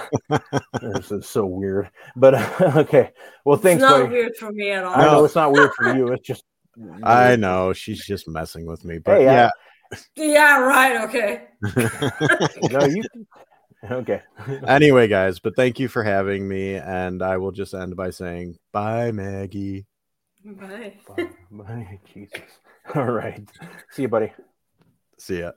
[0.81, 1.91] this is so weird.
[2.15, 3.11] But uh, okay,
[3.45, 3.81] well, It's thanks.
[3.83, 4.13] not buddy.
[4.13, 4.95] weird for me at all.
[4.95, 6.13] I know it's not weird for you.
[6.13, 6.45] It's just
[7.03, 9.51] I know she's just messing with me, but Hey, I- yeah.
[10.17, 11.03] Yeah, right.
[11.03, 11.49] Okay.
[12.71, 13.03] no, you.
[13.91, 14.23] Okay.
[14.67, 18.57] anyway, guys, but thank you for having me, and I will just end by saying
[18.73, 19.87] bye, Maggie.
[20.45, 20.95] Bye.
[21.09, 21.29] Bye.
[21.51, 22.01] Bye.
[22.13, 22.41] Jesus.
[22.95, 23.49] All right.
[23.91, 24.33] See you, buddy.
[25.19, 25.53] See ya.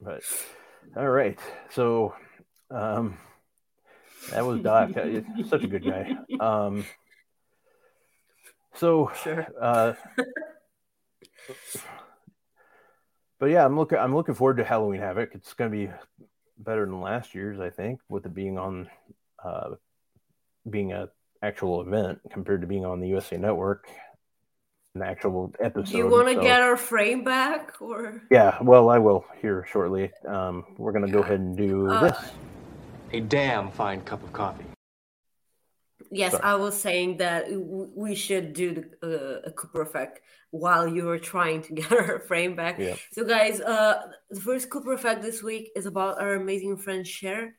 [0.00, 0.22] But
[0.96, 1.38] all right.
[1.70, 2.14] So
[2.70, 3.18] um
[4.30, 4.90] that was Doc.
[5.48, 6.16] Such a good guy.
[6.40, 6.84] Um
[8.74, 9.46] so Sure.
[9.60, 9.94] uh
[13.42, 15.34] but yeah, I'm looking I'm looking forward to Halloween Havoc.
[15.34, 15.90] It's gonna be
[16.58, 18.88] better than last year's, I think, with it being on
[19.44, 19.70] uh
[20.70, 21.08] being a
[21.42, 23.88] actual event compared to being on the USA network
[24.94, 25.90] an actual episode.
[25.90, 28.22] Do you want to so- get our frame back or?
[28.30, 30.12] yeah, well, I will here shortly.
[30.24, 32.30] Um, we're gonna go ahead and do Uh, this.
[33.12, 34.66] A damn fine cup of coffee.
[36.14, 36.44] Yes, Sorry.
[36.44, 40.20] I was saying that we should do the, uh, a Cooper effect
[40.50, 42.78] while you were trying to get our frame back.
[42.78, 42.96] Yeah.
[43.12, 47.56] So, guys, uh, the first Cooper effect this week is about our amazing friend Cher.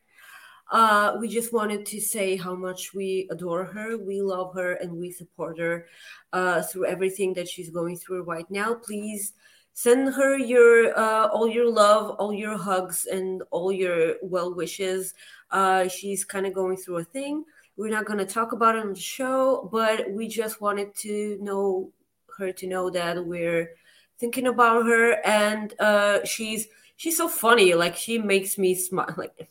[0.71, 4.91] Uh, we just wanted to say how much we adore her, we love her, and
[4.91, 5.87] we support her
[6.31, 8.75] uh, through everything that she's going through right now.
[8.75, 9.33] Please
[9.73, 15.15] send her your uh, all your love, all your hugs, and all your well wishes.
[15.49, 17.43] Uh, she's kind of going through a thing.
[17.75, 21.37] We're not going to talk about it on the show, but we just wanted to
[21.41, 21.91] know
[22.37, 23.71] her to know that we're
[24.19, 27.73] thinking about her, and uh, she's she's so funny.
[27.73, 29.13] Like she makes me smile.
[29.17, 29.49] Like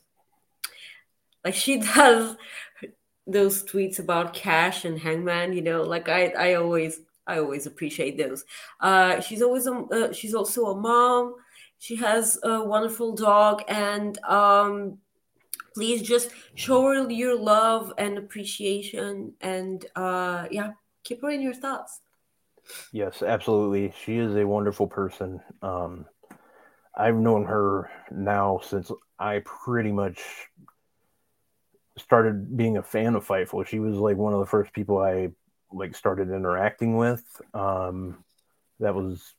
[1.44, 2.36] like she does
[3.26, 5.52] those tweets about Cash and Hangman.
[5.52, 8.44] You know, like I I always I always appreciate those.
[8.80, 11.36] Uh, she's always a, uh, she's also a mom.
[11.78, 14.98] She has a wonderful dog, and um,
[15.74, 20.72] please just show her your love and appreciation, and uh, yeah,
[21.04, 22.00] keep her in your thoughts.
[22.92, 23.92] Yes, absolutely.
[24.04, 25.40] She is a wonderful person.
[25.62, 26.06] Um,
[26.94, 30.20] I've known her now since I pretty much
[31.98, 33.66] started being a fan of Fightful.
[33.66, 35.30] She was like one of the first people I
[35.72, 37.24] like started interacting with.
[37.54, 38.24] Um,
[38.80, 39.34] that was,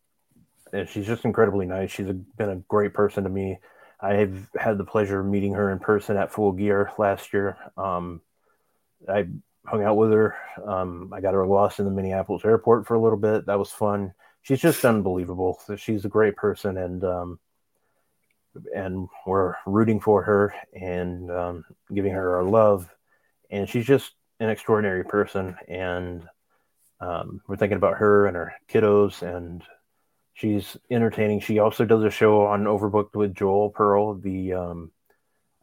[0.72, 1.91] and she's just incredibly nice.
[1.91, 3.60] She's a, been a great person to me.
[4.03, 7.57] I've had the pleasure of meeting her in person at Full Gear last year.
[7.77, 8.21] Um,
[9.07, 9.27] I
[9.65, 10.35] hung out with her.
[10.65, 13.45] Um, I got her lost in the Minneapolis airport for a little bit.
[13.45, 14.13] That was fun.
[14.41, 15.57] She's just unbelievable.
[15.65, 17.39] So She's a great person, and um,
[18.75, 22.93] and we're rooting for her and um, giving her our love.
[23.49, 24.11] And she's just
[24.41, 26.27] an extraordinary person, and
[26.99, 29.63] um, we're thinking about her and her kiddos, and
[30.34, 31.39] she's entertaining.
[31.39, 34.91] She also does a show on Overbooked with Joel Pearl, the um,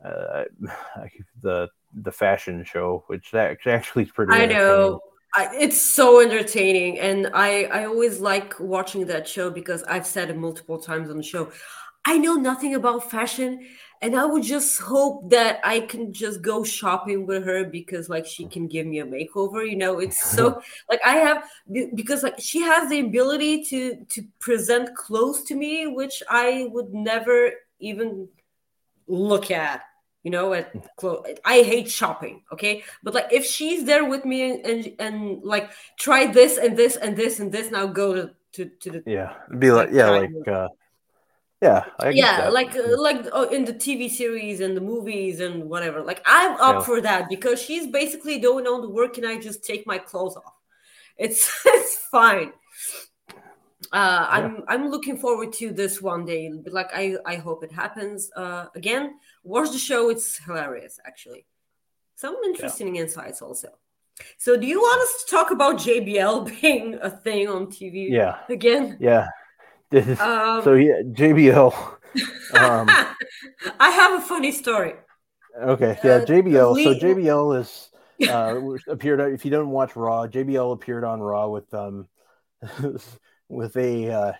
[0.05, 0.45] uh,
[1.43, 4.33] the the fashion show, which that actually is pretty.
[4.33, 5.01] I know.
[5.33, 10.31] I, it's so entertaining, and I I always like watching that show because I've said
[10.31, 11.53] it multiple times on the show.
[12.05, 13.67] I know nothing about fashion,
[14.03, 18.27] and I would just hope that I can just go shopping with her because like
[18.27, 19.69] she can give me a makeover.
[19.69, 21.45] You know, it's so like I have
[21.95, 26.95] because like she has the ability to to present clothes to me, which I would
[26.95, 28.29] never even
[29.07, 29.83] look at
[30.23, 34.51] you know at clothes i hate shopping okay but like if she's there with me
[34.51, 38.31] and, and and like try this and this and this and this now go to
[38.53, 40.69] to, to the Yeah, be like yeah, Like, like uh,
[41.61, 42.53] yeah, I yeah that.
[42.53, 46.03] like uh, like uh, in the tv series and the movies and whatever.
[46.03, 46.81] Like i'm up Yeah.
[46.81, 50.37] for that because she's basically doing all the work and i just take my clothes
[50.37, 50.55] off.
[51.17, 52.53] It's it's fine.
[53.93, 58.31] Uh i'm i'm looking forward to this one day like i i hope it happens
[58.37, 59.19] uh again.
[59.43, 61.47] Watch the show it's hilarious actually.
[62.15, 63.69] Some interesting insights also.
[64.37, 68.37] So do you want us to talk about jbl being a thing on tv yeah,
[68.49, 68.97] again?
[69.01, 69.27] Yeah.
[69.91, 71.75] This is- um so yeah, JBL.
[72.53, 72.89] Um,
[73.79, 74.95] I have a funny story.
[75.57, 76.83] okay, yeah, uh, JBL.
[76.83, 77.91] So JBL is
[78.29, 78.61] uh,
[78.93, 79.21] appeared.
[79.33, 82.09] If you don't watch Raw, JBL appeared on Raw with um
[83.49, 84.33] with a uh,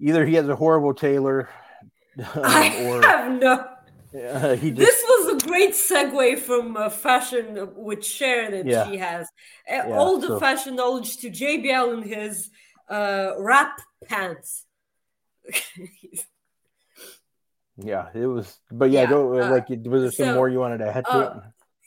[0.00, 1.48] either he has a horrible tailor
[2.34, 3.66] I or have no.
[4.16, 8.88] uh, he just This was a great segue from uh, fashion with Cher that Yeah.
[8.88, 9.26] she has.
[9.68, 12.50] Uh, Yeah, all the so- fashion knowledge to JBL and his
[12.88, 14.64] uh, rap pants.
[17.78, 20.58] yeah it was but yeah, Yeah, go uh, like was there some so, more you
[20.58, 21.42] wanted to add to uh, it?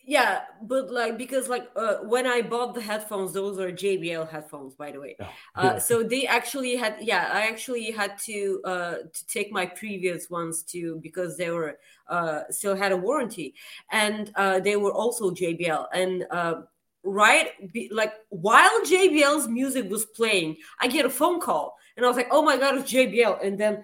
[0.10, 4.74] Yeah, but like because like uh, when I bought the headphones, those are JBL headphones,
[4.74, 5.16] by the way.
[5.20, 9.68] Oh, Uh, so they actually had, yeah, I actually had to uh, to take my
[9.68, 11.78] previous ones to because they were
[12.08, 13.54] uh, still had a warranty,
[13.92, 15.88] and uh, they were also JBL.
[15.94, 16.62] And uh,
[17.12, 22.10] right, be, like while JBL's music was playing, I get a phone call, and I
[22.10, 23.84] was like, oh my god, it's JBL, and then.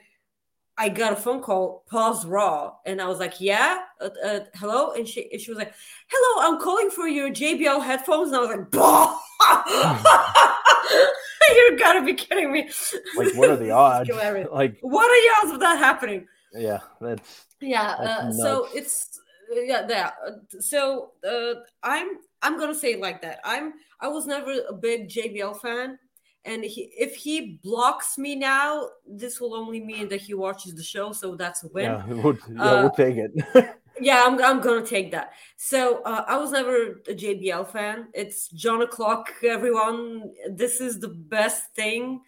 [0.77, 4.91] I got a phone call, pause raw, and I was like, "Yeah, uh, uh, hello,"
[4.91, 5.73] and she and she was like,
[6.09, 9.17] "Hello, I'm calling for your JBL headphones," and I was like, "Bah!
[11.55, 12.69] "You gotta be kidding me!"
[13.15, 14.09] like what are the odds
[14.51, 16.27] like What are the odds of that happening?
[16.53, 19.17] yeah that's Yeah, uh, so it's
[19.51, 20.11] yeah, yeah.
[20.59, 23.39] So uh, I'm I'm gonna say it like that.
[23.43, 25.97] I'm I was never a big JBL fan,
[26.45, 30.83] and he, if he blocks me now, this will only mean that he watches the
[30.83, 31.11] show.
[31.11, 31.85] So that's a win.
[31.85, 35.31] yeah we'll, yeah Uh, we'll take it Yeah, I'm, I'm gonna take that.
[35.55, 38.07] So uh, I was never a JBL fan.
[38.13, 40.31] It's John O'clock, everyone.
[40.51, 42.19] This is the best thing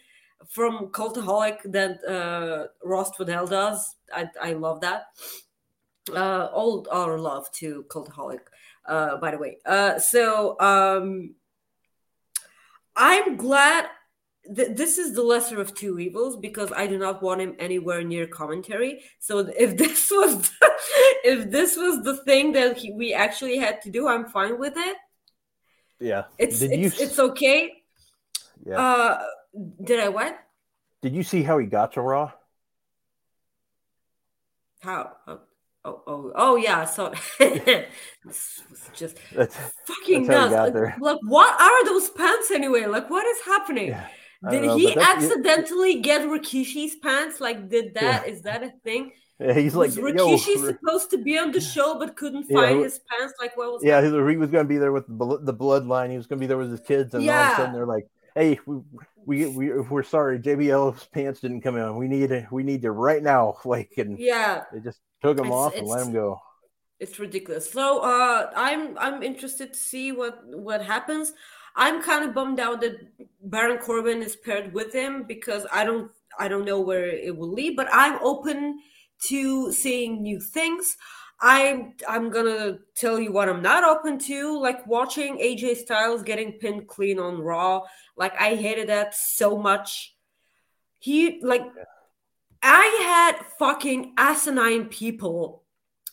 [0.48, 3.96] from Cultaholic that uh, Ross Twaddell does.
[4.14, 5.08] I, I love that.
[6.10, 8.40] Uh, all our love to Cultaholic,
[8.88, 9.58] uh, by the way.
[9.66, 11.36] Uh, so um,
[12.96, 13.88] I'm glad
[14.56, 18.04] th- this is the lesser of two evils because I do not want him anywhere
[18.04, 19.04] near commentary.
[19.20, 20.72] So if this was the,
[21.24, 24.74] if this was the thing that he, we actually had to do, I'm fine with
[24.78, 24.98] it.
[26.00, 27.84] yeah It's did it's, you it's okay.
[28.66, 29.24] yeah Uh,
[29.84, 30.38] did I what?
[31.02, 32.32] did you see how he got to raw
[34.80, 35.18] How?
[35.28, 35.40] Oh,
[35.86, 36.86] oh, oh, oh yeah.
[36.86, 40.76] So this was just that's fucking That's nuts.
[40.76, 42.86] Like, like, what are those pants anyway?
[42.86, 43.88] Like, what is happening?
[43.90, 44.08] yeah
[44.50, 47.40] Did know, he accidentally get Rikishi's pants?
[47.42, 48.28] Like, did that?
[48.28, 49.12] Is that a thing?
[49.40, 52.62] yeah, he's like was Rikishi r- supposed to be on the show but couldn't Yeah,
[52.62, 53.36] find his pants?
[53.40, 54.08] Like, what was yeah that?
[54.08, 56.48] he, he was going to be there with the, bloodline he was going to be
[56.48, 58.80] there with his kids and all of a sudden they're like hey we,
[59.28, 63.22] we, we we're sorry jbl's pants didn't come in we need we need you right
[63.22, 66.42] now like and Yeah, they just took them It's- off and let it's- him go
[67.00, 67.70] it's ridiculous.
[67.72, 71.32] So, uh, I'm I'm interested to see what what happens.
[71.76, 72.96] I'm kind of bummed out that
[73.40, 76.10] Baron Corbin is paired with him because I don't
[76.40, 78.80] I don't know where it will lead, but I'm open
[79.30, 80.98] to seeing new things.
[81.40, 86.54] I'm I'm gonna tell you what I'm not open to, like watching AJ Styles getting
[86.54, 87.84] pinned clean on Raw.
[88.16, 90.16] Like I hated that so much.
[91.00, 91.64] He like
[92.64, 95.64] I had fucking asinine people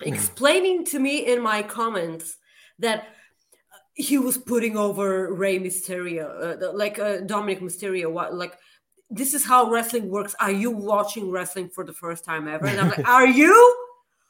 [0.02, 2.36] explaining to me in my comments
[2.80, 3.06] that
[3.94, 8.10] he was putting over Rey Mysterio, uh, the- like uh, Dominic Mysterio.
[8.10, 8.59] What like
[9.09, 10.34] this is how wrestling works.
[10.38, 12.66] Are you watching wrestling for the first time ever?
[12.66, 13.84] And I'm like, are you?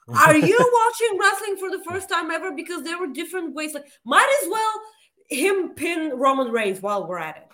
[0.08, 2.52] Are you watching wrestling for the first time ever?
[2.52, 3.74] Because there were different ways.
[3.74, 4.72] Like, might as well
[5.28, 7.48] him pin Roman Reigns while we're at it.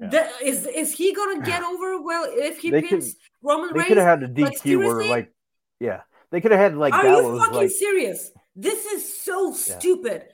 [0.00, 0.08] Yeah.
[0.08, 2.00] That- is is he gonna get over?
[2.02, 5.08] Well, if he They could- pins Roman they Reigns, could have had a DQ seriously?
[5.08, 5.32] like
[5.80, 6.00] yeah
[6.30, 8.30] they could have had like Are you fucking like serious?
[8.54, 9.54] This is so Yeah.
[9.78, 10.24] stupid.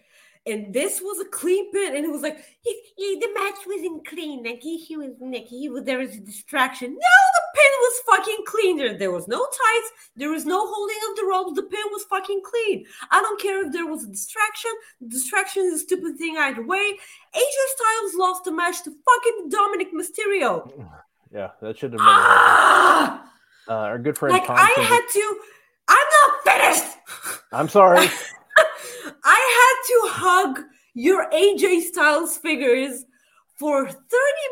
[0.44, 4.04] And this was a clean pin, and it was like he, he- the match wasn't
[4.06, 4.42] clean.
[4.42, 6.90] Like he, he was like he was there was a distraction.
[6.90, 8.76] No, the pin was fucking clean.
[8.76, 9.90] There, there was no tights.
[10.16, 11.54] There was no holding of the ropes.
[11.54, 12.84] The pin was fucking clean.
[13.12, 14.72] I don't care if there was a distraction.
[15.06, 16.92] distraction is a stupid thing either way.
[17.34, 20.72] AJ Styles lost the match to fucking Dominic Mysterio.
[21.32, 22.26] yeah that should have happened.
[22.26, 23.32] Ah!
[23.68, 25.38] Uh, our good friend Like Tom I had to.
[25.88, 26.98] I'm not finished.
[27.52, 28.08] I'm sorry.
[29.24, 30.60] I had to hug
[30.94, 33.04] your AJ Styles figures
[33.58, 33.96] for 30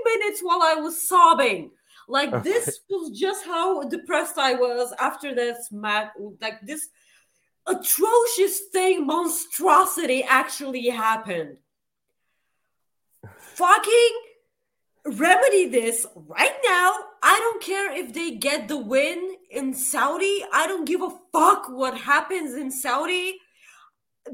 [0.05, 1.71] minutes while I was sobbing.
[2.09, 2.51] Like Okay.
[2.51, 6.09] this was just how depressed I was after this match.
[6.41, 6.89] Like this
[7.67, 11.59] atrocious thing, monstrosity actually happened.
[13.37, 14.21] Fucking
[15.05, 16.95] remedy this right now.
[17.23, 20.45] I don't care if they get the win in Saudi.
[20.53, 23.39] I don't give a fuck what happens in Saudi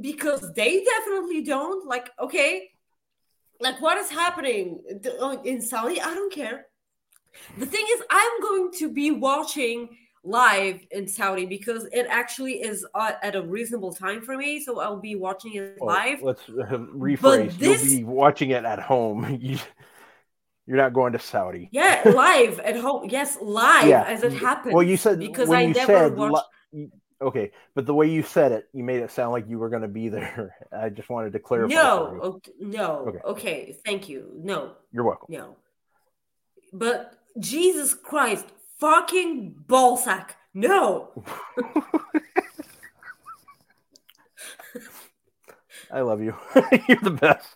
[0.00, 1.86] because they definitely don't.
[1.86, 2.70] Like, okay,
[3.60, 4.80] like what is happening
[5.20, 6.00] uh, in Saudi?
[6.00, 6.66] I don't care.
[7.58, 9.90] The thing is, I'm going to be watching
[10.24, 14.60] live in Saudi because it actually is uh, at a reasonable time for me.
[14.60, 16.22] So I'll be watching it Well, live.
[16.22, 16.52] let's uh,
[16.96, 17.56] rephrase.
[17.58, 19.38] this- You'll be watching it at home.
[19.40, 19.58] You-
[20.66, 21.68] You're not going to Saudi.
[21.70, 23.08] Yeah, live at home.
[23.08, 24.02] Yes, live Yeah.
[24.02, 24.74] as it happens.
[24.74, 26.44] Well, you said because I never said watched.
[26.72, 26.90] li-
[27.20, 29.82] okay, but the way you said it, you made it sound like you were going
[29.82, 30.54] to be there.
[30.72, 31.74] I just wanted to clarify.
[31.74, 32.96] no, okay, no.
[33.08, 33.18] Okay.
[33.24, 33.76] Okay.
[33.84, 34.30] thank you.
[34.36, 35.26] No, You're welcome.
[35.34, 35.56] no.
[36.72, 38.46] But Jesus Christ,
[38.78, 40.30] fucking ballsack.
[40.54, 41.10] No.
[45.92, 46.34] I love you.
[46.88, 47.48] You're the best.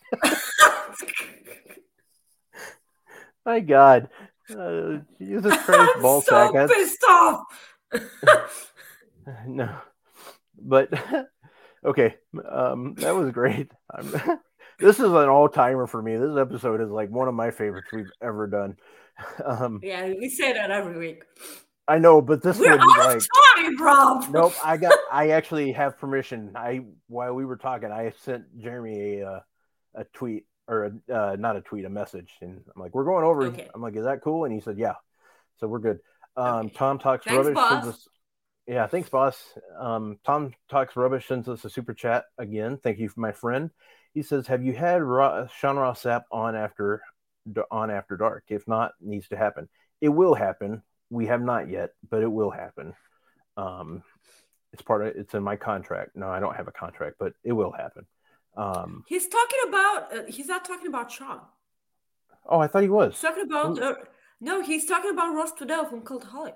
[3.45, 4.09] My God,
[4.57, 6.69] uh, Jesus Christ, I'm ball so sack.
[6.69, 7.45] Pissed off.
[9.47, 9.75] no,
[10.59, 10.93] but
[11.85, 12.17] okay,
[12.49, 13.71] um, that was great.
[14.79, 16.17] This is an all timer for me.
[16.17, 18.79] This episode is like one of my favorites we've ever done.
[19.45, 21.23] Um, yeah, we say that every week.
[21.87, 23.21] I know, but this We're one, like,
[23.57, 24.25] time, Rob.
[24.31, 24.55] nope.
[24.65, 24.97] I got.
[25.13, 26.53] I actually have permission.
[26.55, 29.41] I while we were talking, I sent Jeremy a uh,
[29.97, 33.25] a tweet or a, uh, not a tweet, a message, and I'm like, "We're going
[33.25, 33.69] over." Okay.
[33.75, 34.95] I'm like, "Is that cool?" And he said, "Yeah."
[35.59, 35.99] So we're good.
[36.39, 36.75] Um, Okay.
[36.75, 37.55] Tom talks Thanks, rubbish.
[37.55, 37.71] boss.
[37.83, 38.09] Sends us,
[38.71, 39.37] yeah, thanks, boss.
[39.77, 42.79] Um, Tom talks rubbish sends us a super chat again.
[42.81, 43.71] Thank you, my friend.
[44.15, 47.03] He says, "Have you had Ro- Sean Ross Sapp on after
[47.71, 48.45] on after dark?
[48.47, 49.69] If not, needs to happen.
[50.01, 50.83] It will happen.
[51.11, 52.95] We have not yet, but it will happen.
[53.57, 54.05] Um,
[54.73, 56.13] it's part of it's in my contract.
[56.15, 58.07] No, I don't have a contract, but it will happen.
[58.57, 60.15] Um, He's talking about.
[60.17, 61.41] Uh, he's not talking about Sean.
[62.47, 63.15] oh, I thought he was.
[63.15, 63.83] He's talking about.
[63.83, 63.95] Uh,
[64.41, 66.55] no, he's talking about Ross Twaddell from Cultaholic.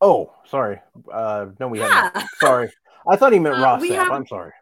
[0.00, 0.80] Oh, sorry.
[1.12, 2.24] Uh, no, we haven't.
[2.40, 2.70] Sorry,
[3.08, 4.52] I thought he meant Uh, Ross have- I'm sorry.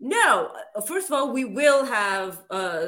[0.00, 2.42] No, uh, first of all, we will have.
[2.50, 2.86] Uh,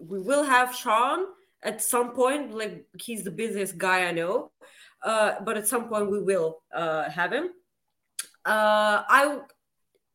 [0.00, 1.26] we will have Sean
[1.62, 2.52] at some point.
[2.54, 4.50] Like he's the busiest guy I know.
[5.02, 7.50] Uh, but at some point we will uh, have him.
[8.44, 9.38] Uh, I.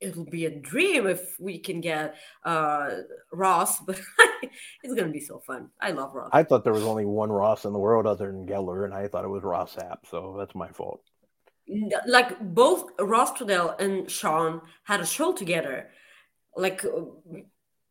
[0.01, 2.89] It'll be a dream if we can get uh,
[3.31, 4.01] Ross, but
[4.83, 5.69] it's gonna be so fun.
[5.79, 6.31] I love Ross.
[6.33, 9.07] I thought there was only one Ross in the world other than Geller, and I
[9.07, 9.99] thought it was Ross Sapp.
[10.09, 11.03] So that's my fault.
[12.07, 15.91] Like both Ross Twaddell and Sean had a show together,
[16.57, 16.83] like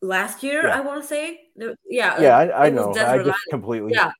[0.02, 0.66] last year.
[0.66, 0.76] Yeah.
[0.76, 1.40] I want to say,
[1.88, 2.92] yeah, Yeah, I, I know.
[2.92, 3.92] I just completely.
[3.94, 4.10] yeah,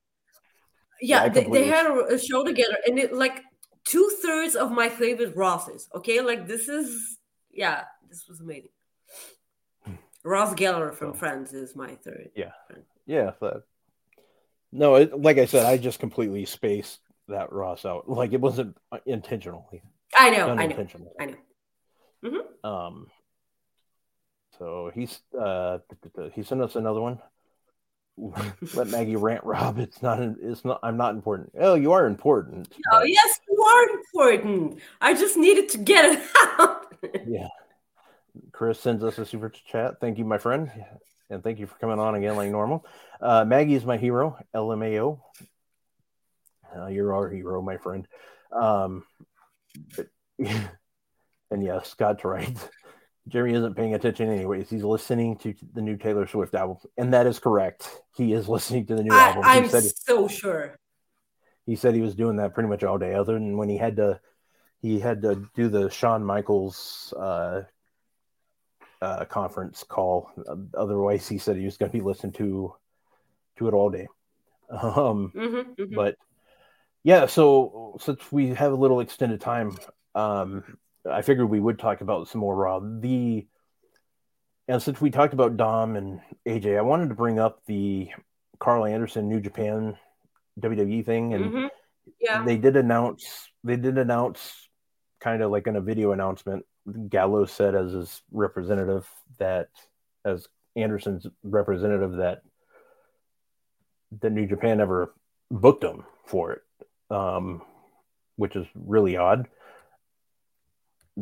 [1.00, 1.22] Yeah, yeah.
[1.24, 3.42] I they, they had a, a show together, and it like
[3.84, 5.88] two thirds of my favorite Rosses.
[5.94, 7.18] Okay, like this is
[7.52, 8.70] yeah, this was amazing.
[10.24, 12.30] Ross Geller from So- Friends is my third.
[12.34, 12.52] Yeah.
[13.06, 13.30] Yeah.
[13.32, 13.62] third.
[14.72, 18.08] no, it, like I said, I just completely spaced that Ross out.
[18.08, 19.82] Like it wasn't intentionally
[20.18, 20.86] I know, I know.
[21.20, 21.38] I know.
[22.68, 23.06] Um.
[24.58, 25.78] So he's uh
[26.34, 27.18] he sent us another one.
[28.74, 29.78] Let Maggie rant, Rob.
[29.78, 30.20] It's not.
[30.20, 30.80] It's not.
[30.82, 31.52] I'm not important.
[31.58, 32.70] Oh, you are important.
[32.92, 34.80] Oh yes, you are important.
[35.00, 36.28] I just needed to get it
[36.58, 36.79] out.
[37.26, 37.48] Yeah.
[38.52, 40.00] Chris sends us a super chat.
[40.00, 40.70] Thank you, my friend.
[41.30, 42.84] And thank you for coming on again like normal.
[43.20, 45.20] Uh, Maggie is my hero, LMAO.
[46.76, 48.06] Uh, you're our hero, my friend.
[48.52, 49.04] Um,
[49.96, 50.08] but,
[50.38, 52.56] and yeah, Scott's right.
[53.28, 54.68] Jeremy isn't paying attention anyways.
[54.68, 56.78] He's listening to the new Taylor Swift album.
[56.96, 57.88] And that is correct.
[58.16, 59.42] He is listening to the new I, album.
[59.44, 60.76] I'm he so sure.
[61.66, 63.96] he said he was doing that pretty much all day, other than when he had
[63.96, 64.20] to
[64.80, 67.62] he had to do the Shawn Michaels uh,
[69.02, 70.30] uh, conference call.
[70.74, 72.74] Otherwise, he said he was going to be listening to
[73.56, 74.08] to it all day.
[74.70, 75.94] Um, Mhm, mhm.
[75.94, 76.14] but
[77.02, 79.76] yeah, so since we have a little extended time,
[80.14, 82.78] um, I figured we would talk about some more Raw.
[82.78, 83.46] The
[84.68, 88.10] and since we talked about Dom and AJ, I wanted to bring up the
[88.60, 89.98] Karl Anderson New Japan
[90.60, 91.70] WWE thing, and Mhm.
[92.20, 92.44] Yeah.
[92.44, 94.69] they did announce they did announce
[95.20, 96.64] kind of like in a video announcement
[97.08, 99.06] gallo said as his representative
[99.38, 99.68] that
[100.24, 102.42] as anderson's representative that
[104.20, 105.12] that new japan never
[105.50, 106.62] booked him for it
[107.10, 107.62] um,
[108.36, 109.48] which is really odd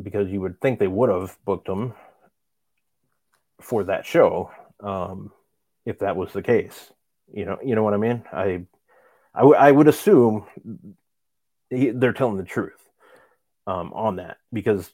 [0.03, 1.95] because you would think they would have booked him
[3.61, 4.51] for that show
[4.81, 5.33] um,
[5.85, 6.93] if that was the case.
[7.33, 8.23] You know you know what i mean?
[8.33, 8.63] I
[9.35, 10.47] I, w- I would assume
[11.69, 12.88] he, they're telling the truth
[13.69, 14.91] um, on that because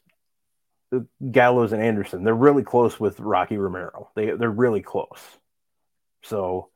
[1.31, 4.11] Gallows and Anderson they're really close with Rocky Romero.
[4.17, 5.21] They they're really close.
[6.23, 6.71] So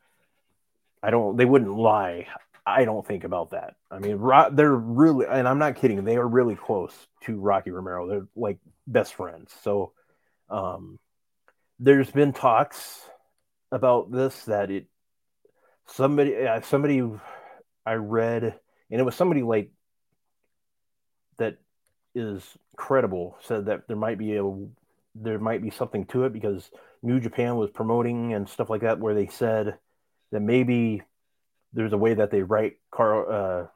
[1.03, 2.29] I don't they wouldn't lie.
[2.65, 3.75] I don't think about that.
[3.91, 6.05] I mean, Ro- they're really and I'm not kidding.
[6.05, 6.95] They are really close
[7.25, 8.07] to Rocky Romero.
[8.07, 9.53] They're like best friends.
[9.63, 9.93] So
[10.49, 11.01] um,
[11.81, 13.01] there's been talks
[13.73, 14.87] about this that it
[15.87, 17.03] somebody uh, somebody
[17.85, 18.45] I read,
[18.91, 19.73] and it was somebody like
[21.39, 21.59] that
[22.19, 22.43] is
[22.77, 24.43] credible said that there might be a
[25.15, 26.71] there might be something to it because
[27.03, 29.79] New Japan was promoting and stuff like that where they said
[30.31, 31.03] that maybe
[31.73, 33.67] there's a way that they write Karl uh,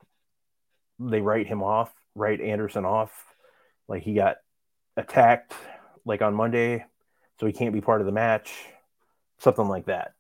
[0.98, 3.12] they write him off, write Anderson off,
[3.88, 4.36] like he got
[4.96, 5.54] attacked
[6.04, 6.84] like on Monday,
[7.40, 8.52] so he can't be part of the match,
[9.38, 10.12] something like that.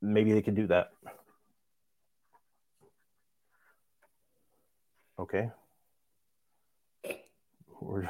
[0.00, 0.90] Maybe they can do that.
[5.18, 5.50] Okay.
[7.84, 8.08] We're,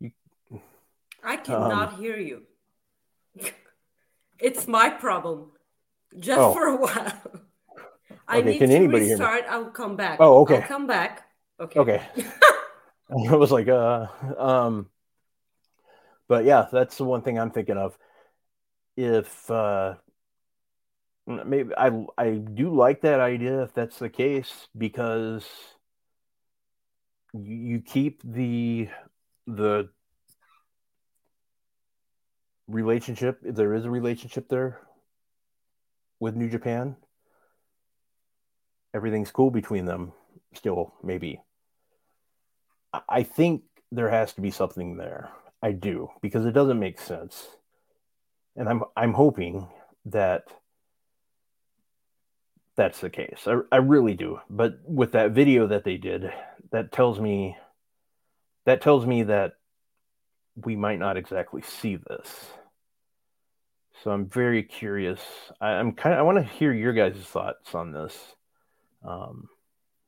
[0.00, 0.10] you,
[1.22, 2.42] I cannot Um, hear you.
[4.40, 5.52] it's my problem.
[6.18, 6.52] Just Oh.
[6.52, 7.22] for a while.
[8.26, 9.24] I Okay, need can to anybody hear me?
[9.24, 9.44] restart.
[9.48, 10.18] I'll come back.
[10.20, 10.56] Oh, okay.
[10.56, 11.30] I'll come back.
[11.60, 11.78] Okay.
[11.80, 12.02] okay.
[13.30, 14.06] I was like, uh,
[14.36, 14.90] um,
[16.26, 17.96] but yeah, that's the one thing I'm thinking of.
[18.96, 19.94] If uh,
[21.26, 25.46] maybe I I do like that idea if that's the case because
[27.34, 28.88] you, keep the
[29.46, 29.88] the
[32.66, 34.80] relationship if there is a relationship there
[36.20, 36.96] with New Japan.
[38.94, 40.12] Everything's cool between them
[40.54, 41.40] still maybe.
[43.08, 45.30] I think there has to be something there.
[45.62, 47.46] I do because it doesn't make sense,
[48.56, 49.68] and I'm I'm hoping
[50.06, 50.44] that
[52.78, 53.46] that's the case.
[53.46, 54.40] I, I really do.
[54.48, 56.32] But with that video that they did,
[56.72, 57.58] that tells me
[58.64, 59.54] that tells me that
[60.56, 62.46] we might not exactly see this.
[64.02, 65.20] So I'm very curious.
[65.60, 68.16] I, I'm kind of I want to hear your guys' thoughts on this.
[69.04, 69.48] Um,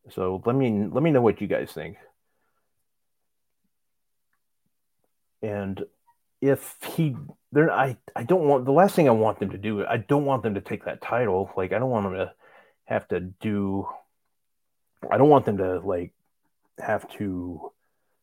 [0.09, 1.99] so let me let me know what you guys think.
[5.43, 5.85] and
[6.41, 7.17] if he
[7.53, 10.25] there I I don't want the last thing I want them to do I don't
[10.25, 12.33] want them to take that title like I don't want them to
[12.91, 13.89] have to do
[15.11, 16.13] I don't want them to like
[16.79, 17.73] have to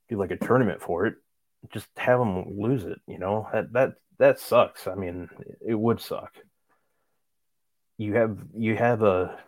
[0.10, 1.15] do like a tournament for it
[1.73, 5.30] just have them lose it you know that that that sucks I mean
[5.65, 6.34] it would suck
[7.98, 9.39] you have you have a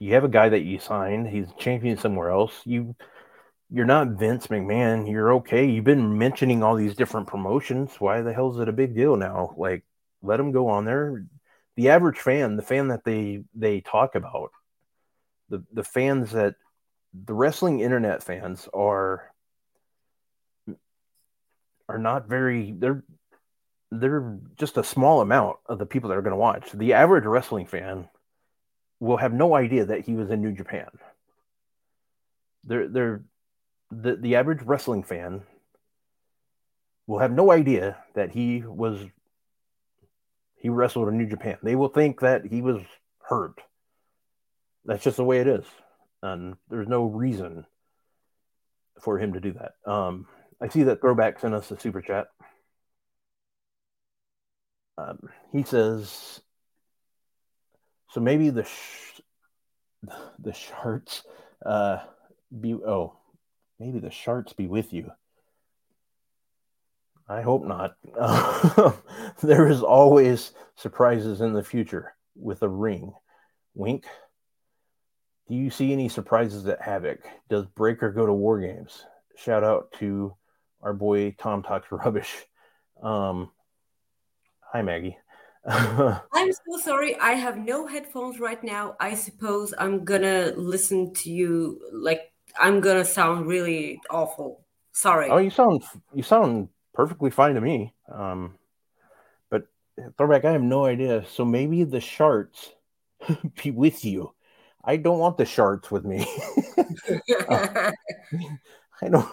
[0.00, 2.96] you have a guy that you signed he's champion somewhere else you
[3.72, 5.08] you're not Vince McMahon.
[5.08, 5.64] You're okay.
[5.64, 7.92] You've been mentioning all these different promotions.
[8.00, 9.54] Why the hell is it a big deal now?
[9.56, 9.84] Like,
[10.22, 11.24] let him go on there.
[11.76, 14.50] The average fan, the fan that they they talk about,
[15.48, 16.56] the the fans that
[17.12, 19.32] the wrestling internet fans are
[21.88, 22.72] are not very.
[22.72, 23.02] They're
[23.90, 26.70] they're just a small amount of the people that are going to watch.
[26.72, 28.08] The average wrestling fan
[29.00, 30.88] will have no idea that he was in New Japan.
[32.64, 33.22] They're they're
[33.90, 35.42] the the average wrestling fan
[37.06, 39.00] will have no idea that he was
[40.60, 41.56] he wrestled in New Japan.
[41.62, 42.80] They will think that he was
[43.22, 43.60] hurt.
[44.84, 45.64] That's just the way it is,
[46.22, 47.66] and there's no reason
[49.00, 49.90] for him to do that.
[49.90, 50.26] Um,
[50.60, 52.28] I see that throwback sent us a super chat.
[54.98, 55.18] Um,
[55.52, 56.40] he says,
[58.10, 59.20] so maybe the sh-
[60.38, 61.22] the sharks
[61.64, 61.98] uh,
[62.58, 63.16] be oh
[63.78, 65.10] maybe the sharks be with you.
[67.30, 67.94] I hope not.
[69.40, 73.12] there is always surprises in the future with a ring.
[73.74, 74.04] Wink.
[75.48, 77.20] Do you see any surprises at Havoc?
[77.48, 79.04] Does Breakker go to War Games?
[79.36, 80.34] Shout out to
[80.82, 82.34] our boy Tom Talks Rubbish.
[83.00, 83.52] Um,
[84.60, 85.16] hi, Maggie.
[85.68, 87.14] I'm so sorry.
[87.20, 88.96] I have no headphones right now.
[88.98, 94.64] I suppose I'm gonna listen to you like I'm gonna sound really awful.
[94.90, 95.30] Sorry.
[95.30, 97.94] oh, you sound you sound perfectly fine to me.
[98.12, 98.58] Um,
[99.50, 99.64] but
[100.16, 101.24] throwback, I have no idea.
[101.30, 102.70] So maybe the sharks
[103.62, 104.34] be with you.
[104.82, 106.26] I don't want the sharks with me.
[109.02, 109.28] I don't.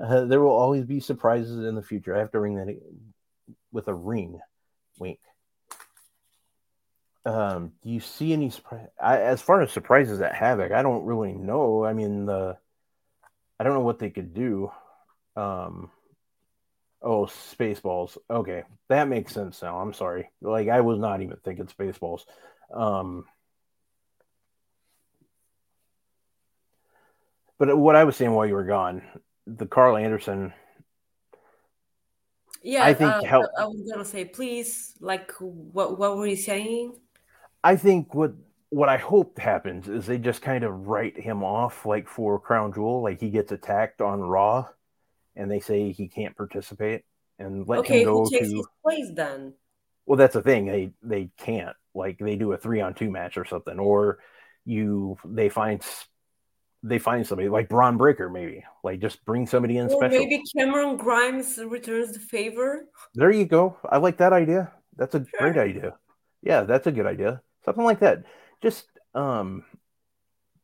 [0.00, 2.14] Uh, there will always be surprises in the future.
[2.14, 2.78] I have to ring that
[3.72, 4.40] with a ring.
[4.98, 5.20] Wink.
[7.24, 8.88] Um, do you see any surprise?
[9.00, 11.84] As far as surprises at Havoc, I don't really know.
[11.84, 12.56] I mean, the
[13.58, 14.70] I don't know what they could do.
[15.36, 15.90] Um,
[17.02, 18.16] oh, Spaceballs.
[18.30, 19.78] Okay, that makes sense now.
[19.80, 20.30] I'm sorry.
[20.40, 22.22] Like I was not even thinking Spaceballs.
[22.72, 23.24] Um,
[27.58, 29.02] but what I was saying while you were gone,
[29.46, 30.52] the Karl Anderson.
[32.62, 36.36] yeah, I think uh, help- I was gonna say, please, like, what what were you
[36.36, 36.94] saying?
[37.64, 38.34] I think what
[38.70, 42.72] what I hope happens is they just kind of write him off, like for Crown
[42.72, 44.66] Jewel, like he gets attacked on Raw,
[45.38, 47.04] and they say he can't participate,
[47.38, 48.56] and let okay, him go who takes to.
[48.56, 49.54] his place then?
[50.04, 50.66] Well, that's the thing.
[50.66, 54.18] They they can't like they do a three on two match or something, or
[54.64, 55.82] you they find
[56.82, 60.18] they find somebody like Bron Breakker maybe like just bring somebody in Or special.
[60.18, 62.84] maybe Cameron Grimes returns the favor.
[63.14, 63.76] There you go.
[63.88, 64.72] I like that idea.
[64.96, 65.96] That's a great idea.
[66.42, 67.42] Yeah, that's a good idea.
[67.64, 68.24] Something like that.
[68.62, 69.64] Just um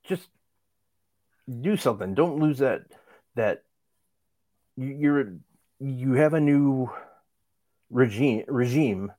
[0.05, 0.29] just
[1.61, 2.15] do something.
[2.15, 2.83] Don't lose that
[3.35, 3.63] that
[4.77, 5.35] you're
[5.81, 6.91] you have a new
[7.91, 9.13] regime regime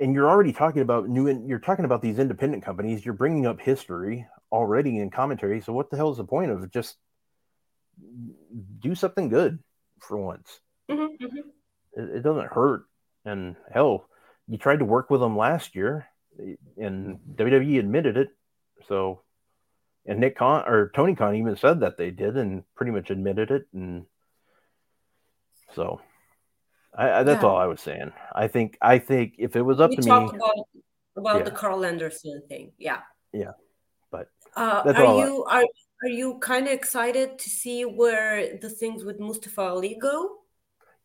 [0.00, 3.04] and you're already talking about new and you're talking about these independent companies.
[3.04, 5.60] You're bringing up history already in commentary.
[5.60, 6.96] So what the hell is the point of just
[8.80, 9.58] do something good
[10.00, 10.60] for once?
[10.90, 11.38] Mhm, mhm.
[11.94, 12.84] it, it doesn't hurt.
[13.24, 14.08] And hell
[14.46, 16.06] you tried to work with them last year
[16.76, 18.28] and wwe admitted it.
[18.86, 19.22] So
[20.06, 23.50] and nick Khan or tony khan even said that they did and pretty much admitted
[23.50, 23.66] it.
[23.74, 24.06] And
[25.74, 26.00] so
[26.96, 27.48] I, I, that's Yeah.
[27.48, 30.32] all i was saying i think i think if it was up we to talked
[30.32, 30.54] me about
[31.16, 32.70] about the Karl Anderson thing.
[32.78, 33.00] Yeah.
[33.32, 33.52] Yeah,
[34.12, 35.64] but uh, are all I- you are
[36.04, 40.36] are you kind of excited to see where the things with Mustafa Ali go?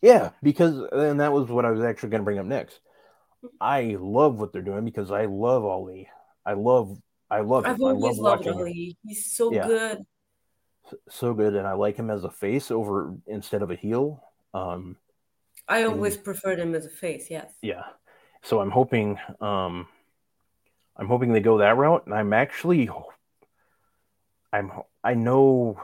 [0.03, 2.79] Yeah, because and that was what I was actually going to bring up next.
[3.59, 6.09] I love what they're doing because I love Ali.
[6.45, 6.95] I love
[7.31, 7.65] I love.
[7.65, 8.59] I've I always love loved watching him.
[8.59, 8.97] Ali.
[9.03, 9.65] He's so Yeah.
[9.65, 10.05] good.
[11.09, 14.23] So good, and I like him as a face over instead of a heel.
[14.53, 14.97] Um,
[15.67, 17.27] I always preferred him as a face.
[17.29, 17.53] Yes.
[17.61, 17.83] yeah,
[18.43, 19.87] so I'm hoping um,
[20.97, 22.89] I'm hoping they go that route, and I'm actually
[24.51, 24.71] I'm
[25.03, 25.79] I know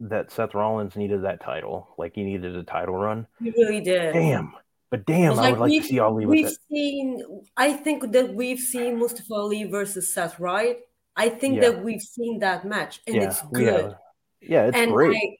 [0.00, 3.26] that Seth Rollins needed that title, like he needed a title run.
[3.42, 4.12] He really did.
[4.12, 4.54] Damn,
[4.90, 7.44] but damn, I would like to see Ali with We've seen.
[7.56, 10.78] I think that we've seen Mustafa Ali versus Seth, right?
[11.16, 11.70] I think Yeah.
[11.70, 13.84] that we've seen that match, and yeah, it's good.
[13.84, 13.98] have.
[14.40, 15.16] Yeah, it's and great.
[15.16, 15.35] I,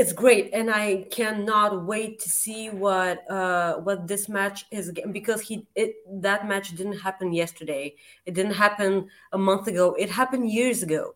[0.00, 5.12] it's great, and I cannot wait to see what uh what this match is again
[5.12, 5.90] because he it
[6.22, 7.94] that match didn't happen yesterday.
[8.24, 9.94] It didn't happen a month ago.
[9.98, 11.14] It happened years ago,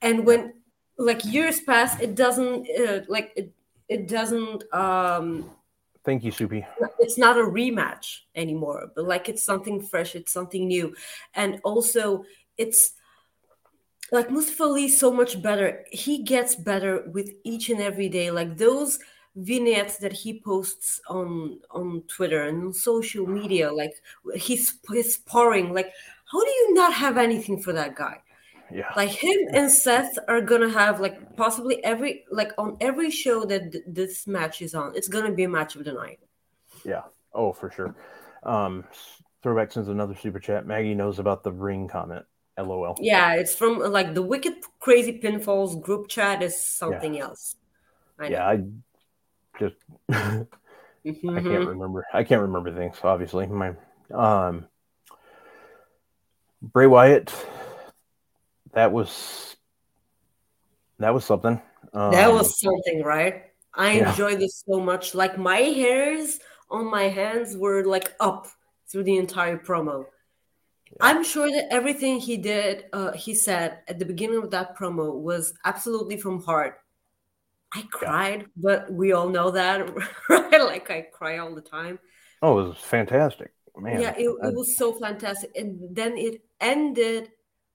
[0.00, 0.54] and when
[0.96, 3.50] like years pass, it doesn't uh, like it
[3.88, 5.50] it doesn't um
[6.02, 6.64] Thank you, Soupy.
[7.00, 10.94] it's not a rematch anymore but like it's something fresh it's something new
[11.34, 12.24] and also
[12.56, 12.94] it's
[14.12, 18.30] like Mustafa Ali is so much better he gets better with each and every day
[18.30, 18.98] like those
[19.36, 23.94] vignettes that he posts on on Twitter and on social media like
[24.34, 25.92] he's he's sparring like
[26.30, 28.16] how do you not have anything for that guy
[28.72, 28.90] Yeah.
[28.96, 33.72] like him and Seth are gonna have like possibly every like on every show that
[33.72, 36.18] th- this match is on it's gonna be a match of the night
[36.84, 37.02] Yeah.
[37.32, 37.94] Oh, for sure.
[38.42, 38.82] Um,
[39.42, 40.66] throwback sends another super chat.
[40.66, 42.24] Maggie knows about the ring comment.
[42.60, 42.96] LOL.
[43.00, 47.56] Yeah, it's from like the Wicked Crazy Pinfalls group chat is something else.
[48.18, 48.28] I.
[48.28, 48.62] Yeah, I
[49.58, 49.76] just
[50.10, 50.46] I
[51.04, 52.06] can't remember.
[52.12, 52.96] I can't remember things.
[53.02, 53.72] Obviously, my
[54.12, 54.66] um
[56.62, 57.32] Bray Wyatt.
[58.72, 59.56] That was
[60.98, 61.60] that was something.
[61.92, 63.44] Um, that was something, right?
[63.74, 64.10] I yeah.
[64.10, 65.14] enjoyed this so much.
[65.14, 66.38] Like my hairs
[66.70, 68.46] on my hands were like up
[68.86, 70.04] through the entire promo.
[70.98, 75.14] I'm sure that everything he did, uh, he said at the beginning of that promo
[75.14, 76.78] was absolutely from heart.
[77.72, 79.88] I cried, but we all know that,
[80.28, 80.60] right?
[80.62, 81.98] Like I cry all the time.
[82.42, 84.00] Oh, it was fantastic, man.
[84.00, 85.50] yeah, it, it was so fantastic.
[85.56, 87.30] And then it ended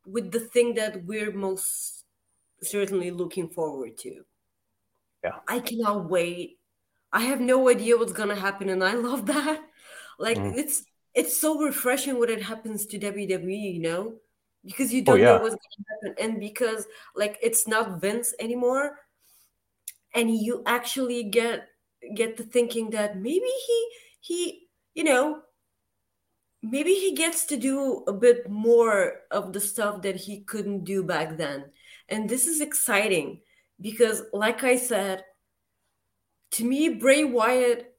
[0.05, 2.03] with the thing that we're most
[2.63, 4.23] certainly looking forward to.
[5.23, 5.39] Yeah.
[5.47, 6.59] I cannot wait.
[7.13, 9.61] I have no idea what's gonna happen, and I love that.
[10.19, 10.57] Like Mhm.
[10.57, 10.83] it's
[11.15, 14.15] it's so refreshing when it happens to WWE, you know,
[14.65, 15.37] because you Oh, don't yeah.
[15.37, 16.85] know what's gonna happen, and because
[17.15, 18.99] like it's not Vince anymore,
[20.13, 21.69] and you actually get
[22.15, 23.89] get to thinking that maybe he
[24.21, 25.41] he you know
[26.61, 31.03] maybe he gets to do a bit more of the stuff that he couldn't do
[31.03, 31.65] back then.
[32.09, 33.41] And this is exciting
[33.81, 35.25] because like i said
[36.51, 37.94] to me bray wyatt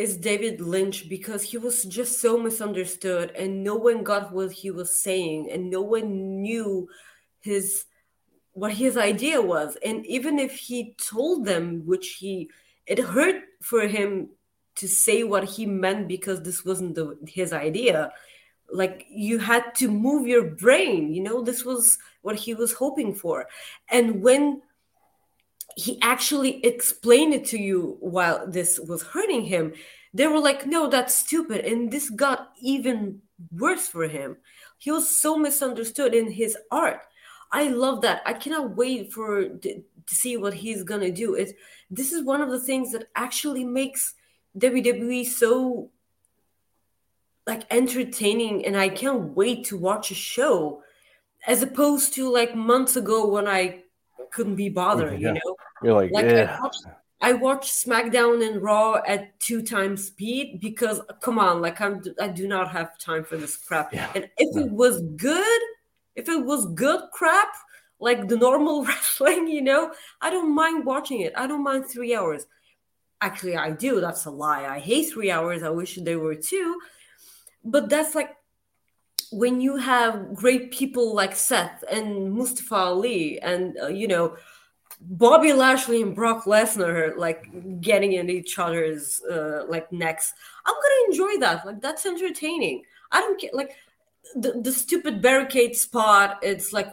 [0.00, 4.70] is david lynch because he was just so misunderstood and no one got what he
[4.70, 6.88] was saying and no one knew
[7.40, 7.84] his
[8.52, 9.76] what his idea was.
[9.84, 12.50] And even if he told them which he
[12.86, 14.30] it hurt for him
[14.76, 18.12] to say what he meant because this wasn't the, his idea.
[18.72, 23.14] Like you had to move your brain you know this was what he was hoping
[23.14, 23.46] for.
[23.88, 24.62] And when
[25.76, 29.72] he actually explained it to you while this was hurting him.
[30.12, 33.22] They were like no that's stupid and this got even
[33.52, 34.36] worse for him.
[34.78, 37.00] He was so misunderstood in his art.
[37.52, 38.22] I love that.
[38.24, 41.34] I cannot wait for to see what he's gonna do.
[41.34, 41.56] It
[41.90, 44.14] this is one of the things that actually makes
[44.58, 45.90] WWE so
[47.46, 50.82] like entertaining and I can't wait to watch a show
[51.46, 53.82] as opposed to like months ago when I
[54.32, 55.28] couldn't be bothered, Yeah.
[55.28, 55.56] you know?
[55.82, 56.86] You're like, Like yeah, I watched
[57.22, 62.28] I watch SmackDown and Raw at two times speed because come on, like I'm I
[62.28, 63.92] do not have time for this crap.
[63.92, 64.10] Yeah.
[64.14, 65.60] And if it was good,
[66.16, 67.48] if it was good crap,
[67.98, 71.34] like the normal wrestling, you know, I don't mind watching it.
[71.36, 72.46] I don't mind three hours.
[73.20, 74.00] Actually, I do.
[74.00, 74.64] That's a lie.
[74.64, 75.62] I hate three hours.
[75.62, 76.78] I wish they were two.
[77.62, 78.30] But that's like
[79.32, 84.36] when you have great people like Seth and Mustafa Ali and, uh, you know,
[85.00, 87.48] Bobby Lashley and Brock Lesnar like
[87.80, 90.34] getting in each other's uh, like necks.
[90.66, 91.64] I'm gonna enjoy that.
[91.64, 92.82] Like that's entertaining.
[93.10, 93.50] I don't care.
[93.54, 93.72] Like
[94.34, 96.38] the, the stupid barricade spot.
[96.42, 96.92] It's like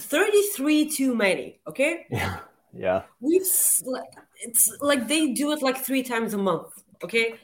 [0.00, 1.60] 33 too many.
[1.66, 2.40] Okay, Yeah.
[2.76, 3.02] Yeah.
[3.20, 3.46] we've
[3.84, 4.10] like
[4.42, 6.82] it's like they do it like three times a month.
[7.04, 7.36] Okay,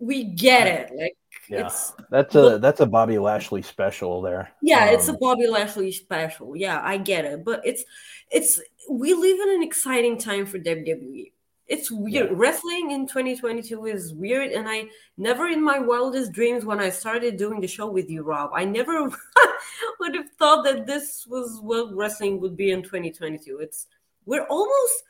[0.00, 0.90] we get it.
[0.94, 1.16] Like
[1.52, 1.66] Yeah.
[1.66, 4.50] it's That's a that's a Bobby Lashley special there.
[4.62, 6.56] yeah, it's a Um, Bobby Lashley special.
[6.56, 7.84] Yeah, I get it, but it's
[8.30, 8.60] it's
[8.90, 11.32] we live in an exciting time for WWE.
[11.68, 12.30] It's weird.
[12.30, 12.36] Yeah.
[12.36, 17.36] Wrestling in 2022 is weird, and I never in my wildest dreams when I started
[17.36, 19.04] doing the show with you, Rob, I never
[20.00, 23.58] would have thought that this was what wrestling would be in 2022.
[23.60, 23.86] It's
[24.26, 25.04] we're almost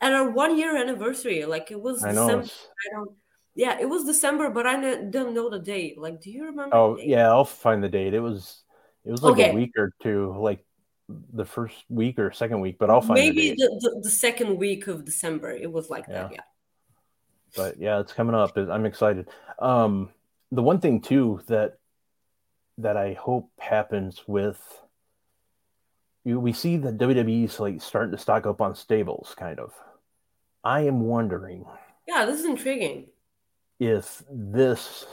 [0.00, 1.44] at our one year anniversary.
[1.44, 2.26] Like it was I know.
[2.26, 2.44] December.
[2.46, 3.10] I don't.
[3.54, 5.98] Yeah, it was December, but I don't know the date.
[5.98, 6.74] Like, do you remember?
[6.74, 8.14] Oh yeah, I'll find the date.
[8.14, 8.62] It was
[9.04, 9.50] it was like Okay.
[9.50, 10.64] a week or two, like
[11.08, 13.80] the first week or second week, but I'll find maybe the date.
[13.80, 15.50] the, the, second week of December.
[15.50, 16.30] It was like that.
[16.30, 16.36] Yeah.
[16.36, 16.40] Yeah.
[17.56, 18.56] but yeah, it's coming up.
[18.56, 19.28] I'm excited.
[19.58, 20.10] Um,
[20.52, 21.78] the one thing too that
[22.78, 24.60] that I hope happens with
[26.24, 29.72] you, we see the WWE's like starting to stock up on stables, kind of.
[30.62, 31.64] I am wondering
[32.06, 33.06] Yeah, this is intriguing.
[33.80, 35.06] If this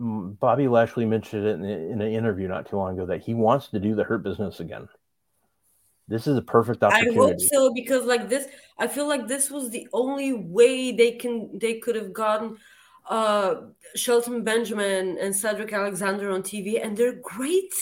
[0.00, 3.34] mm, Bobby Lashley mentioned it in, in an interview not too long ago that he
[3.34, 4.88] wants to do the hurt business again.
[6.06, 7.18] This is a perfect opportunity.
[7.18, 8.46] I hope so because like this,
[8.78, 12.56] I feel like this was the only way they can they could have gotten
[13.10, 13.56] uh
[13.94, 17.72] Shelton Benjamin and Cedric Alexander on TV, and they're great.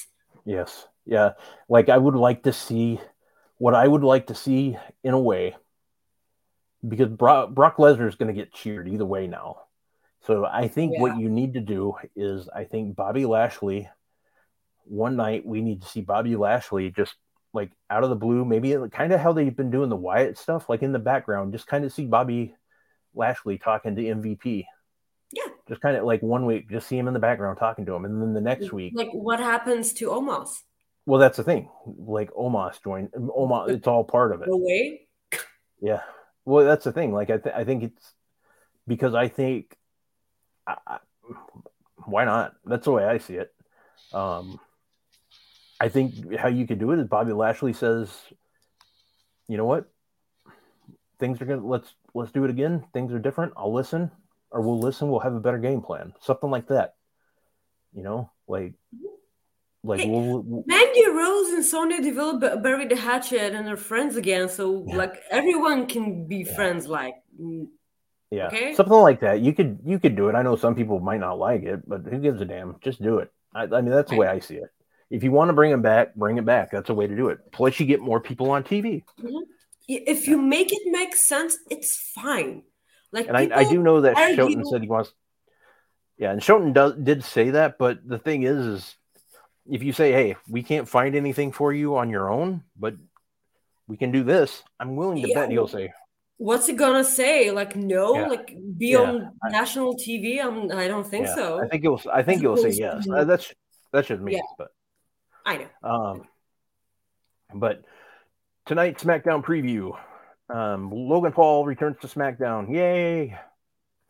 [0.45, 0.87] Yes.
[1.05, 1.33] Yeah.
[1.69, 3.01] Like I would like to see
[3.59, 5.57] what I would like to see in a way
[6.87, 9.63] because Brock, Brock Lesnar is going to get cheered either way now.
[10.25, 13.89] So I think what you need to do is I think Bobby Lashley
[14.85, 17.15] one night we need to see Bobby Lashley just
[17.53, 20.69] like out of the blue, maybe kind of how they've been doing the Wyatt stuff,
[20.69, 22.55] like in the background, just kind of see Bobby
[23.15, 24.65] Lashley talking to MVP.
[25.33, 25.43] Yeah.
[25.69, 28.05] Just kind of like one week, just see him in the background talking to him.
[28.05, 30.51] And then the next week, Like what happens to Omos?
[31.05, 31.69] well, that's the thing.
[31.85, 33.11] Like Omos joined.
[33.13, 34.49] Omos, it's all part of it.
[34.49, 35.09] No way.
[35.81, 36.03] Yeah.
[36.45, 37.13] Well, that's the thing.
[37.13, 38.15] Like I, th- I think it's
[38.87, 39.77] because I think,
[40.67, 40.99] I, I,
[42.05, 42.55] why not?
[42.65, 43.53] That's the way I see it.
[44.13, 44.59] Um,
[45.81, 48.11] I think how you could do it is Bobby Lashley says,
[49.49, 49.91] you know what,
[51.19, 52.85] things are gonna let's let's do it again.
[52.93, 53.53] Things are different.
[53.57, 54.11] I'll listen,
[54.51, 55.09] or we'll listen.
[55.09, 56.13] We'll have a better game plan.
[56.21, 56.95] Something like that.
[57.95, 58.75] You know, like
[59.85, 63.77] like Hey, we'll, we'll Mandy Rose and Sonya Deville bu- buried the hatchet and are
[63.77, 64.97] friends again, so Yeah.
[64.97, 66.55] like everyone can be Yeah.
[66.55, 66.87] friends.
[66.87, 67.15] Like,
[68.33, 68.75] Yeah, Okay.
[68.75, 69.41] something like that.
[69.41, 70.35] You could you could do it.
[70.35, 72.77] I know some people might not like it, but who gives a damn?
[72.81, 73.31] Just do it.
[73.55, 74.71] I, I mean, that's the way I see it.
[75.11, 76.71] If you want to bring them back, bring it back.
[76.71, 77.53] That's a way to do it.
[77.53, 79.05] Plus, you get more people on TV.
[79.21, 79.37] Mm-hmm.
[79.87, 82.63] if you make it make sense, it's fine.
[83.13, 85.13] Like, And I, I do know that argue- Shelton said he wants.
[86.17, 88.97] Yeah, and Shelton does did say that, but the thing is, is
[89.71, 92.95] if you say, "Hey, we can't find anything for you on your own, but
[93.87, 95.35] we can do this," I'm willing to Yeah.
[95.41, 95.93] bet he'll say,
[96.43, 97.53] What's it gonna say?
[97.53, 98.27] Like, no, Yeah.
[98.27, 98.99] like be Yeah.
[99.01, 100.41] on national TV?
[100.41, 101.63] I'm, I don't think yeah, so.
[101.63, 102.01] I think he'll.
[102.13, 103.09] I think he'll say yes.
[103.09, 103.55] Uh, That's
[103.93, 104.69] that's just me, but.
[105.47, 105.89] I know.
[105.89, 106.23] Um,
[107.55, 107.85] but
[108.67, 109.97] tonight SmackDown preview.
[110.49, 112.75] Um, Logan Paul returns to SmackDown.
[112.75, 113.39] Yay!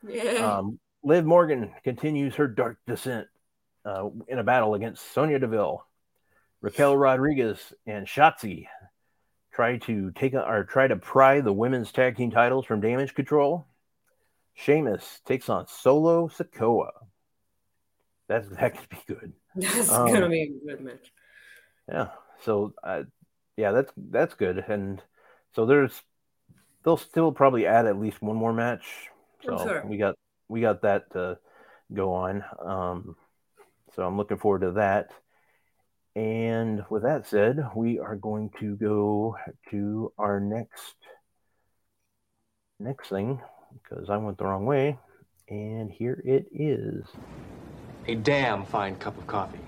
[0.07, 0.57] Yeah.
[0.59, 3.27] Um, Liv Morgan continues her dark descent
[3.85, 5.87] uh, in a battle against Sonya Deville.
[6.63, 8.69] Raquel Rodriguez and Shotzi
[9.53, 13.15] try to take a, or try to pry the women's tag team titles from Damage
[13.15, 13.67] Control.
[14.55, 16.91] Sheamus takes on Solo Sikoa.
[18.29, 19.33] That's that could be good.
[19.57, 21.13] That's um, gonna be a good match.
[21.89, 22.09] Yeah.
[22.45, 23.03] So, uh,
[23.57, 24.65] yeah, that's that's good.
[24.69, 25.03] And
[25.55, 26.03] so there's
[26.85, 29.09] they'll still probably add at least one more match.
[29.45, 29.87] So sure.
[29.87, 30.17] we got
[30.49, 31.39] we got that to
[31.93, 32.45] go on.
[32.65, 33.17] Um,
[33.95, 35.11] so I'm looking forward to that.
[36.15, 39.37] And with that said, we are going to go
[39.71, 40.97] to our next
[42.79, 43.41] next thing
[43.83, 44.99] because I went the wrong way.
[45.49, 47.05] And here it is.
[48.07, 49.61] A damn fine cup of coffee.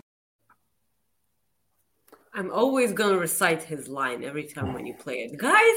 [2.34, 5.38] I'm always gonna recite his line every time when you play it.
[5.38, 5.74] Guys,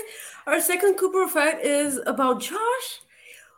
[0.48, 3.02] our second Cooper fact is about Josh,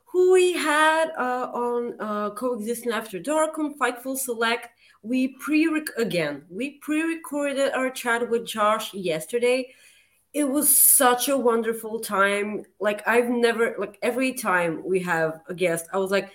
[0.07, 4.69] who we had uh, on uh, Coexisting After Dark on Fightful Select.
[5.01, 9.73] We pre again, we pre-recorded our chat with Josh yesterday.
[10.33, 12.65] It was such a wonderful time.
[12.79, 16.31] Like I've never like every time we have a guest, I was like,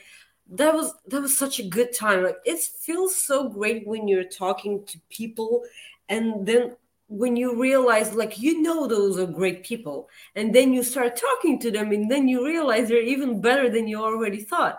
[0.52, 2.22] that was that was such a good time.
[2.22, 5.62] Like it feels so great when you're talking to people
[6.08, 6.76] and then
[7.08, 11.58] when you realize like you know those are great people and then you start talking
[11.58, 14.78] to them and then you realize they're even better than you already thought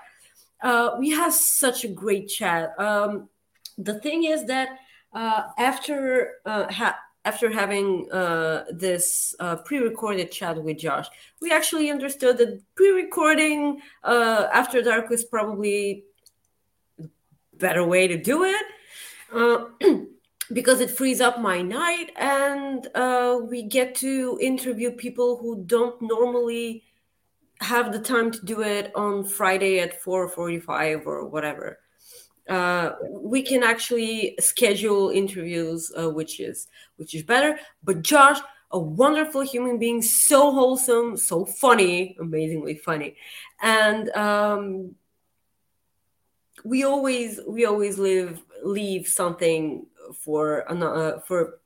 [0.62, 3.30] uh, we have such a great chat um,
[3.78, 4.80] the thing is that
[5.14, 11.08] uh, after uh, ha- after having uh, this uh, pre-recorded chat with Josh,
[11.42, 16.04] we actually understood that pre-recording uh, after dark was probably
[17.00, 17.06] a
[17.54, 18.66] better way to do it.
[19.34, 19.66] Uh,
[20.54, 22.88] because it frees up my night and
[23.50, 26.84] we get to interview people who don't normally
[27.62, 31.80] have the time to do it on friday at 4.45 or whatever
[32.50, 36.68] uh, we can actually schedule interviews uh, which is
[36.98, 37.58] which is better.
[37.84, 38.40] But josh
[38.72, 43.16] a wonderful human being so wholesome so funny amazingly funny.
[43.62, 44.96] And um,
[46.64, 49.86] we always we always live leave something
[50.20, 51.60] for uh, for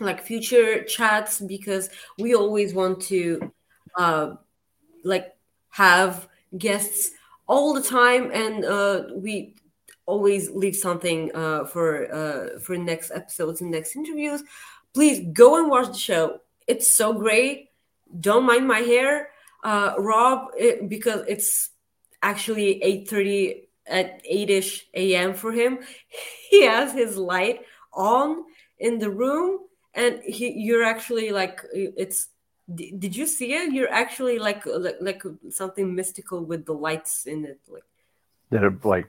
[0.00, 3.52] like future chats because we always want to
[3.96, 4.34] uh,
[5.04, 5.34] like
[5.70, 6.28] have
[6.58, 7.10] guests
[7.46, 8.30] all the time.
[8.32, 9.54] And uh, we
[10.12, 11.86] always leave something uh, for
[12.20, 14.40] uh, for next episodes and next interviews.
[14.96, 16.24] Please go and watch the show.
[16.66, 17.70] It's so great.
[18.28, 19.12] Don't mind my hair.
[19.64, 21.70] Uh, rob it, because it's
[22.20, 25.78] actually 8.30 at 8ish a.m for him.
[26.50, 27.58] He has his light
[27.92, 28.44] on
[28.78, 29.50] in the room
[29.94, 32.28] and he, you're actually like it's
[32.74, 33.72] did you see it?
[33.72, 37.88] You're actually like like, like something mystical with the lights in it like.
[38.52, 39.08] Did are like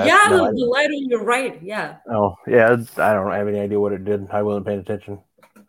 [0.00, 3.78] yeah the, the, light on your right yeah oh yeah i don't have any idea
[3.78, 5.18] what it did i wasn't paying attention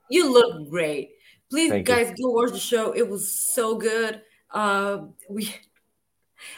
[0.09, 1.11] you look great
[1.49, 2.25] please Thank guys you.
[2.25, 4.21] go watch the show it was so good
[4.51, 5.53] uh we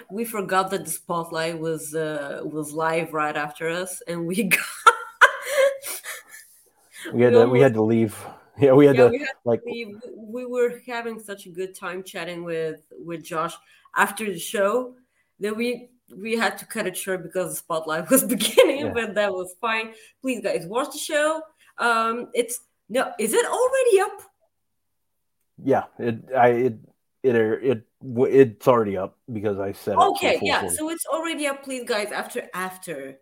[0.09, 4.59] we forgot that the spotlight was uh was live right after us and we got
[7.13, 8.25] we had we, to, almost, we had to leave.
[8.57, 10.01] Yeah, we had yeah, to we had like to leave.
[10.15, 13.53] we were having such a good time chatting with with Josh
[13.95, 14.95] after the show
[15.39, 18.93] that we we had to cut it short because the spotlight was beginning, yeah.
[18.93, 19.93] but that was fine.
[20.21, 21.41] Please, guys, watch the show.
[21.77, 22.59] Um, it's
[22.89, 24.21] no, is it already up?
[25.63, 26.77] Yeah, it I it
[27.23, 30.39] it it it's already up because I said okay.
[30.41, 31.63] Yeah, so it's already up.
[31.63, 33.17] Please, guys, after after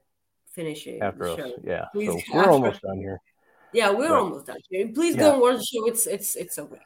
[0.51, 1.53] finishing after us, show.
[1.63, 1.85] yeah.
[1.93, 3.19] Please, so we're almost done here.
[3.73, 4.19] Yeah, we're right.
[4.19, 4.89] almost done here.
[4.93, 5.21] Please yeah.
[5.21, 5.85] go and watch the show.
[5.87, 6.81] It's it's it's great.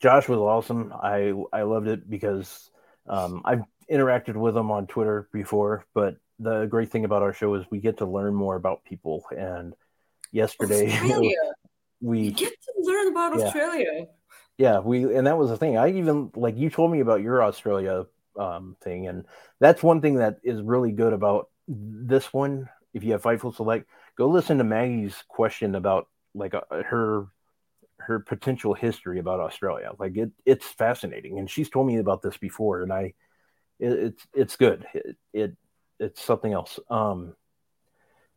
[0.00, 0.92] Josh was awesome.
[0.92, 2.70] I I loved it because
[3.06, 7.54] um, I've interacted with them on Twitter before, but the great thing about our show
[7.54, 9.24] is we get to learn more about people.
[9.36, 9.74] And
[10.32, 10.86] yesterday,
[12.00, 13.44] we you get to learn about yeah.
[13.44, 14.06] Australia.
[14.58, 15.76] Yeah, we and that was the thing.
[15.76, 18.06] I even like you told me about your Australia
[18.38, 19.24] um, thing, and
[19.60, 22.68] that's one thing that is really good about this one.
[22.92, 27.26] If you have Fightful Select, go listen to Maggie's question about like uh, her
[27.98, 29.90] her potential history about Australia.
[29.98, 33.14] Like it, it's fascinating, and she's told me about this before, and I,
[33.78, 34.86] it, it's it's good.
[34.94, 35.56] It, it
[35.98, 36.78] it's something else.
[36.90, 37.34] Um,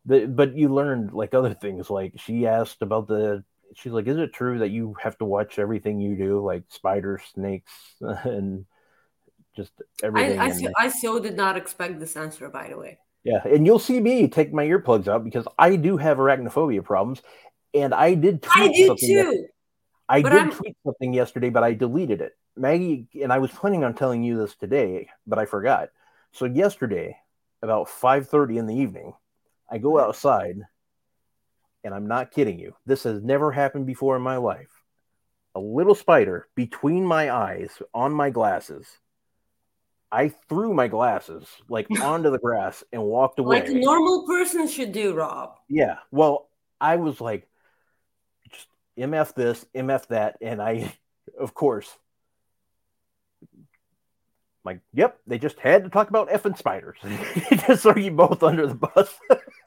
[0.06, 1.90] the, but you learned like other things.
[1.90, 3.44] Like she asked about the.
[3.76, 7.22] She's like, "Is it true that you have to watch everything you do, like spiders,
[7.34, 8.66] snakes, and
[9.56, 12.50] just everything?" I I, so, I so did not expect this answer.
[12.50, 13.00] By the way.
[13.24, 17.22] Yeah, and you'll see me take my earplugs out because I do have arachnophobia problems,
[17.74, 18.42] and I did.
[18.42, 19.48] Tweet I do too.
[20.08, 20.52] I did I'm...
[20.52, 22.38] tweet something yesterday, but I deleted it.
[22.58, 25.90] Maggie and I was planning on telling you this today, but I forgot.
[26.32, 27.18] So yesterday,
[27.62, 29.14] about five thirty in the evening,
[29.70, 30.10] I go mm-hmm.
[30.10, 30.58] outside,
[31.84, 32.76] and I'm not kidding you.
[32.86, 34.70] This has never happened before in my life.
[35.56, 38.86] A little spider between my eyes on my glasses
[40.12, 43.62] I threw my glasses like onto the grass and walked away.
[43.62, 45.56] Like a normal person should do, Rob.
[45.68, 45.98] Yeah.
[46.12, 47.48] Well, I was like,
[48.52, 48.68] just
[48.98, 50.38] MF this, MF that.
[50.42, 50.94] And I,
[51.40, 51.94] of course,
[54.68, 56.98] like, yep, they just had to talk about effing spiders.
[57.68, 59.14] just throw you both under the bus.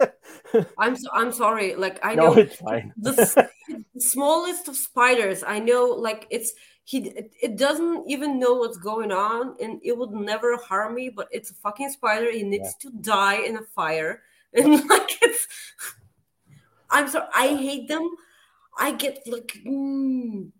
[0.78, 1.74] I'm so, I'm sorry.
[1.74, 2.92] Like I know no, it's fine.
[2.96, 5.42] the, the smallest of spiders.
[5.42, 6.52] I know, like it's
[6.84, 7.12] he
[7.42, 11.50] it doesn't even know what's going on and it would never harm me but it's
[11.50, 12.90] a fucking spider he needs yeah.
[12.90, 14.22] to die in a fire
[14.54, 15.46] and like it's
[16.90, 18.10] i'm sorry i hate them
[18.80, 19.58] I get like.
[19.66, 20.50] Mm,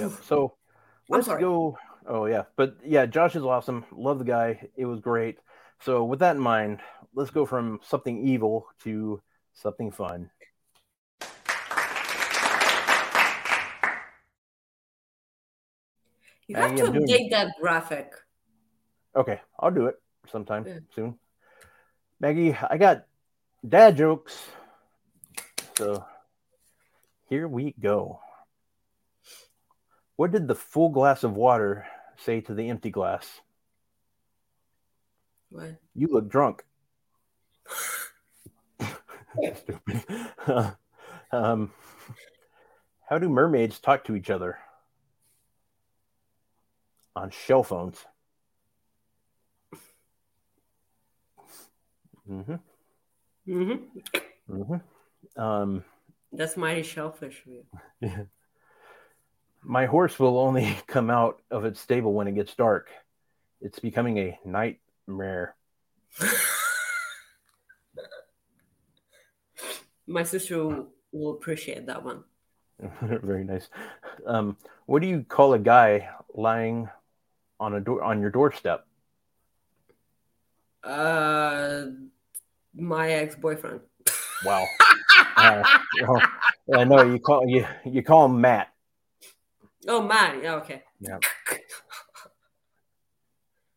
[0.00, 0.24] oof.
[0.24, 0.54] So
[1.10, 1.42] I'm let's sorry.
[1.42, 1.76] go.
[2.06, 3.84] Oh yeah, but yeah, Josh is awesome.
[3.92, 4.68] Love the guy.
[4.76, 5.38] It was great.
[5.80, 6.80] So with that in mind,
[7.14, 9.20] let's go from something evil to
[9.52, 10.30] something fun.
[16.46, 18.12] You have to am doing- update that graphic.
[19.14, 20.78] Okay, I'll do it sometime Yeah.
[20.94, 21.18] soon.
[22.20, 23.06] Maggie, I got
[23.66, 24.50] dad jokes.
[25.76, 26.04] So
[27.28, 28.20] here we go.
[30.16, 31.86] What did the full glass of water
[32.18, 33.40] say to the empty glass?
[35.50, 35.76] What?
[35.94, 36.64] You look drunk.
[39.56, 40.04] Stupid.
[41.32, 41.72] um,
[43.08, 44.58] how do mermaids talk to each other?
[47.14, 47.98] On shell phones.
[52.28, 52.54] Mm-hmm.
[53.48, 54.54] Mm-hmm.
[54.54, 55.40] Mm-hmm.
[55.40, 55.84] Um,
[56.32, 58.28] That's mighty shellfish of you.
[59.62, 62.90] My horse will only come out of its stable when it gets dark.
[63.60, 65.54] It's becoming a nightmare.
[70.06, 72.24] My sister will, will appreciate that one.
[73.00, 73.68] Very nice.
[74.26, 74.56] Um,
[74.86, 76.88] what do you call a guy lying
[77.60, 78.84] on a door on your doorstep?
[80.82, 81.84] Uh,
[82.74, 83.80] my ex boyfriend.
[84.44, 84.66] Wow.
[85.36, 85.62] Uh,
[86.02, 86.22] well,
[86.74, 88.71] I know you call you you call him Matt.
[89.88, 90.82] Oh man, yeah, okay.
[91.00, 91.18] Yeah.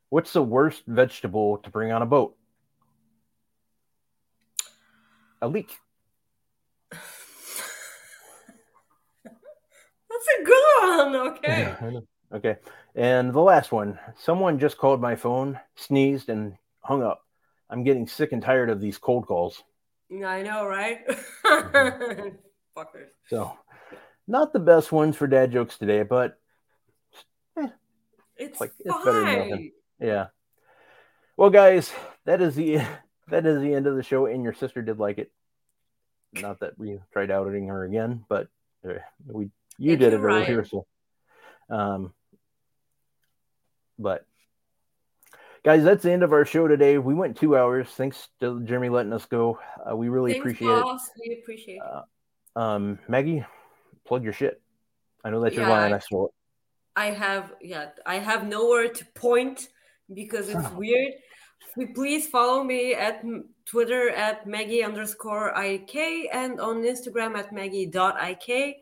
[0.09, 2.35] What's the worst vegetable to bring on a boat?
[5.41, 5.77] A leek.
[6.91, 7.03] That's
[10.39, 11.15] a good one.
[11.15, 11.75] Okay.
[11.81, 12.07] Know.
[12.33, 12.57] Okay.
[12.95, 13.99] And the last one.
[14.17, 17.23] Someone just called my phone, sneezed, and hung up.
[17.69, 19.63] I'm getting sick and tired of these cold calls.
[20.11, 20.99] I know, right?
[21.45, 22.29] Mm-hmm.
[22.77, 23.07] Fuckers.
[23.27, 23.57] So,
[24.27, 26.39] not the best ones for dad jokes today, but
[28.37, 29.71] It's Like, it's better than nothing.
[29.99, 30.27] yeah.
[31.37, 31.91] Well, guys,
[32.25, 32.79] that is the
[33.29, 34.25] that is the end of the show.
[34.25, 35.31] And your sister did like it.
[36.33, 38.47] Not that we tried outing her again, but
[38.87, 38.93] uh,
[39.25, 40.43] we you did it Ryan.
[40.43, 40.65] earlier.
[40.65, 40.85] So,
[41.69, 42.13] um,
[43.97, 44.25] but
[45.63, 46.97] guys, that's the end of our show today.
[46.97, 47.87] We went two hours.
[47.87, 49.59] Thanks to Jeremy letting us go.
[49.89, 50.85] Uh, we really Thanks, appreciate it.
[51.19, 51.81] We appreciate it.
[52.55, 53.45] Uh, um, Maggie,
[54.05, 54.61] plug your shit.
[55.23, 55.93] I know that's your Yeah, line.
[55.93, 56.31] I- I it.
[56.97, 59.67] I have yeah, I have nowhere to point
[60.13, 61.13] because it's weird.
[61.93, 63.21] Please follow me at
[63.65, 68.77] Twitter at Maggie underscore IK and on Instagram at Maggie.ik.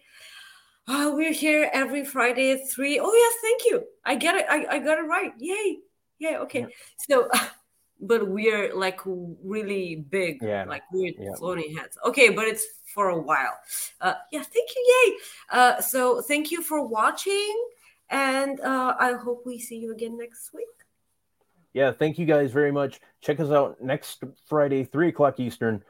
[0.86, 3.00] Uh, we're here every Friday at three.
[3.00, 3.84] Oh yes, thank you.
[4.06, 4.46] I get it.
[4.50, 5.32] I, I got it right.
[5.40, 5.80] Yay.
[6.20, 6.62] Yeah, okay.
[6.62, 6.68] Yeah.
[7.10, 7.30] So
[8.00, 11.36] but we're like really big, Yeah, like weird Yeah.
[11.38, 11.98] floating heads.
[12.06, 13.58] Okay, but it's for a while.
[14.02, 15.04] Uh, yeah, thank you.
[15.06, 15.16] Yay.
[15.50, 17.56] Uh, so thank you for watching,
[18.10, 20.68] and uh, I hope we see you again next week.
[21.74, 23.00] yeah, thank you guys very much.
[23.22, 25.84] Check us out next Friday, 3 o'clock Eastern,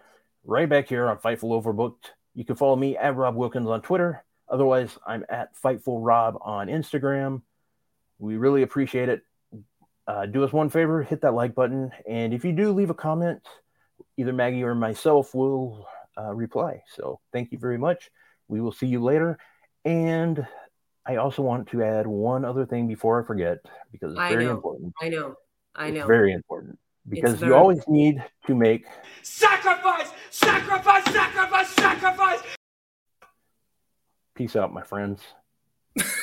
[0.46, 2.12] right back here on Fightful Overbooked.
[2.36, 4.24] You can follow me at Rob Wilkins on Twitter.
[4.48, 7.42] Otherwise, I'm at Fightful Rob on Instagram.
[8.20, 9.24] We really appreciate it.
[10.08, 11.92] Uh, do us one favor, hit that like button.
[12.08, 13.42] And if you do leave a comment,
[14.18, 16.84] either Maggie or myself will uh, reply.
[16.96, 18.10] So thank you very much.
[18.48, 19.38] We will see you later.
[19.86, 20.46] And
[21.06, 23.60] I also want to add one other thing before I forget
[23.92, 24.52] because it's I very know.
[24.52, 24.94] important.
[25.02, 25.36] I know,
[25.76, 26.08] I It's know.
[26.08, 26.78] very important
[27.08, 28.86] because you very- always need to make
[29.22, 30.10] Sacrifice!
[30.30, 31.04] Sacrifice!
[31.14, 31.70] Sacrifice!
[31.70, 32.40] Sacrifice!
[34.36, 35.22] peace out, my friends.